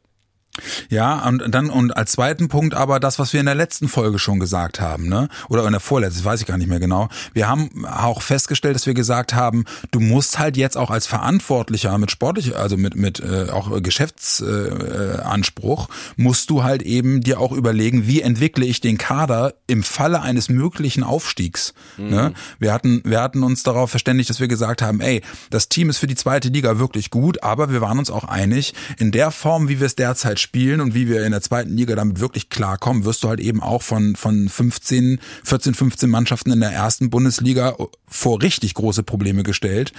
Ja, 0.88 1.26
und 1.26 1.42
dann 1.52 1.70
und 1.70 1.96
als 1.96 2.12
zweiten 2.12 2.48
Punkt 2.48 2.74
aber 2.74 3.00
das, 3.00 3.18
was 3.18 3.32
wir 3.32 3.40
in 3.40 3.46
der 3.46 3.54
letzten 3.54 3.88
Folge 3.88 4.18
schon 4.18 4.38
gesagt 4.38 4.80
haben, 4.80 5.08
ne? 5.08 5.28
Oder 5.48 5.64
in 5.66 5.72
der 5.72 5.80
vorletzten, 5.80 6.18
das 6.18 6.24
weiß 6.24 6.40
ich 6.40 6.46
gar 6.46 6.58
nicht 6.58 6.68
mehr 6.68 6.80
genau. 6.80 7.08
Wir 7.32 7.48
haben 7.48 7.84
auch 7.86 8.22
festgestellt, 8.22 8.76
dass 8.76 8.86
wir 8.86 8.94
gesagt 8.94 9.34
haben, 9.34 9.64
du 9.90 10.00
musst 10.00 10.38
halt 10.38 10.56
jetzt 10.56 10.76
auch 10.76 10.90
als 10.90 11.06
Verantwortlicher 11.06 11.96
mit 11.98 12.10
sportlich, 12.10 12.56
also 12.56 12.76
mit 12.76 12.94
mit 12.94 13.20
äh, 13.20 13.50
auch 13.50 13.82
Geschäftsanspruch, 13.82 15.88
äh, 15.88 15.92
musst 16.16 16.50
du 16.50 16.62
halt 16.62 16.82
eben 16.82 17.20
dir 17.20 17.40
auch 17.40 17.52
überlegen, 17.52 18.06
wie 18.06 18.20
entwickle 18.20 18.64
ich 18.64 18.80
den 18.80 18.98
Kader 18.98 19.54
im 19.66 19.82
Falle 19.82 20.22
eines 20.22 20.48
möglichen 20.48 21.02
Aufstiegs. 21.02 21.74
Ne? 21.96 22.32
Wir 22.58 22.72
hatten 22.72 23.02
wir 23.04 23.20
hatten 23.20 23.42
uns 23.42 23.62
darauf 23.62 23.90
verständigt, 23.90 24.30
dass 24.30 24.40
wir 24.40 24.48
gesagt 24.48 24.82
haben, 24.82 25.00
ey, 25.00 25.22
das 25.50 25.68
Team 25.68 25.90
ist 25.90 25.98
für 25.98 26.06
die 26.06 26.14
zweite 26.14 26.48
Liga 26.48 26.78
wirklich 26.78 27.10
gut, 27.10 27.42
aber 27.42 27.70
wir 27.70 27.80
waren 27.80 27.98
uns 27.98 28.10
auch 28.10 28.24
einig, 28.24 28.74
in 28.98 29.10
der 29.10 29.30
Form, 29.30 29.68
wie 29.68 29.80
wir 29.80 29.86
es 29.86 29.96
derzeit 29.96 30.43
spielen 30.44 30.80
und 30.80 30.94
wie 30.94 31.08
wir 31.08 31.24
in 31.24 31.32
der 31.32 31.40
zweiten 31.40 31.76
Liga 31.76 31.96
damit 31.96 32.20
wirklich 32.20 32.48
klarkommen, 32.48 33.04
wirst 33.04 33.24
du 33.24 33.28
halt 33.28 33.40
eben 33.40 33.60
auch 33.60 33.82
von, 33.82 34.14
von 34.14 34.48
15, 34.48 35.18
14, 35.42 35.74
15 35.74 36.08
Mannschaften 36.08 36.52
in 36.52 36.60
der 36.60 36.70
ersten 36.70 37.10
Bundesliga 37.10 37.76
vor 38.06 38.40
richtig 38.40 38.74
große 38.74 39.02
Probleme 39.02 39.42
gestellt. 39.42 39.92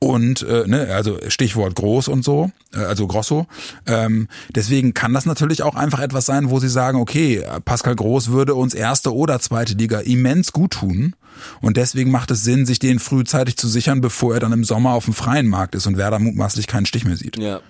Und, 0.00 0.42
äh, 0.42 0.66
ne, 0.66 0.88
also 0.92 1.18
Stichwort 1.28 1.76
groß 1.76 2.08
und 2.08 2.24
so, 2.24 2.50
äh, 2.74 2.78
also 2.78 3.06
Grosso. 3.06 3.46
Ähm, 3.86 4.26
deswegen 4.48 4.94
kann 4.94 5.14
das 5.14 5.26
natürlich 5.26 5.62
auch 5.62 5.76
einfach 5.76 6.00
etwas 6.00 6.26
sein, 6.26 6.50
wo 6.50 6.58
sie 6.58 6.68
sagen, 6.68 6.98
okay, 6.98 7.44
Pascal 7.64 7.94
Groß 7.94 8.30
würde 8.30 8.56
uns 8.56 8.74
erste 8.74 9.14
oder 9.14 9.38
zweite 9.38 9.74
Liga 9.74 10.00
immens 10.00 10.52
gut 10.52 10.72
tun. 10.72 11.14
Und 11.60 11.76
deswegen 11.76 12.10
macht 12.10 12.30
es 12.30 12.42
Sinn, 12.42 12.66
sich 12.66 12.78
den 12.78 12.98
frühzeitig 12.98 13.56
zu 13.56 13.68
sichern, 13.68 14.00
bevor 14.00 14.34
er 14.34 14.40
dann 14.40 14.52
im 14.52 14.64
Sommer 14.64 14.92
auf 14.92 15.04
dem 15.04 15.14
freien 15.14 15.46
Markt 15.46 15.74
ist 15.74 15.86
und 15.86 15.96
wer 15.96 16.10
da 16.10 16.18
mutmaßlich 16.18 16.66
keinen 16.66 16.86
Stich 16.86 17.04
mehr 17.04 17.16
sieht. 17.16 17.38
Ja. 17.38 17.60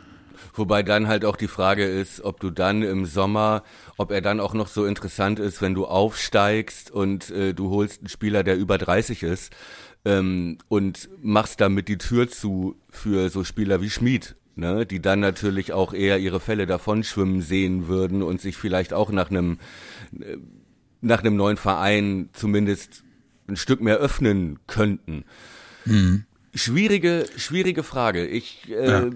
Wobei 0.54 0.82
dann 0.82 1.08
halt 1.08 1.24
auch 1.24 1.36
die 1.36 1.48
Frage 1.48 1.84
ist, 1.84 2.22
ob 2.22 2.40
du 2.40 2.50
dann 2.50 2.82
im 2.82 3.06
Sommer, 3.06 3.62
ob 3.96 4.10
er 4.10 4.20
dann 4.20 4.40
auch 4.40 4.54
noch 4.54 4.68
so 4.68 4.84
interessant 4.84 5.38
ist, 5.38 5.62
wenn 5.62 5.74
du 5.74 5.86
aufsteigst 5.86 6.90
und 6.90 7.30
äh, 7.30 7.54
du 7.54 7.70
holst 7.70 8.00
einen 8.00 8.08
Spieler, 8.08 8.42
der 8.42 8.56
über 8.56 8.78
30 8.78 9.22
ist 9.22 9.52
ähm, 10.04 10.58
und 10.68 11.08
machst 11.22 11.60
damit 11.60 11.88
die 11.88 11.98
Tür 11.98 12.28
zu 12.28 12.76
für 12.90 13.28
so 13.30 13.44
Spieler 13.44 13.80
wie 13.80 13.90
Schmid 13.90 14.36
ne, 14.60 14.86
die 14.86 15.00
dann 15.00 15.20
natürlich 15.20 15.72
auch 15.72 15.92
eher 15.92 16.18
ihre 16.18 16.38
Fälle 16.38 16.66
davonschwimmen 16.66 17.40
sehen 17.40 17.88
würden 17.88 18.22
und 18.22 18.40
sich 18.40 18.56
vielleicht 18.56 18.92
auch 18.92 19.10
nach 19.10 19.30
einem 19.30 19.58
äh, 20.20 20.36
nach 21.00 21.20
einem 21.20 21.34
neuen 21.34 21.56
Verein 21.56 22.28
zumindest 22.34 23.02
ein 23.48 23.56
Stück 23.56 23.80
mehr 23.80 23.96
öffnen 23.96 24.58
könnten. 24.66 25.24
Mhm. 25.86 26.24
Schwierige, 26.54 27.24
schwierige 27.36 27.82
Frage. 27.82 28.26
Ich 28.26 28.68
äh, 28.68 28.90
ja. 28.90 29.10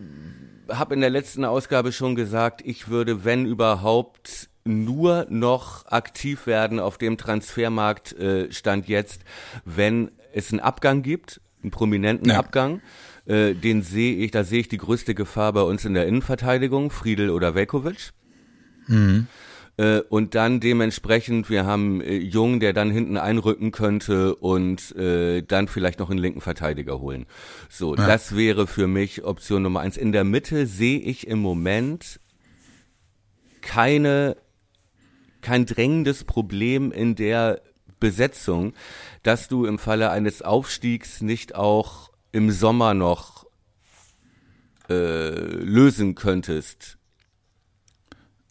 Habe 0.69 0.95
in 0.95 1.01
der 1.01 1.11
letzten 1.11 1.45
Ausgabe 1.45 1.93
schon 1.93 2.15
gesagt, 2.15 2.63
ich 2.65 2.89
würde, 2.89 3.25
wenn 3.25 3.47
überhaupt, 3.47 4.49
nur 4.65 5.27
noch 5.29 5.87
aktiv 5.87 6.47
werden 6.47 6.81
auf 6.81 6.97
dem 6.97 7.19
Transfermarkt 7.19 8.15
äh, 8.15 8.51
stand 8.51 8.89
jetzt, 8.89 9.23
wenn 9.67 10.11
es 10.33 10.51
einen 10.53 10.61
Abgang 10.61 11.03
gibt, 11.03 11.41
einen 11.63 11.71
prominenten 11.71 12.31
ja. 12.31 12.39
Abgang. 12.39 12.81
Äh, 13.27 13.55
den 13.55 13.83
sehe 13.83 14.17
ich, 14.17 14.31
da 14.31 14.45
sehe 14.45 14.61
ich 14.61 14.69
die 14.69 14.79
größte 14.79 15.15
Gefahr 15.15 15.53
bei 15.53 15.63
uns 15.63 15.85
in 15.85 15.95
der 15.95 16.07
Innenverteidigung, 16.07 16.91
Friedel 16.91 17.31
oder 17.31 17.55
Velkovic. 17.55 18.13
Mhm. 18.87 19.27
Äh, 19.77 20.01
und 20.09 20.35
dann 20.35 20.61
dementsprechend, 20.61 21.51
wir 21.51 21.67
haben 21.67 22.01
äh, 22.01 22.15
Jung, 22.17 22.61
der 22.61 22.73
dann 22.73 22.91
hinten 22.91 23.17
einrücken 23.17 23.73
könnte 23.73 24.37
und 24.37 24.95
äh, 24.97 25.43
dann 25.43 25.67
vielleicht 25.67 25.99
noch 25.99 26.11
einen 26.11 26.21
linken 26.21 26.41
Verteidiger 26.41 27.01
holen. 27.01 27.27
So, 27.69 27.97
ja. 27.97 28.07
das 28.07 28.37
wäre 28.37 28.67
für 28.67 28.87
mich 28.87 29.25
Option 29.25 29.63
Nummer 29.63 29.81
eins. 29.81 29.97
In 29.97 30.13
der 30.13 30.25
Mitte 30.25 30.67
sehe 30.67 31.01
ich 31.01 31.27
im 31.27 31.41
Moment 31.41 32.21
keine, 33.63 34.37
kein 35.41 35.67
drängendes 35.67 36.23
Problem 36.23 36.93
in 36.93 37.17
der 37.17 37.61
Besetzung, 37.99 38.75
dass 39.23 39.49
du 39.49 39.65
im 39.65 39.79
Falle 39.79 40.11
eines 40.11 40.43
Aufstiegs 40.43 41.21
nicht 41.21 41.57
auch 41.57 42.13
im 42.31 42.51
Sommer 42.51 42.95
noch 42.95 43.47
äh, 44.89 45.31
lösen 45.31 46.15
könntest. 46.15 46.99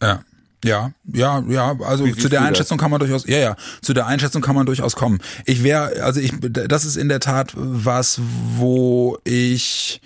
Ja. 0.02 0.24
Ja, 0.64 0.92
ja, 1.12 1.44
ja, 1.48 1.76
also 1.84 2.06
zu 2.06 2.28
der 2.28 2.40
Einschätzung 2.42 2.78
das? 2.78 2.82
kann 2.82 2.90
man 2.90 2.98
durchaus, 2.98 3.26
ja, 3.26 3.38
ja, 3.38 3.56
zu 3.82 3.92
der 3.92 4.06
Einschätzung 4.06 4.40
kann 4.40 4.54
man 4.54 4.64
durchaus 4.64 4.96
kommen. 4.96 5.20
Ich 5.44 5.62
wäre, 5.62 6.02
also 6.02 6.20
ich, 6.20 6.32
das 6.40 6.84
ist 6.86 6.96
in 6.96 7.08
der 7.08 7.20
Tat 7.20 7.52
was, 7.54 8.20
wo 8.56 9.18
ich 9.24 10.00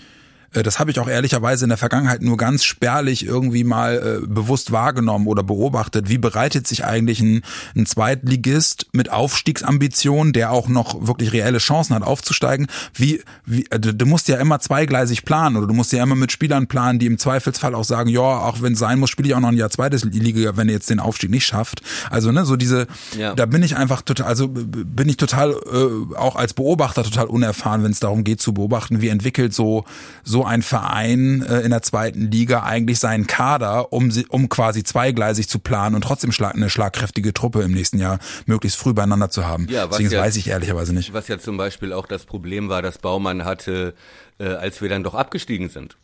das 0.53 0.79
habe 0.79 0.91
ich 0.91 0.99
auch 0.99 1.09
ehrlicherweise 1.09 1.65
in 1.65 1.69
der 1.69 1.79
Vergangenheit 1.79 2.23
nur 2.23 2.37
ganz 2.37 2.65
spärlich 2.65 3.27
irgendwie 3.27 3.65
mal 3.65 4.21
äh, 4.23 4.27
bewusst 4.27 4.73
wahrgenommen 4.73 5.27
oder 5.27 5.43
beobachtet. 5.43 6.09
Wie 6.09 6.19
bereitet 6.19 6.67
sich 6.67 6.85
eigentlich 6.85 7.21
ein, 7.21 7.43
ein 7.77 7.85
Zweitligist 7.85 8.87
mit 8.93 9.11
Aufstiegsambitionen, 9.11 10.33
der 10.33 10.51
auch 10.51 10.69
noch 10.69 11.07
wirklich 11.07 11.33
reelle 11.33 11.59
Chancen 11.59 11.95
hat 11.95 12.03
aufzusteigen? 12.03 12.67
Wie, 12.95 13.23
wie 13.45 13.67
äh, 13.71 13.79
du, 13.79 13.93
du 13.93 14.07
musst 14.07 14.29
ja 14.29 14.39
immer 14.39 14.59
zweigleisig 14.59 15.25
planen 15.25 15.57
oder 15.57 15.67
du 15.67 15.75
musst 15.75 15.93
ja 15.93 16.03
immer 16.03 16.15
mit 16.15 16.33
Spielern 16.33 16.67
planen, 16.67 16.99
die 16.99 17.07
im 17.07 17.19
Zweifelsfall 17.19 17.75
auch 17.75 17.85
sagen, 17.85 18.09
ja, 18.09 18.21
auch 18.21 18.63
wenn 18.63 18.73
es 18.73 18.79
sein 18.79 18.99
muss, 18.99 19.11
spiele 19.11 19.29
ich 19.29 19.35
auch 19.35 19.41
noch 19.41 19.49
ein 19.49 19.57
Jahr 19.57 19.71
zweites 19.71 20.05
Liga, 20.05 20.57
wenn 20.57 20.69
ihr 20.69 20.75
jetzt 20.75 20.89
den 20.89 21.01
Aufstieg 21.01 21.31
nicht 21.31 21.47
schafft. 21.47 21.83
Also 22.11 22.33
ne, 22.33 22.47
so 22.47 22.57
diese, 22.57 22.87
ja. 23.19 23.35
da 23.35 23.45
bin 23.45 23.63
ich 23.63 23.77
einfach 23.77 24.01
total, 24.01 24.27
also 24.27 24.49
bin 24.49 25.09
ich 25.09 25.19
total 25.19 25.51
äh, 25.51 26.17
auch 26.17 26.37
als 26.37 26.55
Beobachter 26.55 27.05
total 27.05 27.27
unerfahren, 27.27 27.85
wenn 27.85 27.93
es 27.93 28.01
darum 28.01 28.25
geht 28.25 28.41
zu 28.41 28.55
beobachten, 28.55 29.03
wie 29.03 29.09
entwickelt 29.09 29.53
so 29.53 29.85
so 30.25 30.38
so 30.39 30.45
ein 30.45 30.63
Verein 30.63 31.43
äh, 31.43 31.63
in 31.63 31.71
der 31.71 31.83
zweiten 31.83 32.31
Liga 32.31 32.63
eigentlich 32.63 33.01
seinen 33.01 33.27
Kader, 33.27 33.93
um, 33.93 34.13
um 34.29 34.49
quasi 34.49 34.85
zweigleisig 34.85 35.49
zu 35.49 35.59
planen 35.59 35.97
und 35.97 36.03
trotzdem 36.03 36.31
schlag, 36.31 36.55
eine 36.55 36.71
schlagkräftige 36.71 37.35
Truppe 37.35 37.63
im 37.63 37.73
nächsten 37.73 37.99
Jahr 37.99 38.21
möglichst 38.47 38.79
früh 38.79 38.95
beieinander 38.95 39.31
zu 39.31 39.49
haben. 39.49 39.67
Ja, 39.69 39.89
Deswegen 39.89 40.11
ja, 40.11 40.21
weiß 40.21 40.37
ich 40.37 40.47
ehrlicherweise 40.47 40.95
nicht. 40.95 41.13
Was 41.13 41.27
ja 41.27 41.41
zum 41.41 41.57
Beispiel 41.57 41.93
auch 41.93 42.07
das 42.07 42.25
Problem 42.25 42.69
war, 42.69 42.83
dass 42.83 42.99
Baumann 42.99 43.45
hatte, 43.45 43.95
äh, 44.39 44.47
als 44.47 44.81
wir 44.81 44.89
dann 44.89 45.03
doch 45.03 45.17
abgestiegen 45.17 45.71
sind. 45.71 45.97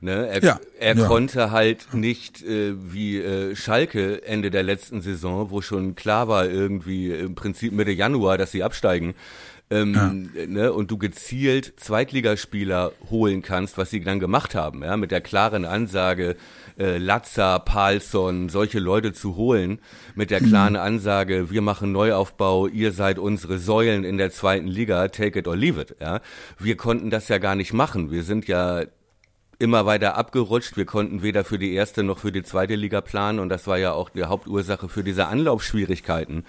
Ne? 0.00 0.26
Er, 0.26 0.42
ja, 0.42 0.60
er 0.80 0.96
ja. 0.96 1.06
konnte 1.06 1.52
halt 1.52 1.94
nicht 1.94 2.42
äh, 2.42 2.74
wie 2.76 3.18
äh, 3.18 3.54
Schalke 3.54 4.24
Ende 4.26 4.50
der 4.50 4.64
letzten 4.64 5.02
Saison, 5.02 5.52
wo 5.52 5.60
schon 5.60 5.94
klar 5.94 6.26
war 6.26 6.46
irgendwie 6.46 7.12
im 7.12 7.36
Prinzip 7.36 7.72
Mitte 7.72 7.92
Januar, 7.92 8.38
dass 8.38 8.50
sie 8.50 8.64
absteigen, 8.64 9.14
ähm, 9.70 10.30
ja. 10.34 10.46
ne, 10.46 10.72
und 10.72 10.90
du 10.90 10.98
gezielt 10.98 11.74
Zweitligaspieler 11.76 12.92
holen 13.10 13.42
kannst, 13.42 13.78
was 13.78 13.90
sie 13.90 14.02
dann 14.02 14.20
gemacht 14.20 14.54
haben, 14.54 14.82
ja, 14.82 14.96
mit 14.96 15.10
der 15.10 15.20
klaren 15.20 15.64
Ansage, 15.64 16.36
äh, 16.78 16.98
Latza, 16.98 17.58
Palsson, 17.58 18.48
solche 18.48 18.78
Leute 18.78 19.12
zu 19.12 19.36
holen, 19.36 19.78
mit 20.14 20.30
der 20.30 20.40
klaren 20.40 20.74
mhm. 20.74 20.80
Ansage, 20.80 21.50
wir 21.50 21.62
machen 21.62 21.92
Neuaufbau, 21.92 22.66
ihr 22.66 22.92
seid 22.92 23.18
unsere 23.18 23.58
Säulen 23.58 24.04
in 24.04 24.18
der 24.18 24.30
zweiten 24.30 24.68
Liga, 24.68 25.08
take 25.08 25.38
it 25.38 25.48
or 25.48 25.56
leave 25.56 25.80
it, 25.80 25.96
ja. 26.00 26.20
Wir 26.58 26.76
konnten 26.76 27.10
das 27.10 27.28
ja 27.28 27.38
gar 27.38 27.54
nicht 27.54 27.72
machen. 27.72 28.10
Wir 28.10 28.24
sind 28.24 28.48
ja 28.48 28.82
immer 29.62 29.86
weiter 29.86 30.16
abgerutscht. 30.16 30.76
Wir 30.76 30.84
konnten 30.84 31.22
weder 31.22 31.44
für 31.44 31.58
die 31.58 31.72
erste 31.72 32.02
noch 32.02 32.18
für 32.18 32.32
die 32.32 32.42
zweite 32.42 32.74
Liga 32.74 33.00
planen 33.00 33.38
und 33.38 33.48
das 33.48 33.66
war 33.66 33.78
ja 33.78 33.92
auch 33.92 34.10
die 34.10 34.24
Hauptursache 34.24 34.88
für 34.88 35.04
diese 35.04 35.28
Anlaufschwierigkeiten, 35.28 36.44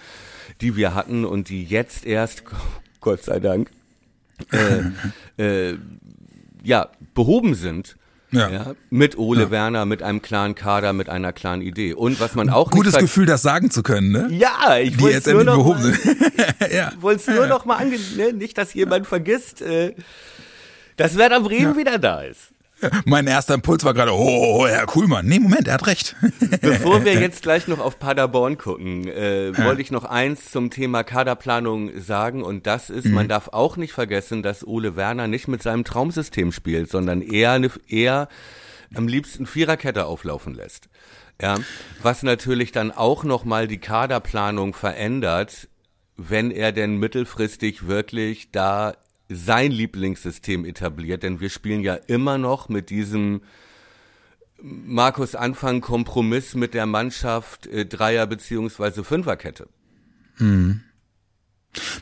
die 0.60 0.76
wir 0.76 0.94
hatten 0.94 1.24
und 1.24 1.48
die 1.48 1.64
jetzt 1.64 2.04
erst 2.04 2.42
Gott 3.04 3.22
sei 3.22 3.38
Dank, 3.38 3.70
äh, 4.50 5.38
äh, 5.70 5.78
ja, 6.64 6.88
behoben 7.12 7.54
sind. 7.54 7.96
Ja. 8.30 8.50
ja. 8.50 8.74
mit 8.90 9.16
Ole 9.16 9.42
ja. 9.42 9.50
Werner, 9.52 9.84
mit 9.84 10.02
einem 10.02 10.20
klaren 10.20 10.56
Kader, 10.56 10.92
mit 10.92 11.08
einer 11.08 11.32
klaren 11.32 11.60
Idee. 11.60 11.92
Und 11.92 12.18
was 12.18 12.34
man 12.34 12.50
auch 12.50 12.72
gutes 12.72 12.96
Gefühl, 12.96 13.26
das 13.26 13.42
sagen 13.42 13.70
zu 13.70 13.84
können, 13.84 14.10
ne? 14.10 14.28
Ja, 14.32 14.76
ich 14.78 14.98
wollte 15.00 15.18
es 15.18 15.26
nur 15.26 15.44
noch 15.44 15.54
behoben 15.54 15.82
mal, 15.82 15.92
sind. 15.92 16.16
ja. 16.72 16.90
wollte 16.98 17.32
nur 17.32 17.46
noch 17.46 17.64
mal 17.64 17.76
ange 17.76 17.96
ne? 18.16 18.32
nicht, 18.32 18.58
dass 18.58 18.74
jemand 18.74 19.06
vergisst, 19.06 19.62
äh, 19.62 19.94
dass 20.96 21.16
Werder 21.16 21.42
Bremen 21.42 21.76
wieder 21.76 21.98
da 21.98 22.22
ist. 22.22 22.50
Mein 23.04 23.26
erster 23.26 23.54
Impuls 23.54 23.84
war 23.84 23.94
gerade, 23.94 24.12
oh, 24.12 24.66
Herr 24.66 24.86
Kuhlmann. 24.86 25.26
Nee, 25.26 25.38
Moment, 25.38 25.68
er 25.68 25.74
hat 25.74 25.86
recht. 25.86 26.16
Bevor 26.60 27.04
wir 27.04 27.14
jetzt 27.14 27.42
gleich 27.42 27.68
noch 27.68 27.78
auf 27.78 27.98
Paderborn 27.98 28.58
gucken, 28.58 29.08
äh, 29.08 29.56
wollte 29.56 29.82
ich 29.82 29.90
noch 29.90 30.04
eins 30.04 30.50
zum 30.50 30.70
Thema 30.70 31.04
Kaderplanung 31.04 32.00
sagen 32.00 32.42
und 32.42 32.66
das 32.66 32.90
ist, 32.90 33.06
mhm. 33.06 33.14
man 33.14 33.28
darf 33.28 33.48
auch 33.48 33.76
nicht 33.76 33.92
vergessen, 33.92 34.42
dass 34.42 34.66
Ole 34.66 34.96
Werner 34.96 35.28
nicht 35.28 35.48
mit 35.48 35.62
seinem 35.62 35.84
Traumsystem 35.84 36.52
spielt, 36.52 36.90
sondern 36.90 37.22
eher, 37.22 37.60
eher 37.88 38.28
am 38.94 39.08
liebsten 39.08 39.46
Viererkette 39.46 40.06
auflaufen 40.06 40.54
lässt. 40.54 40.88
Ja, 41.40 41.56
was 42.02 42.22
natürlich 42.22 42.70
dann 42.70 42.92
auch 42.92 43.24
nochmal 43.24 43.66
die 43.66 43.78
Kaderplanung 43.78 44.72
verändert, 44.72 45.68
wenn 46.16 46.52
er 46.52 46.70
denn 46.70 46.96
mittelfristig 46.98 47.88
wirklich 47.88 48.52
da 48.52 48.94
sein 49.28 49.70
Lieblingssystem 49.70 50.64
etabliert, 50.64 51.22
denn 51.22 51.40
wir 51.40 51.50
spielen 51.50 51.80
ja 51.80 51.94
immer 51.94 52.38
noch 52.38 52.68
mit 52.68 52.90
diesem 52.90 53.40
Markus 54.60 55.34
Anfang 55.34 55.80
Kompromiss 55.80 56.54
mit 56.54 56.74
der 56.74 56.86
Mannschaft 56.86 57.66
äh, 57.66 57.86
Dreier 57.86 58.26
beziehungsweise 58.26 59.04
Fünferkette. 59.04 59.68
Mhm. 60.38 60.82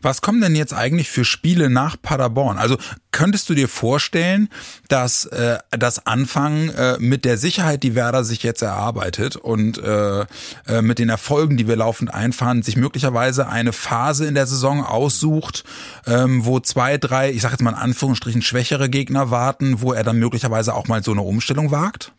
Was 0.03 0.21
kommen 0.21 0.41
denn 0.41 0.55
jetzt 0.55 0.75
eigentlich 0.75 1.11
für 1.11 1.25
Spiele 1.25 1.71
nach 1.71 1.97
Paderborn? 2.01 2.59
Also 2.59 2.77
könntest 3.11 3.49
du 3.49 3.55
dir 3.55 3.69
vorstellen, 3.69 4.49
dass 4.89 5.27
äh, 5.27 5.59
das 5.71 6.07
Anfang 6.07 6.71
äh, 6.71 6.99
mit 6.99 7.25
der 7.25 7.37
Sicherheit, 7.37 7.83
die 7.83 7.95
Werder 7.95 8.25
sich 8.25 8.43
jetzt 8.43 8.63
erarbeitet 8.63 9.37
und 9.37 9.79
äh, 9.79 10.21
äh, 10.67 10.83
mit 10.83 10.99
den 10.99 11.09
Erfolgen, 11.09 11.57
die 11.57 11.69
wir 11.69 11.77
laufend 11.77 12.13
einfahren, 12.13 12.63
sich 12.63 12.77
möglicherweise 12.77 13.49
eine 13.49 13.73
Phase 13.73 14.27
in 14.27 14.35
der 14.35 14.47
Saison 14.47 14.85
aussucht, 14.85 15.65
ähm, 16.07 16.45
wo 16.45 16.61
zwei, 16.61 16.99
drei, 16.99 17.31
ich 17.31 17.43
sage 17.43 17.53
jetzt 17.53 17.63
mal 17.63 17.71
in 17.71 17.77
Anführungsstrichen 17.77 18.43
schwächere 18.43 18.89
Gegner 18.89 19.31
warten, 19.31 19.81
wo 19.81 19.93
er 19.93 20.05
dann 20.05 20.19
möglicherweise 20.19 20.75
auch 20.75 20.89
mal 20.89 21.03
so 21.03 21.13
eine 21.13 21.23
Umstellung 21.23 21.71
wagt? 21.71 22.13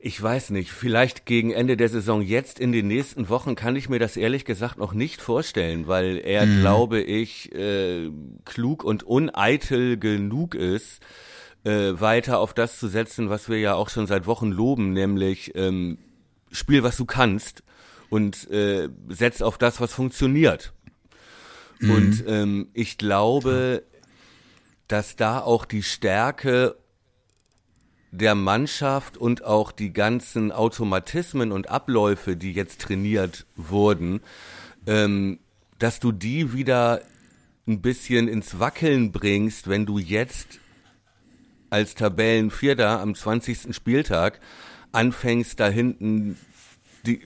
Ich 0.00 0.22
weiß 0.22 0.50
nicht, 0.50 0.70
vielleicht 0.70 1.26
gegen 1.26 1.50
Ende 1.50 1.76
der 1.76 1.88
Saison 1.88 2.22
jetzt 2.22 2.60
in 2.60 2.70
den 2.70 2.86
nächsten 2.86 3.28
Wochen 3.28 3.56
kann 3.56 3.74
ich 3.74 3.88
mir 3.88 3.98
das 3.98 4.16
ehrlich 4.16 4.44
gesagt 4.44 4.78
noch 4.78 4.92
nicht 4.92 5.20
vorstellen, 5.20 5.88
weil 5.88 6.18
er, 6.18 6.46
mhm. 6.46 6.60
glaube 6.60 7.00
ich, 7.00 7.52
äh, 7.52 8.08
klug 8.44 8.84
und 8.84 9.02
uneitel 9.02 9.96
genug 9.96 10.54
ist, 10.54 11.00
äh, 11.64 12.00
weiter 12.00 12.38
auf 12.38 12.54
das 12.54 12.78
zu 12.78 12.86
setzen, 12.86 13.28
was 13.28 13.48
wir 13.48 13.58
ja 13.58 13.74
auch 13.74 13.88
schon 13.88 14.06
seit 14.06 14.26
Wochen 14.26 14.52
loben, 14.52 14.92
nämlich 14.92 15.52
ähm, 15.56 15.98
spiel, 16.52 16.84
was 16.84 16.96
du 16.96 17.04
kannst 17.04 17.64
und 18.08 18.48
äh, 18.52 18.88
setz 19.08 19.42
auf 19.42 19.58
das, 19.58 19.80
was 19.80 19.92
funktioniert. 19.92 20.72
Mhm. 21.80 21.90
Und 21.90 22.24
ähm, 22.28 22.68
ich 22.72 22.98
glaube, 22.98 23.82
dass 24.86 25.16
da 25.16 25.40
auch 25.40 25.64
die 25.64 25.82
Stärke 25.82 26.76
der 28.10 28.34
Mannschaft 28.34 29.16
und 29.16 29.44
auch 29.44 29.72
die 29.72 29.92
ganzen 29.92 30.52
Automatismen 30.52 31.52
und 31.52 31.68
Abläufe, 31.68 32.36
die 32.36 32.52
jetzt 32.52 32.80
trainiert 32.80 33.46
wurden, 33.56 34.20
ähm, 34.86 35.38
dass 35.78 36.00
du 36.00 36.12
die 36.12 36.52
wieder 36.52 37.02
ein 37.66 37.82
bisschen 37.82 38.28
ins 38.28 38.58
Wackeln 38.58 39.12
bringst, 39.12 39.68
wenn 39.68 39.84
du 39.84 39.98
jetzt 39.98 40.58
als 41.70 41.94
Tabellenvierter 41.94 43.00
am 43.00 43.14
20. 43.14 43.74
Spieltag 43.74 44.40
anfängst, 44.92 45.60
da 45.60 45.68
hinten 45.68 46.38
die, 47.04 47.20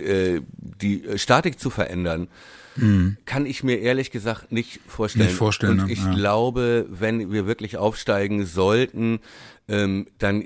äh, 0.00 0.40
die 0.52 1.18
Statik 1.18 1.58
zu 1.58 1.70
verändern. 1.70 2.28
Mhm. 2.76 3.16
kann 3.24 3.46
ich 3.46 3.62
mir 3.62 3.78
ehrlich 3.80 4.10
gesagt 4.10 4.52
nicht 4.52 4.80
vorstellen. 4.86 5.26
Nicht 5.26 5.36
vorstellen. 5.36 5.80
Und 5.80 5.90
ich 5.90 6.04
ja. 6.04 6.14
glaube, 6.14 6.86
wenn 6.88 7.32
wir 7.32 7.46
wirklich 7.46 7.76
aufsteigen 7.76 8.46
sollten, 8.46 9.20
ähm, 9.68 10.06
dann 10.18 10.42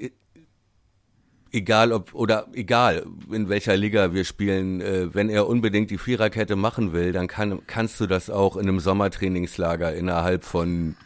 egal 1.52 1.92
ob 1.92 2.14
oder 2.14 2.48
egal 2.52 3.06
in 3.30 3.48
welcher 3.48 3.76
Liga 3.76 4.14
wir 4.14 4.24
spielen, 4.24 4.80
äh, 4.80 5.14
wenn 5.14 5.28
er 5.28 5.46
unbedingt 5.46 5.90
die 5.90 5.98
Viererkette 5.98 6.56
machen 6.56 6.92
will, 6.92 7.12
dann 7.12 7.26
kann, 7.26 7.60
kannst 7.66 8.00
du 8.00 8.06
das 8.06 8.30
auch 8.30 8.56
in 8.56 8.68
einem 8.68 8.80
Sommertrainingslager 8.80 9.94
innerhalb 9.94 10.44
von 10.44 10.96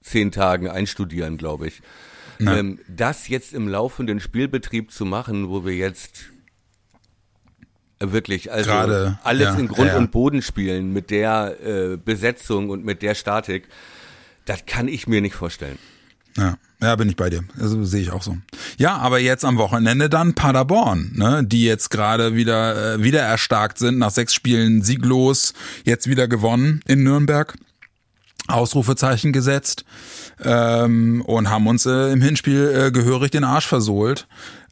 zehn 0.00 0.32
Tagen 0.32 0.68
einstudieren, 0.68 1.36
glaube 1.36 1.68
ich. 1.68 1.80
Ähm, 2.40 2.80
das 2.88 3.28
jetzt 3.28 3.54
im 3.54 3.68
laufenden 3.68 4.18
Spielbetrieb 4.18 4.90
zu 4.90 5.04
machen, 5.04 5.48
wo 5.48 5.64
wir 5.64 5.74
jetzt 5.74 6.24
wirklich 8.10 8.50
also 8.50 8.70
Gerade, 8.70 9.18
alles 9.22 9.44
ja, 9.44 9.54
in 9.54 9.68
Grund 9.68 9.88
ja. 9.88 9.96
und 9.96 10.10
Boden 10.10 10.42
spielen 10.42 10.92
mit 10.92 11.10
der 11.10 11.56
äh, 11.64 11.96
Besetzung 11.96 12.70
und 12.70 12.84
mit 12.84 13.02
der 13.02 13.14
Statik, 13.14 13.68
das 14.44 14.66
kann 14.66 14.88
ich 14.88 15.06
mir 15.06 15.20
nicht 15.20 15.34
vorstellen. 15.34 15.78
Ja, 16.36 16.56
ja, 16.80 16.96
bin 16.96 17.08
ich 17.08 17.16
bei 17.16 17.30
dir. 17.30 17.44
Also 17.60 17.84
sehe 17.84 18.00
ich 18.00 18.10
auch 18.10 18.22
so. 18.22 18.38
Ja, 18.78 18.96
aber 18.96 19.20
jetzt 19.20 19.44
am 19.44 19.58
Wochenende 19.58 20.08
dann 20.08 20.34
Paderborn, 20.34 21.12
ne, 21.14 21.44
die 21.44 21.64
jetzt 21.64 21.90
gerade 21.90 22.34
wieder 22.34 22.94
äh, 22.94 23.02
wieder 23.02 23.20
erstarkt 23.20 23.78
sind 23.78 23.98
nach 23.98 24.10
sechs 24.10 24.34
Spielen 24.34 24.82
sieglos, 24.82 25.52
jetzt 25.84 26.08
wieder 26.08 26.26
gewonnen 26.28 26.80
in 26.86 27.02
Nürnberg. 27.02 27.54
Ausrufezeichen 28.48 29.32
gesetzt 29.32 29.84
ähm, 30.42 31.22
und 31.24 31.48
haben 31.48 31.68
uns 31.68 31.86
äh, 31.86 32.12
im 32.12 32.20
Hinspiel 32.20 32.72
äh, 32.74 32.90
gehörig 32.90 33.30
den 33.30 33.44
Arsch 33.44 33.68
versohlt. 33.68 34.26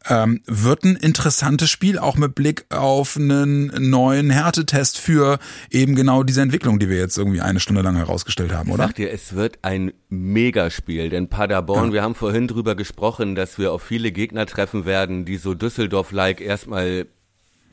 Ähm, 0.09 0.41
wird 0.47 0.83
ein 0.83 0.95
interessantes 0.95 1.69
Spiel, 1.69 1.99
auch 1.99 2.15
mit 2.17 2.33
Blick 2.33 2.65
auf 2.69 3.17
einen 3.17 3.67
neuen 3.89 4.31
Härtetest 4.31 4.97
für 4.97 5.37
eben 5.69 5.93
genau 5.95 6.23
diese 6.23 6.41
Entwicklung, 6.41 6.79
die 6.79 6.89
wir 6.89 6.97
jetzt 6.97 7.19
irgendwie 7.19 7.41
eine 7.41 7.59
Stunde 7.59 7.83
lang 7.83 7.95
herausgestellt 7.95 8.51
haben, 8.51 8.69
Ich 8.69 8.73
oder? 8.73 8.85
sag 8.87 8.95
dir, 8.95 9.11
es 9.11 9.35
wird 9.35 9.59
ein 9.61 9.93
Megaspiel, 10.09 11.09
denn 11.09 11.27
Paderborn, 11.27 11.93
wir 11.93 12.01
haben 12.01 12.15
vorhin 12.15 12.47
drüber 12.47 12.73
gesprochen, 12.73 13.35
dass 13.35 13.59
wir 13.59 13.71
auf 13.71 13.83
viele 13.83 14.11
Gegner 14.11 14.47
treffen 14.47 14.85
werden, 14.85 15.23
die 15.25 15.37
so 15.37 15.53
Düsseldorf-like 15.53 16.41
erstmal 16.41 17.05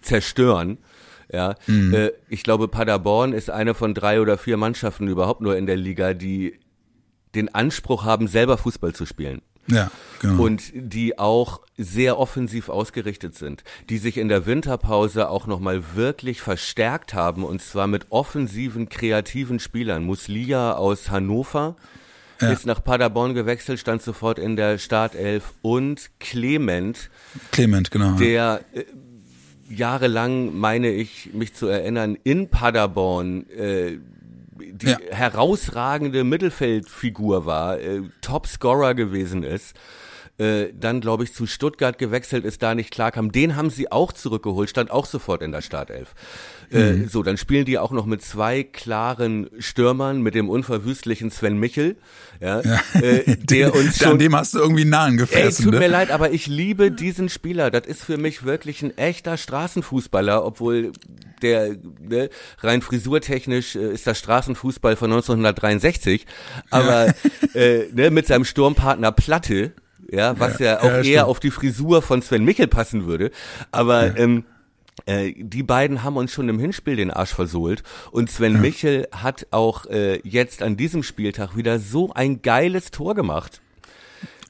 zerstören. 0.03 0.79
Ja, 1.33 1.57
äh, 1.66 2.11
ich 2.29 2.43
glaube, 2.43 2.68
Paderborn 2.68 3.33
ist 3.33 3.51
eine 3.51 3.74
von 3.74 3.95
drei 3.95 4.20
oder 4.20 4.39
vier 4.39 4.57
Mannschaften 4.57 5.09
überhaupt 5.09 5.41
nur 5.41 5.57
in 5.57 5.66
der 5.66 5.76
Liga, 5.76 6.14
die 6.14 6.59
den 7.35 7.55
Anspruch 7.55 8.05
haben, 8.05 8.29
selber 8.29 8.57
Fußball 8.57 8.95
zu 8.95 9.05
spielen. 9.05 9.43
Ja, 9.70 9.90
genau. 10.20 10.42
Und 10.42 10.70
die 10.74 11.18
auch 11.18 11.60
sehr 11.76 12.18
offensiv 12.18 12.68
ausgerichtet 12.68 13.36
sind, 13.36 13.62
die 13.88 13.98
sich 13.98 14.18
in 14.18 14.28
der 14.28 14.46
Winterpause 14.46 15.28
auch 15.28 15.46
nochmal 15.46 15.94
wirklich 15.94 16.40
verstärkt 16.40 17.14
haben 17.14 17.44
und 17.44 17.62
zwar 17.62 17.86
mit 17.86 18.06
offensiven, 18.10 18.88
kreativen 18.88 19.60
Spielern. 19.60 20.04
Muslia 20.04 20.74
aus 20.74 21.10
Hannover 21.10 21.76
ist 22.40 22.66
nach 22.66 22.82
Paderborn 22.82 23.34
gewechselt, 23.34 23.80
stand 23.80 24.02
sofort 24.02 24.38
in 24.38 24.56
der 24.56 24.78
Startelf 24.78 25.54
und 25.62 26.10
Clement, 26.20 27.10
Clement, 27.50 27.90
genau. 27.90 28.16
der 28.16 28.60
äh, 28.72 28.84
jahrelang, 29.68 30.56
meine 30.56 30.90
ich, 30.90 31.30
mich 31.32 31.54
zu 31.54 31.66
erinnern, 31.66 32.16
in 32.22 32.48
Paderborn 32.48 33.48
äh, 33.50 33.98
die 34.59 34.86
Ja. 34.88 34.98
herausragende 35.11 36.24
Mittelfeldfigur 36.24 37.46
war, 37.46 37.78
äh, 37.78 38.02
Topscorer 38.20 38.94
gewesen 38.94 39.42
ist, 39.42 39.76
äh, 40.39 40.68
dann 40.78 41.01
glaube 41.01 41.24
ich 41.24 41.34
zu 41.34 41.47
Stuttgart 41.47 41.99
gewechselt 41.99 42.45
ist, 42.45 42.62
da 42.62 42.74
nicht 42.74 42.91
klarkam. 42.91 43.32
Den 43.32 43.57
haben 43.57 43.70
sie 43.70 43.91
auch 43.91 44.12
zurückgeholt, 44.12 44.70
stand 44.70 44.91
auch 44.91 45.07
sofort 45.07 45.43
in 45.43 45.53
der 45.53 45.62
Startelf. 45.62 46.14
Äh, 46.70 47.07
so, 47.09 47.22
dann 47.22 47.36
spielen 47.39 47.64
die 47.64 47.78
auch 47.78 47.93
noch 47.93 48.07
mit 48.07 48.22
zwei 48.22 48.62
klaren 48.62 49.49
Stürmern, 49.59 50.20
mit 50.20 50.34
dem 50.34 50.51
unverwüstlichen 50.51 51.30
Sven 51.30 51.59
Michel, 51.59 51.97
ja, 52.41 52.61
Äh, 52.95 53.36
der 53.39 53.74
uns 53.74 54.01
An 54.03 54.11
schon 54.11 54.18
dem 54.18 54.36
hast 54.36 54.55
du 54.55 54.59
irgendwie 54.59 54.84
Nahen 54.84 55.14
Ey, 55.14 55.18
gefressen, 55.18 55.64
tut 55.64 55.74
ne? 55.74 55.80
mir 55.80 55.89
leid, 55.89 56.11
aber 56.11 56.30
ich 56.30 56.47
liebe 56.47 56.91
diesen 56.91 57.28
Spieler. 57.28 57.70
Das 57.70 57.86
ist 57.86 58.05
für 58.05 58.16
mich 58.16 58.45
wirklich 58.45 58.82
ein 58.82 58.97
echter 58.97 59.36
Straßenfußballer, 59.36 60.45
obwohl 60.45 60.93
der 61.43 61.76
ne, 62.01 62.28
rein 62.61 62.82
frisurtechnisch 62.82 63.76
äh, 63.76 63.93
ist 63.93 64.07
das 64.07 64.18
Straßenfußball 64.18 64.97
von 64.97 65.11
1963, 65.11 66.26
aber 66.70 67.14
äh, 67.55 67.84
ne, 67.93 68.11
mit 68.11 68.26
seinem 68.26 68.45
Sturmpartner 68.45 69.12
Platte, 69.12 69.72
ja, 70.11 70.38
was 70.38 70.59
ja, 70.59 70.66
Ja, 70.66 70.78
auch 70.80 70.84
ja, 70.84 70.96
eher 70.96 71.02
stimmt. 71.02 71.22
auf 71.22 71.40
die 71.40 71.50
Frisur 71.50 72.02
von 72.02 72.22
Sven 72.22 72.44
Michel 72.44 72.68
passen 72.68 73.06
würde, 73.06 73.30
aber 73.70 74.16
ähm, 74.16 74.44
äh, 75.06 75.32
die 75.36 75.62
beiden 75.62 76.02
haben 76.02 76.16
uns 76.16 76.32
schon 76.32 76.48
im 76.48 76.59
Hinspiel 76.59 76.96
den 76.96 77.11
Arsch 77.11 77.34
versohlt. 77.34 77.82
Und 78.11 78.30
Sven 78.30 78.61
Michel 78.61 79.09
hat 79.12 79.46
auch 79.50 79.86
äh, 79.86 80.20
jetzt 80.24 80.62
an 80.62 80.76
diesem 80.76 81.02
Spieltag 81.02 81.56
wieder 81.56 81.78
so 81.78 82.12
ein 82.12 82.42
geiles 82.42 82.90
Tor 82.90 83.14
gemacht. 83.14 83.61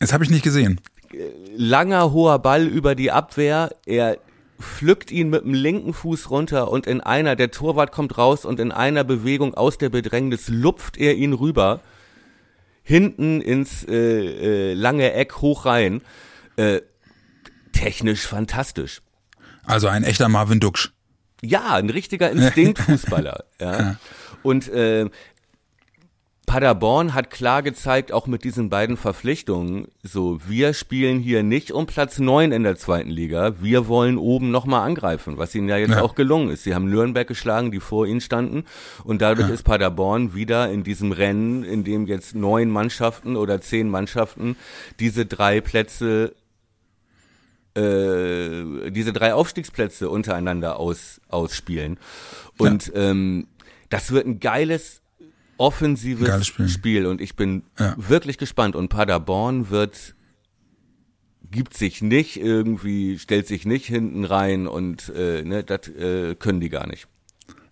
Das 0.00 0.12
habe 0.12 0.24
ich 0.24 0.30
nicht 0.30 0.44
gesehen. 0.44 0.80
langer 1.56 2.12
hoher 2.12 2.38
Ball 2.38 2.66
über 2.66 2.94
die 2.94 3.10
Abwehr. 3.10 3.70
Er 3.86 4.18
pflückt 4.60 5.10
ihn 5.10 5.30
mit 5.30 5.44
dem 5.44 5.54
linken 5.54 5.92
Fuß 5.94 6.30
runter 6.30 6.70
und 6.70 6.86
in 6.86 7.00
einer, 7.00 7.36
der 7.36 7.50
Torwart 7.50 7.92
kommt 7.92 8.18
raus 8.18 8.44
und 8.44 8.58
in 8.58 8.72
einer 8.72 9.04
Bewegung 9.04 9.54
aus 9.54 9.78
der 9.78 9.88
Bedrängnis 9.88 10.48
lupft 10.48 10.96
er 10.96 11.14
ihn 11.14 11.32
rüber, 11.32 11.80
hinten 12.88 13.42
ins 13.42 13.84
äh, 13.86 14.70
äh, 14.70 14.72
lange 14.72 15.12
Eck 15.12 15.42
hoch 15.42 15.66
rein. 15.66 16.00
Äh, 16.56 16.80
technisch 17.72 18.26
fantastisch. 18.26 19.02
Also 19.64 19.88
ein 19.88 20.04
echter 20.04 20.30
Marvin 20.30 20.58
Duksch. 20.58 20.90
Ja, 21.42 21.74
ein 21.74 21.90
richtiger 21.90 22.30
Instinktfußballer. 22.30 23.44
ja. 23.60 23.96
Und 24.42 24.68
äh, 24.70 25.10
Paderborn 26.48 27.12
hat 27.14 27.30
klar 27.30 27.62
gezeigt, 27.62 28.10
auch 28.10 28.26
mit 28.26 28.42
diesen 28.42 28.70
beiden 28.70 28.96
Verpflichtungen, 28.96 29.88
so, 30.02 30.38
wir 30.48 30.72
spielen 30.72 31.20
hier 31.20 31.42
nicht 31.42 31.70
um 31.72 31.86
Platz 31.86 32.18
neun 32.18 32.52
in 32.52 32.62
der 32.62 32.76
zweiten 32.76 33.10
Liga, 33.10 33.54
wir 33.60 33.86
wollen 33.86 34.16
oben 34.16 34.50
nochmal 34.50 34.86
angreifen, 34.86 35.36
was 35.36 35.54
ihnen 35.54 35.68
ja 35.68 35.76
jetzt 35.76 35.90
Ja. 35.90 36.02
auch 36.02 36.14
gelungen 36.14 36.48
ist. 36.50 36.64
Sie 36.64 36.74
haben 36.74 36.88
Nürnberg 36.88 37.28
geschlagen, 37.28 37.70
die 37.70 37.80
vor 37.80 38.06
ihnen 38.06 38.22
standen 38.22 38.64
und 39.04 39.20
dadurch 39.22 39.50
ist 39.50 39.62
Paderborn 39.62 40.34
wieder 40.34 40.70
in 40.70 40.82
diesem 40.84 41.12
Rennen, 41.12 41.64
in 41.64 41.84
dem 41.84 42.06
jetzt 42.06 42.34
neun 42.34 42.70
Mannschaften 42.70 43.36
oder 43.36 43.60
zehn 43.60 43.88
Mannschaften 43.90 44.56
diese 45.00 45.26
drei 45.26 45.60
Plätze 45.60 46.34
äh, 47.74 48.90
diese 48.90 49.12
drei 49.12 49.34
Aufstiegsplätze 49.34 50.08
untereinander 50.10 50.78
aus, 50.80 51.20
ausspielen. 51.28 51.98
Und 52.56 52.90
ähm, 52.94 53.46
das 53.90 54.10
wird 54.10 54.26
ein 54.26 54.40
geiles, 54.40 55.00
offensives 55.58 56.46
Spiel. 56.46 56.68
Spiel. 56.68 57.06
Und 57.06 57.20
ich 57.20 57.36
bin 57.36 57.62
Ja. 57.78 57.94
wirklich 57.98 58.38
gespannt. 58.38 58.74
Und 58.76 58.88
Paderborn 58.88 59.70
wird 59.70 60.14
gibt 61.50 61.74
sich 61.76 62.02
nicht 62.02 62.36
irgendwie, 62.38 63.18
stellt 63.18 63.46
sich 63.46 63.64
nicht 63.64 63.86
hinten 63.86 64.24
rein 64.24 64.66
und 64.66 65.10
äh, 65.16 65.42
ne, 65.42 65.64
das 65.64 65.88
äh, 65.88 66.34
können 66.34 66.60
die 66.60 66.68
gar 66.68 66.86
nicht. 66.86 67.08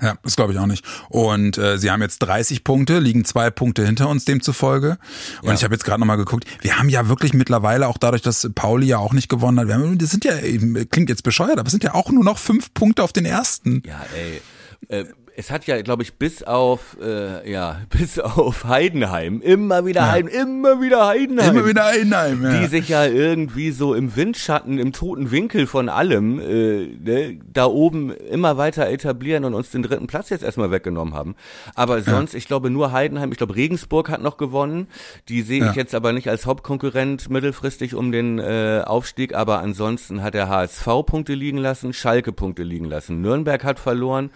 Ja, 0.00 0.16
das 0.22 0.36
glaube 0.36 0.52
ich 0.52 0.58
auch 0.58 0.66
nicht. 0.66 0.84
Und 1.08 1.56
äh, 1.58 1.78
sie 1.78 1.90
haben 1.90 2.02
jetzt 2.02 2.18
30 2.20 2.64
Punkte, 2.64 2.98
liegen 2.98 3.24
zwei 3.24 3.50
Punkte 3.50 3.84
hinter 3.84 4.08
uns 4.08 4.24
demzufolge. 4.26 4.98
Und 5.42 5.48
Ja. 5.48 5.54
ich 5.54 5.64
habe 5.64 5.74
jetzt 5.74 5.84
gerade 5.84 6.00
nochmal 6.00 6.16
geguckt, 6.18 6.44
wir 6.62 6.78
haben 6.78 6.88
ja 6.90 7.08
wirklich 7.08 7.32
mittlerweile, 7.34 7.86
auch 7.88 7.96
dadurch, 7.98 8.22
dass 8.22 8.48
Pauli 8.54 8.86
ja 8.86 8.98
auch 8.98 9.12
nicht 9.14 9.28
gewonnen 9.28 9.58
hat, 9.58 9.68
wir 9.68 9.74
haben, 9.74 9.96
das 9.98 10.10
sind 10.10 10.24
ja 10.24 10.38
eben, 10.40 10.88
klingt 10.90 11.08
jetzt 11.10 11.22
bescheuert, 11.22 11.58
aber 11.58 11.66
es 11.66 11.70
sind 11.72 11.82
ja 11.84 11.94
auch 11.94 12.10
nur 12.10 12.24
noch 12.24 12.38
fünf 12.38 12.72
Punkte 12.74 13.02
auf 13.02 13.12
den 13.12 13.24
ersten. 13.26 13.82
Ja, 13.86 14.04
ey. 14.14 14.40
Äh, 14.88 15.04
es 15.38 15.50
hat 15.50 15.66
ja, 15.66 15.80
glaube 15.82 16.02
ich, 16.02 16.14
bis 16.14 16.42
auf 16.42 16.96
äh, 17.02 17.50
ja 17.50 17.80
bis 17.90 18.18
auf 18.18 18.64
Heidenheim 18.64 19.40
immer 19.42 19.84
wieder 19.84 20.10
Heiden, 20.10 20.30
immer 20.30 20.80
wieder 20.80 21.06
Heidenheim. 21.06 21.56
Immer 21.56 21.66
wieder 21.68 21.84
Einheim. 21.86 22.42
Ja. 22.42 22.58
die 22.60 22.66
sich 22.66 22.88
ja 22.88 23.04
irgendwie 23.06 23.70
so 23.70 23.94
im 23.94 24.16
Windschatten, 24.16 24.78
im 24.78 24.92
toten 24.92 25.30
Winkel 25.30 25.66
von 25.66 25.88
allem, 25.88 26.40
äh, 26.40 26.86
ne, 26.98 27.38
da 27.52 27.66
oben 27.66 28.10
immer 28.12 28.56
weiter 28.56 28.88
etablieren 28.88 29.44
und 29.44 29.54
uns 29.54 29.70
den 29.70 29.82
dritten 29.82 30.06
Platz 30.06 30.30
jetzt 30.30 30.42
erstmal 30.42 30.70
weggenommen 30.70 31.14
haben. 31.14 31.34
Aber 31.74 32.00
sonst, 32.02 32.34
ich 32.34 32.46
glaube 32.46 32.70
nur 32.70 32.92
Heidenheim, 32.92 33.30
ich 33.30 33.38
glaube 33.38 33.56
Regensburg 33.56 34.08
hat 34.08 34.22
noch 34.22 34.38
gewonnen. 34.38 34.86
Die 35.28 35.42
sehe 35.42 35.60
Ja. 35.60 35.70
ich 35.70 35.76
jetzt 35.76 35.94
aber 35.94 36.12
nicht 36.12 36.28
als 36.28 36.46
Hauptkonkurrent 36.46 37.28
mittelfristig 37.30 37.94
um 37.94 38.10
den 38.12 38.38
äh, 38.38 38.82
Aufstieg, 38.84 39.34
aber 39.34 39.58
ansonsten 39.58 40.22
hat 40.22 40.34
der 40.34 40.48
HSV 40.48 40.86
Punkte 41.06 41.34
liegen 41.34 41.58
lassen, 41.58 41.92
Schalke 41.92 42.32
Punkte 42.32 42.62
liegen 42.62 42.86
lassen, 42.86 43.20
Nürnberg 43.20 43.62
hat 43.64 43.78
verloren. 43.78 44.30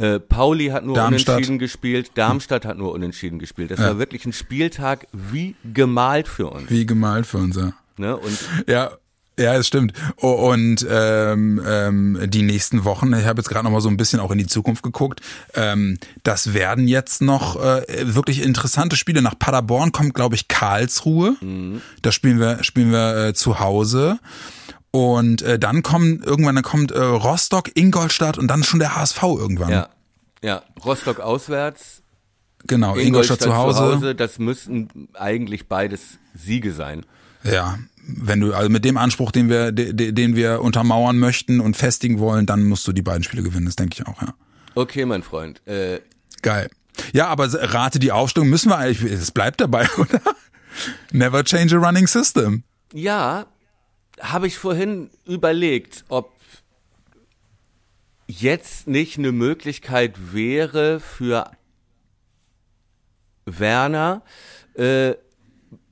Äh, 0.00 0.18
Pauli 0.18 0.68
hat 0.68 0.84
nur 0.84 0.94
Darmstadt. 0.94 1.36
unentschieden 1.36 1.58
gespielt, 1.58 2.12
Darmstadt 2.14 2.64
hat 2.64 2.78
nur 2.78 2.92
unentschieden 2.92 3.38
gespielt. 3.38 3.70
Das 3.70 3.80
war 3.80 3.98
wirklich 3.98 4.24
ein 4.24 4.32
Spieltag 4.32 5.06
wie 5.12 5.56
gemalt 5.74 6.26
für 6.26 6.48
uns. 6.48 6.70
Wie 6.70 6.86
gemalt 6.86 7.26
für 7.26 7.38
uns, 7.38 7.56
ja. 7.56 7.72
Ne? 7.98 8.16
Und 8.16 8.38
Ja, 8.66 8.92
ja, 9.38 9.54
es 9.54 9.66
stimmt. 9.66 9.92
Und 10.16 10.86
ähm, 10.90 11.62
ähm, 11.66 12.18
die 12.28 12.42
nächsten 12.42 12.84
Wochen, 12.84 13.12
ich 13.14 13.24
habe 13.24 13.40
jetzt 13.40 13.48
gerade 13.48 13.64
noch 13.64 13.70
mal 13.70 13.80
so 13.80 13.88
ein 13.88 13.96
bisschen 13.96 14.20
auch 14.20 14.30
in 14.30 14.38
die 14.38 14.46
Zukunft 14.46 14.82
geguckt, 14.82 15.20
ähm, 15.54 15.98
das 16.22 16.52
werden 16.52 16.88
jetzt 16.88 17.22
noch 17.22 17.56
äh, 17.56 17.84
wirklich 18.14 18.42
interessante 18.42 18.96
Spiele. 18.96 19.22
Nach 19.22 19.38
Paderborn 19.38 19.92
kommt, 19.92 20.14
glaube 20.14 20.34
ich, 20.34 20.48
Karlsruhe. 20.48 21.36
Da 22.02 22.12
spielen 22.12 22.38
wir, 22.38 22.62
spielen 22.64 22.90
wir 22.90 23.28
äh, 23.28 23.34
zu 23.34 23.60
Hause. 23.60 24.18
Und 24.92 25.42
äh, 25.42 25.58
dann 25.58 25.82
kommen 25.82 26.22
irgendwann, 26.22 26.56
dann 26.56 26.64
kommt 26.64 26.90
äh, 26.90 26.98
Rostock, 27.00 27.70
Ingolstadt 27.76 28.38
und 28.38 28.48
dann 28.48 28.64
schon 28.64 28.80
der 28.80 28.96
HSV 28.96 29.22
irgendwann. 29.22 29.70
Ja. 29.70 29.88
Ja, 30.42 30.62
Rostock 30.84 31.20
auswärts, 31.20 32.00
Genau, 32.66 32.96
Ingolstadt, 32.96 33.40
zu 33.40 33.54
Hause. 33.56 33.78
zu 33.78 33.84
Hause. 33.84 34.14
Das 34.14 34.38
müssten 34.38 35.08
eigentlich 35.14 35.68
beides 35.68 36.18
Siege 36.34 36.72
sein. 36.72 37.06
Ja, 37.42 37.78
wenn 38.06 38.40
du 38.40 38.52
also 38.54 38.68
mit 38.68 38.84
dem 38.84 38.96
Anspruch, 38.96 39.32
den 39.32 39.48
wir, 39.48 39.72
den, 39.72 40.14
den 40.14 40.36
wir 40.36 40.60
untermauern 40.60 41.18
möchten 41.18 41.60
und 41.60 41.76
festigen 41.76 42.18
wollen, 42.18 42.46
dann 42.46 42.64
musst 42.64 42.86
du 42.86 42.92
die 42.92 43.02
beiden 43.02 43.22
Spiele 43.22 43.42
gewinnen. 43.42 43.66
Das 43.66 43.76
denke 43.76 43.96
ich 44.00 44.06
auch, 44.06 44.20
ja. 44.20 44.34
Okay, 44.74 45.04
mein 45.06 45.22
Freund. 45.22 45.66
Äh, 45.66 46.00
Geil. 46.42 46.70
Ja, 47.12 47.28
aber 47.28 47.52
rate 47.52 47.98
die 47.98 48.12
Aufstellung 48.12 48.50
müssen 48.50 48.70
wir 48.70 48.78
eigentlich. 48.78 49.10
Es 49.10 49.30
bleibt 49.30 49.60
dabei, 49.60 49.88
oder? 49.98 50.20
Never 51.12 51.44
change 51.44 51.76
a 51.76 51.78
running 51.78 52.06
system. 52.06 52.62
Ja, 52.92 53.46
habe 54.20 54.46
ich 54.46 54.58
vorhin 54.58 55.10
überlegt, 55.24 56.04
ob 56.08 56.32
jetzt 58.26 58.86
nicht 58.86 59.18
eine 59.18 59.32
Möglichkeit 59.32 60.32
wäre 60.32 61.00
für 61.00 61.50
Werner 63.44 64.22
äh, 64.74 65.14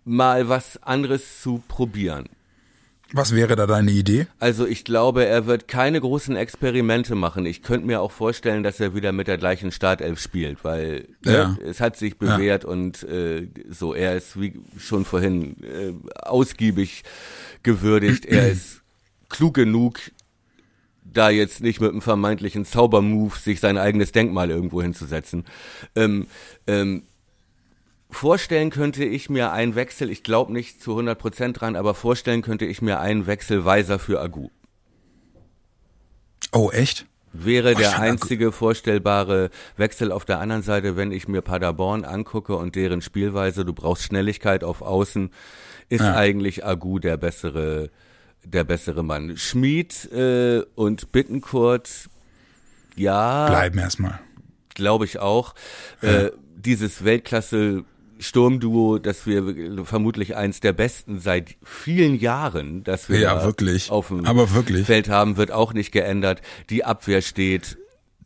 mal 0.05 0.49
was 0.49 0.83
anderes 0.83 1.43
zu 1.43 1.63
probieren. 1.69 2.29
Was 3.13 3.35
wäre 3.35 3.57
da 3.57 3.67
deine 3.67 3.91
Idee? 3.91 4.27
Also 4.39 4.67
ich 4.67 4.85
glaube, 4.85 5.25
er 5.25 5.47
wird 5.47 5.67
keine 5.67 6.01
großen 6.01 6.37
Experimente 6.37 7.15
machen. 7.15 7.47
Ich 7.47 7.63
könnte 7.63 7.87
mir 7.87 8.01
auch 8.03 8.13
vorstellen, 8.13 8.63
dass 8.63 8.81
er 8.81 8.95
wieder 8.95 9.13
mit 9.13 9.29
der 9.29 9.39
gleichen 9.39 9.73
Startelf 9.73 10.21
spielt, 10.21 10.63
weil 10.63 11.09
ne, 11.25 11.33
Ja. 11.33 11.49
ne, 11.49 11.59
es 11.65 11.81
hat 11.81 11.97
sich 11.97 12.19
bewährt 12.19 12.67
und 12.67 13.03
äh, 13.05 13.49
so, 13.71 13.95
er 13.95 14.17
ist 14.17 14.39
wie 14.39 14.61
schon 14.79 15.07
vorhin 15.07 15.57
äh, 15.63 15.95
ausgiebig 16.23 17.03
gewürdigt, 17.63 18.27
er 18.27 18.49
ist 18.51 18.83
klug 19.31 19.55
genug, 19.55 20.01
da 21.03 21.31
jetzt 21.31 21.63
nicht 21.63 21.81
mit 21.81 21.91
einem 21.91 22.03
vermeintlichen 22.03 22.67
Zaubermove 22.67 23.39
sich 23.39 23.61
sein 23.61 23.79
eigenes 23.79 24.13
Denkmal 24.13 24.51
irgendwo 24.51 24.83
hinzusetzen. 24.83 25.47
Ähm, 25.97 26.27
ähm, 26.67 27.05
vorstellen 28.11 28.71
könnte 28.71 29.05
ich 29.05 29.29
mir 29.31 29.53
einen 29.53 29.75
Wechsel, 29.75 30.11
ich 30.11 30.23
glaube 30.23 30.53
nicht 30.53 30.83
zu 30.83 30.99
100% 30.99 31.53
dran, 31.53 31.77
aber 31.77 31.95
vorstellen 31.95 32.43
könnte 32.43 32.65
ich 32.65 32.81
mir 32.83 33.01
einen 33.01 33.27
Wechsel 33.27 33.65
Weiser 33.65 33.99
für 33.99 34.21
Agu. 34.21 34.49
Oh, 36.53 36.71
echt? 36.73 37.07
Wäre 37.33 37.75
Oh, 37.75 37.79
der 37.79 37.91
fand 37.91 37.99
Agu- 38.05 38.11
einzige 38.11 38.53
vorstellbare 38.53 39.51
Wechsel 39.77 40.13
auf 40.13 40.25
der 40.25 40.41
anderen 40.41 40.63
Seite, 40.63 40.97
wenn 40.97 41.13
ich 41.13 41.29
mir 41.29 41.43
Paderborn 41.43 42.05
angucke 42.05 42.57
und 42.57 42.75
deren 42.75 43.03
Spielweise, 43.03 43.65
du 43.65 43.75
brauchst 43.75 44.05
Schnelligkeit 44.05 44.65
auf 44.65 44.81
Außen, 44.81 45.31
ist 45.91 46.01
Ja. 46.01 46.15
eigentlich 46.17 46.65
Agu 46.65 46.99
der 46.99 47.19
bessere, 47.19 47.91
der 48.45 48.65
bessere 48.65 49.03
Mann. 49.03 49.37
Schmid 49.37 50.11
äh, 50.11 50.63
und 50.75 51.13
Bittenkurt, 51.13 52.09
ja, 52.97 53.47
Bleiben 53.49 53.79
erstmal. 53.79 54.19
glaube 54.75 55.05
ich 55.05 55.19
auch. 55.19 55.55
Äh, 56.01 56.31
dieses 56.57 57.05
Weltklasse 57.05 57.85
Sturmduo, 58.19 58.99
das 58.99 59.27
wir 59.27 59.85
vermutlich 59.85 60.37
eins 60.37 60.61
der 60.61 60.73
besten 60.73 61.19
seit 61.21 61.57
vielen 61.65 62.19
Jahren, 62.19 62.85
dass 62.85 63.09
wir 63.09 63.21
Ja, 63.21 63.45
wirklich. 63.45 63.91
auf 63.91 64.09
dem 64.09 64.25
Aber 64.27 64.53
wirklich. 64.55 64.87
Feld 64.87 65.09
haben, 65.09 65.37
wird 65.37 65.51
auch 65.53 65.73
nicht 65.73 65.93
geändert. 65.93 66.43
Die 66.71 66.85
Abwehr 66.85 67.23
steht 67.23 67.79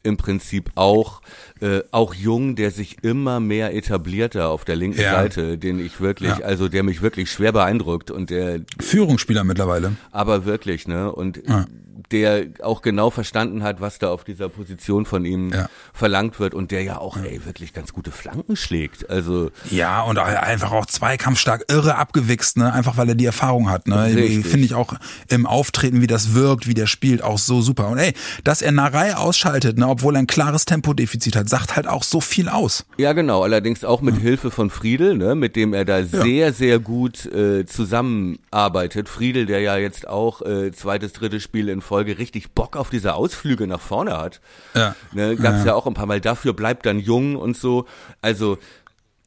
im 0.05 0.16
Prinzip 0.16 0.72
auch, 0.74 1.22
äh, 1.61 1.80
auch 1.93 2.12
Jung, 2.14 2.57
der 2.57 2.72
sich 2.72 2.97
immer 3.05 3.38
mehr 3.38 3.72
etabliert 3.76 4.34
da 4.34 4.49
auf 4.49 4.64
der 4.64 4.74
linken 4.74 5.01
Ja. 5.01 5.12
Seite, 5.12 5.59
den 5.59 5.78
ich 5.78 6.01
wirklich, 6.01 6.38
Ja. 6.38 6.45
also 6.45 6.68
der 6.68 6.82
mich 6.82 7.03
wirklich 7.03 7.30
schwer 7.30 7.53
beeindruckt 7.53 8.11
und 8.11 8.30
der 8.30 8.62
Führungsspieler 8.80 9.45
mittlerweile. 9.45 9.93
aber 10.11 10.45
wirklich, 10.45 10.88
ne? 10.88 11.12
Und 11.12 11.40
Ja. 11.47 11.66
Der 12.12 12.44
auch 12.62 12.82
genau 12.82 13.10
verstanden 13.10 13.62
hat, 13.62 13.80
was 13.80 13.98
da 13.98 14.10
auf 14.10 14.24
dieser 14.24 14.48
Position 14.48 15.06
von 15.06 15.24
ihm 15.24 15.50
Ja. 15.52 15.68
verlangt 15.92 16.38
wird 16.38 16.54
und 16.54 16.70
der 16.70 16.82
ja 16.82 16.98
auch, 16.98 17.16
ey, 17.16 17.40
wirklich 17.44 17.72
ganz 17.72 17.92
gute 17.92 18.10
Flanken 18.10 18.54
schlägt. 18.56 19.08
Also, 19.10 19.50
Ja, 19.70 20.02
und 20.02 20.18
einfach 20.18 20.72
auch 20.72 20.86
zweikampfstark, 20.86 21.64
irre 21.68 21.96
abgewichst, 21.96 22.56
ne? 22.58 22.72
Einfach 22.72 22.96
weil 22.96 23.08
er 23.08 23.14
die 23.14 23.26
Erfahrung 23.26 23.70
hat, 23.70 23.88
ne? 23.88 24.10
Finde 24.42 24.66
ich 24.66 24.74
auch 24.74 24.94
im 25.28 25.46
Auftreten, 25.46 26.00
wie 26.02 26.06
das 26.06 26.34
wirkt, 26.34 26.66
wie 26.66 26.74
der 26.74 26.86
spielt, 26.86 27.22
auch 27.22 27.38
so 27.38 27.62
super. 27.62 27.88
Und 27.88 27.98
ey, 27.98 28.12
dass 28.44 28.60
er 28.62 28.72
Narei 28.72 29.16
ausschaltet, 29.16 29.78
ne, 29.78 29.88
obwohl 29.88 30.16
er 30.16 30.20
ein 30.20 30.26
klares 30.26 30.64
Tempodefizit 30.64 31.36
hat, 31.36 31.48
sagt 31.48 31.76
halt 31.76 31.86
auch 31.88 32.02
so 32.02 32.20
viel 32.20 32.48
aus. 32.48 32.84
ja 32.98 33.12
genau, 33.12 33.42
allerdings 33.42 33.84
auch 33.84 34.00
mit 34.02 34.16
Hilfe 34.16 34.50
von 34.50 34.68
Friedel, 34.70 35.16
ne, 35.16 35.34
mit 35.34 35.56
dem 35.56 35.72
er 35.72 35.84
da 35.84 36.02
sehr, 36.04 36.52
sehr 36.52 36.78
gut 36.78 37.26
äh, 37.26 37.64
zusammenarbeitet. 37.66 39.08
Friedel, 39.08 39.46
der 39.46 39.60
ja 39.60 39.76
jetzt 39.76 40.08
auch 40.08 40.42
äh, 40.42 40.72
zweites, 40.72 41.12
drittes 41.12 41.42
Spiel 41.42 41.68
in 41.68 41.80
Folge 41.80 42.01
richtig 42.11 42.50
Bock 42.50 42.76
auf 42.76 42.90
diese 42.90 43.14
Ausflüge 43.14 43.68
nach 43.68 43.80
vorne 43.80 44.18
hat. 44.18 44.40
Ja. 44.74 44.96
Ne, 45.12 45.36
gab's 45.36 45.64
ja. 45.64 45.74
auch 45.74 45.86
ein 45.86 45.94
paar 45.94 46.07
Mal. 46.07 46.20
Dafür 46.20 46.53
bleibt 46.53 46.84
dann 46.86 46.98
jung 46.98 47.36
und 47.36 47.57
so. 47.57 47.86
Also, 48.20 48.59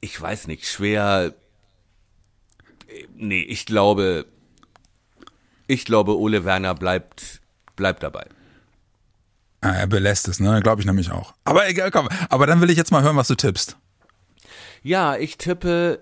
ich 0.01 0.19
weiß 0.19 0.47
nicht, 0.47 0.67
schwer. 0.67 1.33
Nee, 3.15 3.43
ich 3.43 3.65
glaube, 3.65 4.25
ich 5.67 5.85
glaube, 5.85 6.17
Ole 6.17 6.45
Werner 6.45 6.75
bleibt, 6.75 7.41
bleibt 7.75 8.03
dabei. 8.03 8.25
Ja, 9.63 9.71
er 9.71 9.87
belässt 9.87 10.27
es, 10.27 10.39
ne? 10.39 10.61
Glaube 10.61 10.81
ich 10.81 10.85
nämlich 10.85 11.11
auch. 11.11 11.33
Aber 11.43 11.67
egal, 11.67 11.89
komm. 11.89 12.07
Aber 12.29 12.45
dann 12.45 12.61
will 12.61 12.69
ich 12.69 12.77
jetzt 12.77 12.91
mal 12.91 13.01
hören, 13.01 13.15
was 13.15 13.27
du 13.27 13.35
tippst. 13.35 13.77
Ja, 14.83 15.15
ich 15.15 15.37
tippe. 15.37 16.01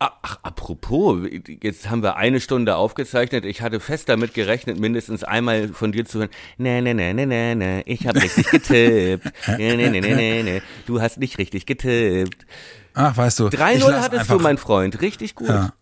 Ach, 0.00 0.38
apropos, 0.42 1.28
jetzt 1.60 1.90
haben 1.90 2.04
wir 2.04 2.16
eine 2.16 2.40
Stunde 2.40 2.76
aufgezeichnet. 2.76 3.44
Ich 3.44 3.62
hatte 3.62 3.80
fest 3.80 4.08
damit 4.08 4.32
gerechnet, 4.32 4.78
mindestens 4.78 5.24
einmal 5.24 5.68
von 5.68 5.90
dir 5.90 6.04
zu 6.04 6.20
hören. 6.20 6.28
Nee, 6.56 6.80
nee, 6.80 6.94
nee, 6.94 7.12
nee, 7.12 7.26
nee, 7.26 7.54
nee, 7.56 7.82
ich 7.84 8.06
habe 8.06 8.22
richtig 8.22 8.46
getippt. 8.50 9.26
Nee, 9.56 9.76
nee, 9.76 9.90
nee, 9.90 10.00
nee, 10.00 10.14
nee, 10.14 10.42
nee, 10.44 10.62
du 10.86 11.00
hast 11.00 11.18
nicht 11.18 11.38
richtig 11.38 11.66
getippt. 11.66 12.46
Ach, 12.94 13.16
weißt 13.16 13.40
du. 13.40 13.48
ich 13.48 13.54
3-0 13.54 13.78
lass 13.78 14.02
hattest 14.04 14.20
einfach, 14.20 14.36
du, 14.36 14.42
mein 14.42 14.58
Freund. 14.58 15.00
Richtig 15.00 15.34
gut. 15.34 15.48
Ja. 15.48 15.72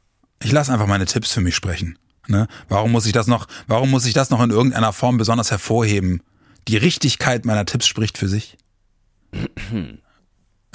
Ich 0.43 0.53
lasse 0.53 0.73
einfach 0.73 0.87
meine 0.87 1.05
Tipps 1.05 1.33
für 1.33 1.43
mich 1.43 1.55
sprechen. 1.55 1.99
Ne? 2.27 2.49
Warum 2.69 2.93
muss 2.93 3.05
ich 3.05 3.13
das 3.13 3.27
noch, 3.27 3.47
warum 3.67 3.91
muss 3.91 4.07
ich 4.07 4.15
das 4.15 4.31
noch 4.31 4.43
in 4.43 4.51
irgendeiner 4.51 4.95
Form 4.95 5.19
besonders 5.19 5.51
hervorheben? 5.51 6.23
Die 6.69 6.77
Richtigkeit 6.79 7.45
meiner 7.45 7.67
Tipps 7.67 7.87
spricht 7.87 8.17
für 8.17 8.29
sich. 8.29 8.57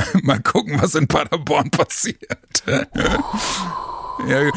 Mal 0.24 0.40
gucken, 0.42 0.82
was 0.82 0.96
in 0.96 1.08
Paderborn 1.08 1.72
passiert. 1.72 2.64
ja. 2.66 4.52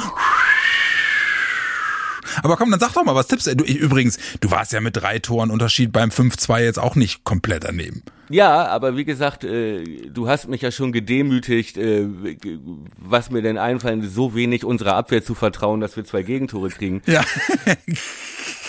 Aber 2.43 2.57
komm, 2.57 2.71
dann 2.71 2.81
sag 2.81 2.93
doch 2.95 3.05
mal, 3.05 3.15
was 3.15 3.29
tippst 3.29 3.47
du? 3.47 3.57
du? 3.57 3.65
Übrigens, 3.65 4.19
du 4.41 4.51
warst 4.51 4.73
ja 4.73 4.81
mit 4.81 4.97
drei 4.97 5.19
Toren 5.19 5.51
Unterschied 5.51 5.93
beim 5.93 6.11
5-2 6.11 6.61
jetzt 6.61 6.79
auch 6.79 6.97
nicht 6.97 7.25
komplett 7.25 7.65
daneben. 7.65 8.03
Ja, 8.31 8.67
aber 8.67 8.97
wie 8.97 9.05
gesagt, 9.05 9.45
äh, 9.45 9.85
du 10.09 10.29
hast 10.29 10.49
mich 10.49 10.63
ja 10.63 10.71
schon 10.71 10.93
gedemütigt, 10.93 11.77
äh, 11.77 12.07
was 12.97 13.31
mir 13.31 13.43
denn 13.43 13.59
einfallen, 13.59 14.03
so 14.09 14.35
wenig 14.35 14.65
unserer 14.65 14.95
Abwehr 14.95 15.23
zu 15.23 15.35
vertrauen, 15.35 15.81
dass 15.81 15.97
wir 15.97 16.05
zwei 16.05 16.23
Gegentore 16.23 16.71
kriegen. 16.71 17.03
Ja. 17.07 17.25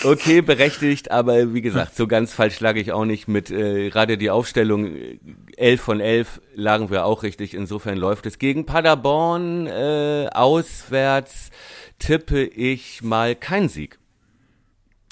Okay, 0.04 0.40
berechtigt, 0.42 1.10
aber 1.10 1.54
wie 1.54 1.62
gesagt, 1.62 1.96
so 1.96 2.06
ganz 2.06 2.32
falsch 2.32 2.60
lag 2.60 2.76
ich 2.76 2.92
auch 2.92 3.04
nicht 3.04 3.28
mit 3.28 3.50
äh, 3.50 3.88
gerade 3.88 4.18
die 4.18 4.30
Aufstellung 4.30 4.94
äh, 4.94 5.18
11 5.56 5.80
von 5.80 6.00
11 6.00 6.40
lagen 6.54 6.90
wir 6.90 7.06
auch 7.06 7.22
richtig, 7.22 7.54
insofern 7.54 7.96
läuft 7.96 8.26
es. 8.26 8.38
Gegen 8.38 8.66
Paderborn 8.66 9.66
äh, 9.66 10.28
auswärts 10.32 11.50
tippe 11.98 12.44
ich 12.44 13.02
mal 13.02 13.34
kein 13.34 13.68
Sieg. 13.68 13.98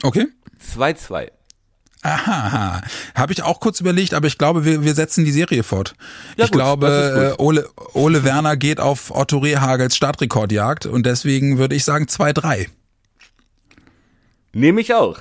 Okay. 0.02 0.26
2-2. 0.62 1.30
Aha, 2.06 2.82
habe 3.14 3.32
ich 3.32 3.42
auch 3.42 3.60
kurz 3.60 3.80
überlegt, 3.80 4.12
aber 4.12 4.26
ich 4.26 4.36
glaube, 4.36 4.66
wir, 4.66 4.84
wir 4.84 4.94
setzen 4.94 5.24
die 5.24 5.32
Serie 5.32 5.62
fort. 5.62 5.94
Ja 6.36 6.44
ich 6.44 6.50
gut, 6.50 6.60
glaube, 6.60 7.34
äh, 7.38 7.42
Ole, 7.42 7.66
Ole 7.94 8.24
Werner 8.24 8.58
geht 8.58 8.78
auf 8.78 9.10
Otto 9.10 9.38
Rehagels 9.38 9.96
Startrekordjagd 9.96 10.84
und 10.84 11.06
deswegen 11.06 11.56
würde 11.56 11.74
ich 11.74 11.84
sagen 11.84 12.04
2-3. 12.04 12.66
Nehme 14.52 14.82
ich 14.82 14.92
auch. 14.92 15.20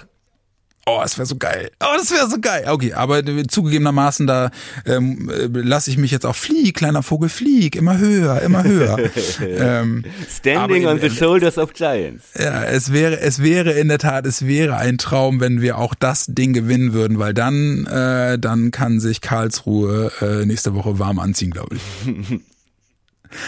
Oh, 0.86 1.00
das 1.02 1.18
wäre 1.18 1.26
so 1.26 1.38
geil. 1.38 1.72
Oh, 1.80 1.96
das 1.96 2.12
wäre 2.12 2.30
so 2.30 2.40
geil. 2.42 2.66
Okay, 2.68 2.94
aber 2.94 3.24
zugegebenermaßen, 3.48 4.28
da 4.28 4.52
ähm, 4.86 5.30
äh, 5.30 5.48
lasse 5.60 5.90
ich 5.90 5.98
mich 5.98 6.12
jetzt 6.12 6.26
auch 6.26 6.36
flieg, 6.36 6.76
kleiner 6.76 7.04
Vogel, 7.04 7.30
flieg, 7.30 7.78
immer 7.78 7.98
höher, 7.98 8.42
immer 8.42 8.66
höher. 8.66 8.98
ähm, 9.42 10.04
Standing 10.30 10.86
Aber 10.86 10.96
on 10.96 11.00
the 11.00 11.10
shoulders 11.10 11.58
of 11.58 11.72
giants. 11.72 12.26
ja, 12.38 12.66
es 12.66 12.92
wäre, 12.92 13.22
es 13.22 13.42
wäre 13.42 13.72
in 13.72 13.88
der 13.88 13.98
Tat, 13.98 14.26
es 14.26 14.46
wäre 14.46 14.76
ein 14.76 14.98
Traum, 14.98 15.40
wenn 15.40 15.62
wir 15.62 15.78
auch 15.78 15.96
das 15.96 16.26
Ding 16.28 16.52
gewinnen 16.52 16.92
würden, 16.92 17.18
weil 17.18 17.34
dann, 17.34 17.86
äh, 17.86 18.38
dann 18.38 18.72
kann 18.72 19.00
sich 19.00 19.22
Karlsruhe 19.22 20.12
äh, 20.20 20.46
nächste 20.46 20.76
Woche 20.76 21.00
warm 21.00 21.20
anziehen, 21.20 21.52
glaube 21.52 21.78
ich. 21.78 22.42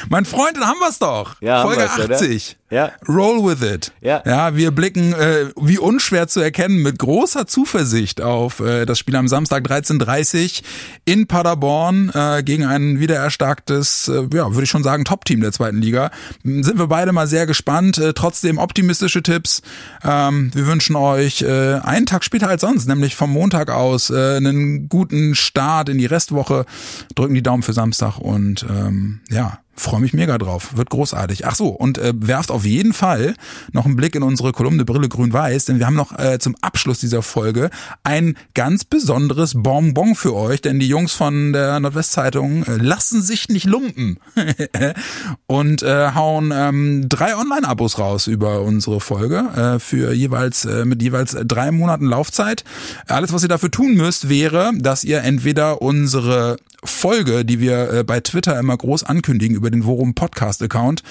Mein 0.10 0.26
Freund, 0.26 0.58
dann 0.58 0.66
haben 0.66 0.80
wir's 0.80 1.00
doch. 1.00 1.42
Ja, 1.42 1.64
Folge 1.64 1.82
wir's, 1.82 2.00
oder? 2.00 2.16
80. 2.16 2.58
Ja. 2.72 2.92
Roll 3.08 3.46
with 3.46 3.62
it. 3.62 3.94
Ja. 4.02 4.24
Ja, 4.26 4.56
wir 4.56 4.72
blicken, 4.72 5.14
äh, 5.14 5.52
wie 5.56 5.78
unschwer 5.78 6.28
zu 6.28 6.40
erkennen, 6.40 6.82
mit 6.82 6.98
großer 6.98 7.46
Zuversicht 7.46 8.22
auf 8.22 8.60
äh, 8.60 8.86
das 8.86 8.98
Spiel 8.98 9.16
am 9.16 9.28
Samstag 9.28 9.64
13.30 9.66 10.64
in 11.06 11.28
Paderborn 11.28 12.12
äh, 12.14 12.42
gegen 12.44 12.66
ein 12.66 13.00
wieder 13.00 13.16
erstarktes, 13.16 14.08
äh, 14.08 14.28
ja, 14.34 14.52
würde 14.52 14.64
ich 14.64 14.70
schon 14.70 14.84
sagen, 14.84 15.06
Top-Team 15.06 15.42
der 15.42 15.52
zweiten 15.52 15.78
Liga. 15.78 16.10
Sind 16.44 16.80
wir 16.80 16.88
beide 16.88 17.12
mal 17.12 17.28
sehr 17.28 17.46
gespannt. 17.46 18.00
Äh, 18.00 18.14
trotzdem 18.14 18.58
optimistische 18.58 19.22
Tipps. 19.22 19.62
Ähm, 20.04 20.52
wir 20.56 20.66
wünschen 20.66 20.96
euch 20.96 21.44
äh, 21.44 21.76
einen 21.76 22.08
Tag 22.08 22.24
später 22.24 22.50
als 22.50 22.62
sonst, 22.62 22.88
nämlich 22.88 23.16
vom 23.16 23.32
Montag 23.32 23.70
aus, 23.70 24.10
äh, 24.10 24.38
einen 24.38 24.90
guten 24.90 25.36
Start 25.36 25.88
in 25.88 26.00
die 26.00 26.08
Restwoche. 26.08 26.66
Drücken 27.14 27.36
die 27.36 27.44
Daumen 27.44 27.64
für 27.64 27.74
Samstag 27.74 28.18
und 28.18 28.66
ähm, 28.68 29.22
ja, 29.30 29.60
Freue 29.78 30.00
mich 30.00 30.14
mega 30.14 30.38
drauf. 30.38 30.78
Wird 30.78 30.90
großartig. 30.90 31.46
Ach 31.46 31.56
so, 31.56 31.68
und 31.68 31.98
äh, 31.98 32.14
werft 32.16 32.50
auf 32.50 32.66
jeden 32.66 32.94
Fall 32.94 33.36
noch 33.74 33.86
einen 33.86 33.98
Blick 33.98 34.16
in 34.16 34.24
unsere 34.24 34.54
Kolumne 34.54 34.86
Brille 34.86 35.10
Grün-Weiß, 35.10 35.66
denn 35.66 35.80
wir 35.80 35.86
haben 35.86 35.96
noch 35.96 36.18
äh, 36.18 36.40
zum 36.40 36.56
Abschluss 36.62 37.00
dieser 37.00 37.22
Folge 37.22 37.70
ein 38.04 38.38
ganz 38.54 38.86
besonderes 38.86 39.54
Bonbon 39.56 40.16
für 40.16 40.34
euch, 40.34 40.62
denn 40.62 40.80
die 40.80 40.88
Jungs 40.88 41.12
von 41.12 41.52
der 41.52 41.78
Nordwestzeitung 41.82 42.64
äh, 42.64 42.78
lassen 42.78 43.22
sich 43.22 43.50
nicht 43.50 43.66
lumpen 43.66 44.18
und 45.48 45.84
äh, 45.84 46.12
hauen 46.14 46.54
ähm, 46.56 47.10
drei 47.10 47.36
Online-Abos 47.36 48.00
raus 48.00 48.28
über 48.28 48.62
unsere 48.62 49.02
Folge 49.02 49.40
äh, 49.76 49.80
für 49.80 50.14
jeweils 50.14 50.64
äh, 50.64 50.86
mit 50.86 51.02
jeweils 51.02 51.36
drei 51.46 51.72
Monaten 51.72 52.06
Laufzeit. 52.06 52.64
Alles, 53.08 53.34
was 53.34 53.44
ihr 53.44 53.50
dafür 53.50 53.72
tun 53.72 53.96
müsst, 53.96 54.30
wäre, 54.30 54.72
dass 54.78 55.04
ihr 55.04 55.22
entweder 55.22 55.82
unsere 55.82 56.56
Folge, 56.88 57.46
die 57.46 57.60
wir 57.60 57.92
äh, 57.92 58.04
bei 58.04 58.20
Twitter 58.20 58.60
immer 58.60 58.78
groß 58.78 59.04
ankündigen 59.04 59.56
über 59.56 59.70
den 59.72 59.86
Worum 59.86 60.16
Podcast 60.16 60.62
Account, 60.62 61.04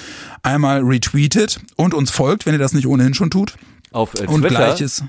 einmal 0.42 0.82
retweetet 0.82 1.60
und 1.76 1.94
uns 1.94 2.10
folgt, 2.10 2.46
wenn 2.46 2.54
ihr 2.54 2.58
das 2.58 2.72
nicht 2.72 2.86
ohnehin 2.86 3.14
schon 3.14 3.30
tut. 3.30 3.54
Auf 3.92 4.14
äh, 4.14 4.26
Und 4.26 4.42
Twitter. 4.42 4.56
gleiches 4.56 5.04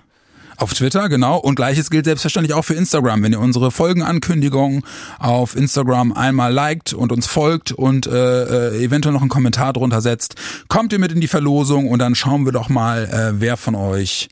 auf 0.58 0.74
Twitter, 0.74 1.10
genau. 1.10 1.38
Und 1.38 1.56
gleiches 1.56 1.90
gilt 1.90 2.06
selbstverständlich 2.06 2.54
auch 2.54 2.64
für 2.64 2.76
Instagram. 2.76 3.24
Wenn 3.24 3.34
ihr 3.34 3.40
unsere 3.40 3.72
Folgenankündigungen 3.72 4.84
auf 5.20 5.56
Instagram 5.56 6.14
einmal 6.14 6.54
liked 6.54 6.94
und 6.94 7.12
uns 7.12 7.28
folgt 7.28 7.72
und 7.72 8.08
äh, 8.08 8.70
äh, 8.70 8.84
eventuell 8.84 9.14
noch 9.14 9.22
einen 9.22 9.30
Kommentar 9.30 9.74
drunter 9.74 10.02
setzt, 10.02 10.36
kommt 10.68 10.94
ihr 10.94 11.00
mit 11.00 11.12
in 11.12 11.22
die 11.22 11.28
Verlosung 11.28 11.90
und 11.90 12.00
dann 12.00 12.16
schauen 12.16 12.46
wir 12.46 12.52
doch 12.52 12.70
mal, 12.70 13.06
äh, 13.06 13.40
wer 13.42 13.58
von 13.58 13.76
euch 13.76 14.30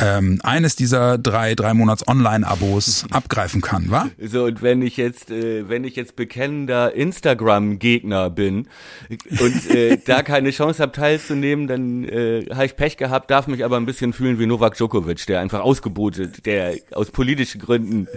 ähm, 0.00 0.40
eines 0.42 0.76
dieser 0.76 1.18
drei, 1.18 1.54
drei 1.54 1.74
Monats 1.74 2.06
Online-Abos 2.06 3.06
abgreifen 3.10 3.60
kann, 3.60 3.90
wa? 3.90 4.08
So, 4.18 4.44
und 4.44 4.62
wenn 4.62 4.82
ich 4.82 4.96
jetzt, 4.96 5.30
äh, 5.30 5.68
wenn 5.68 5.84
ich 5.84 5.96
jetzt 5.96 6.16
bekennender 6.16 6.94
Instagram-Gegner 6.94 8.30
bin 8.30 8.68
und 9.08 9.70
äh, 9.70 9.98
da 10.06 10.22
keine 10.22 10.50
Chance 10.50 10.82
habe 10.82 10.92
teilzunehmen, 10.92 11.66
dann 11.66 12.04
äh, 12.04 12.46
habe 12.52 12.66
ich 12.66 12.76
Pech 12.76 12.96
gehabt, 12.96 13.30
darf 13.30 13.46
mich 13.46 13.64
aber 13.64 13.76
ein 13.76 13.86
bisschen 13.86 14.12
fühlen 14.12 14.38
wie 14.38 14.46
Novak 14.46 14.76
Djokovic, 14.76 15.26
der 15.26 15.40
einfach 15.40 15.60
ausgebotet, 15.60 16.46
der 16.46 16.76
aus 16.92 17.10
politischen 17.10 17.60
Gründen 17.60 18.08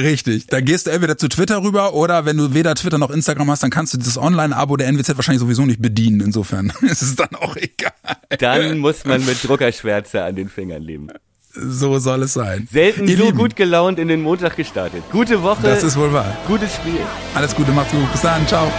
Richtig. 0.00 0.46
Da 0.46 0.60
gehst 0.60 0.86
du 0.86 0.90
entweder 0.90 1.18
zu 1.18 1.28
Twitter 1.28 1.62
rüber 1.62 1.94
oder 1.94 2.24
wenn 2.24 2.36
du 2.36 2.54
weder 2.54 2.74
Twitter 2.74 2.98
noch 2.98 3.10
Instagram 3.10 3.50
hast, 3.50 3.62
dann 3.62 3.70
kannst 3.70 3.92
du 3.94 3.98
dieses 3.98 4.16
Online-Abo 4.16 4.76
der 4.76 4.88
NWZ 4.88 5.16
wahrscheinlich 5.16 5.40
sowieso 5.40 5.66
nicht 5.66 5.82
bedienen. 5.82 6.20
Insofern 6.20 6.72
ist 6.82 7.02
es 7.02 7.14
dann 7.16 7.34
auch 7.34 7.56
egal. 7.56 7.92
dann 8.38 8.78
muss 8.78 9.04
man 9.04 9.24
mit 9.24 9.42
Druckerschwärze 9.46 10.22
an 10.24 10.34
den 10.36 10.48
Fingern 10.48 10.82
leben. 10.82 11.08
So 11.54 11.98
soll 11.98 12.22
es 12.22 12.32
sein. 12.32 12.66
Selten 12.72 13.06
Ihr 13.06 13.18
so 13.18 13.24
Lieben, 13.26 13.36
gut 13.36 13.56
gelaunt 13.56 13.98
in 13.98 14.08
den 14.08 14.22
Montag 14.22 14.56
gestartet. 14.56 15.02
Gute 15.12 15.42
Woche, 15.42 15.62
Das 15.64 15.82
ist 15.82 15.98
wohl 15.98 16.10
wahr. 16.12 16.34
gutes 16.46 16.74
Spiel. 16.74 17.00
Alles 17.34 17.54
Gute, 17.54 17.72
macht's 17.72 17.92
gut. 17.92 18.10
Bis 18.10 18.22
dann. 18.22 18.46
Ciao. 18.48 18.72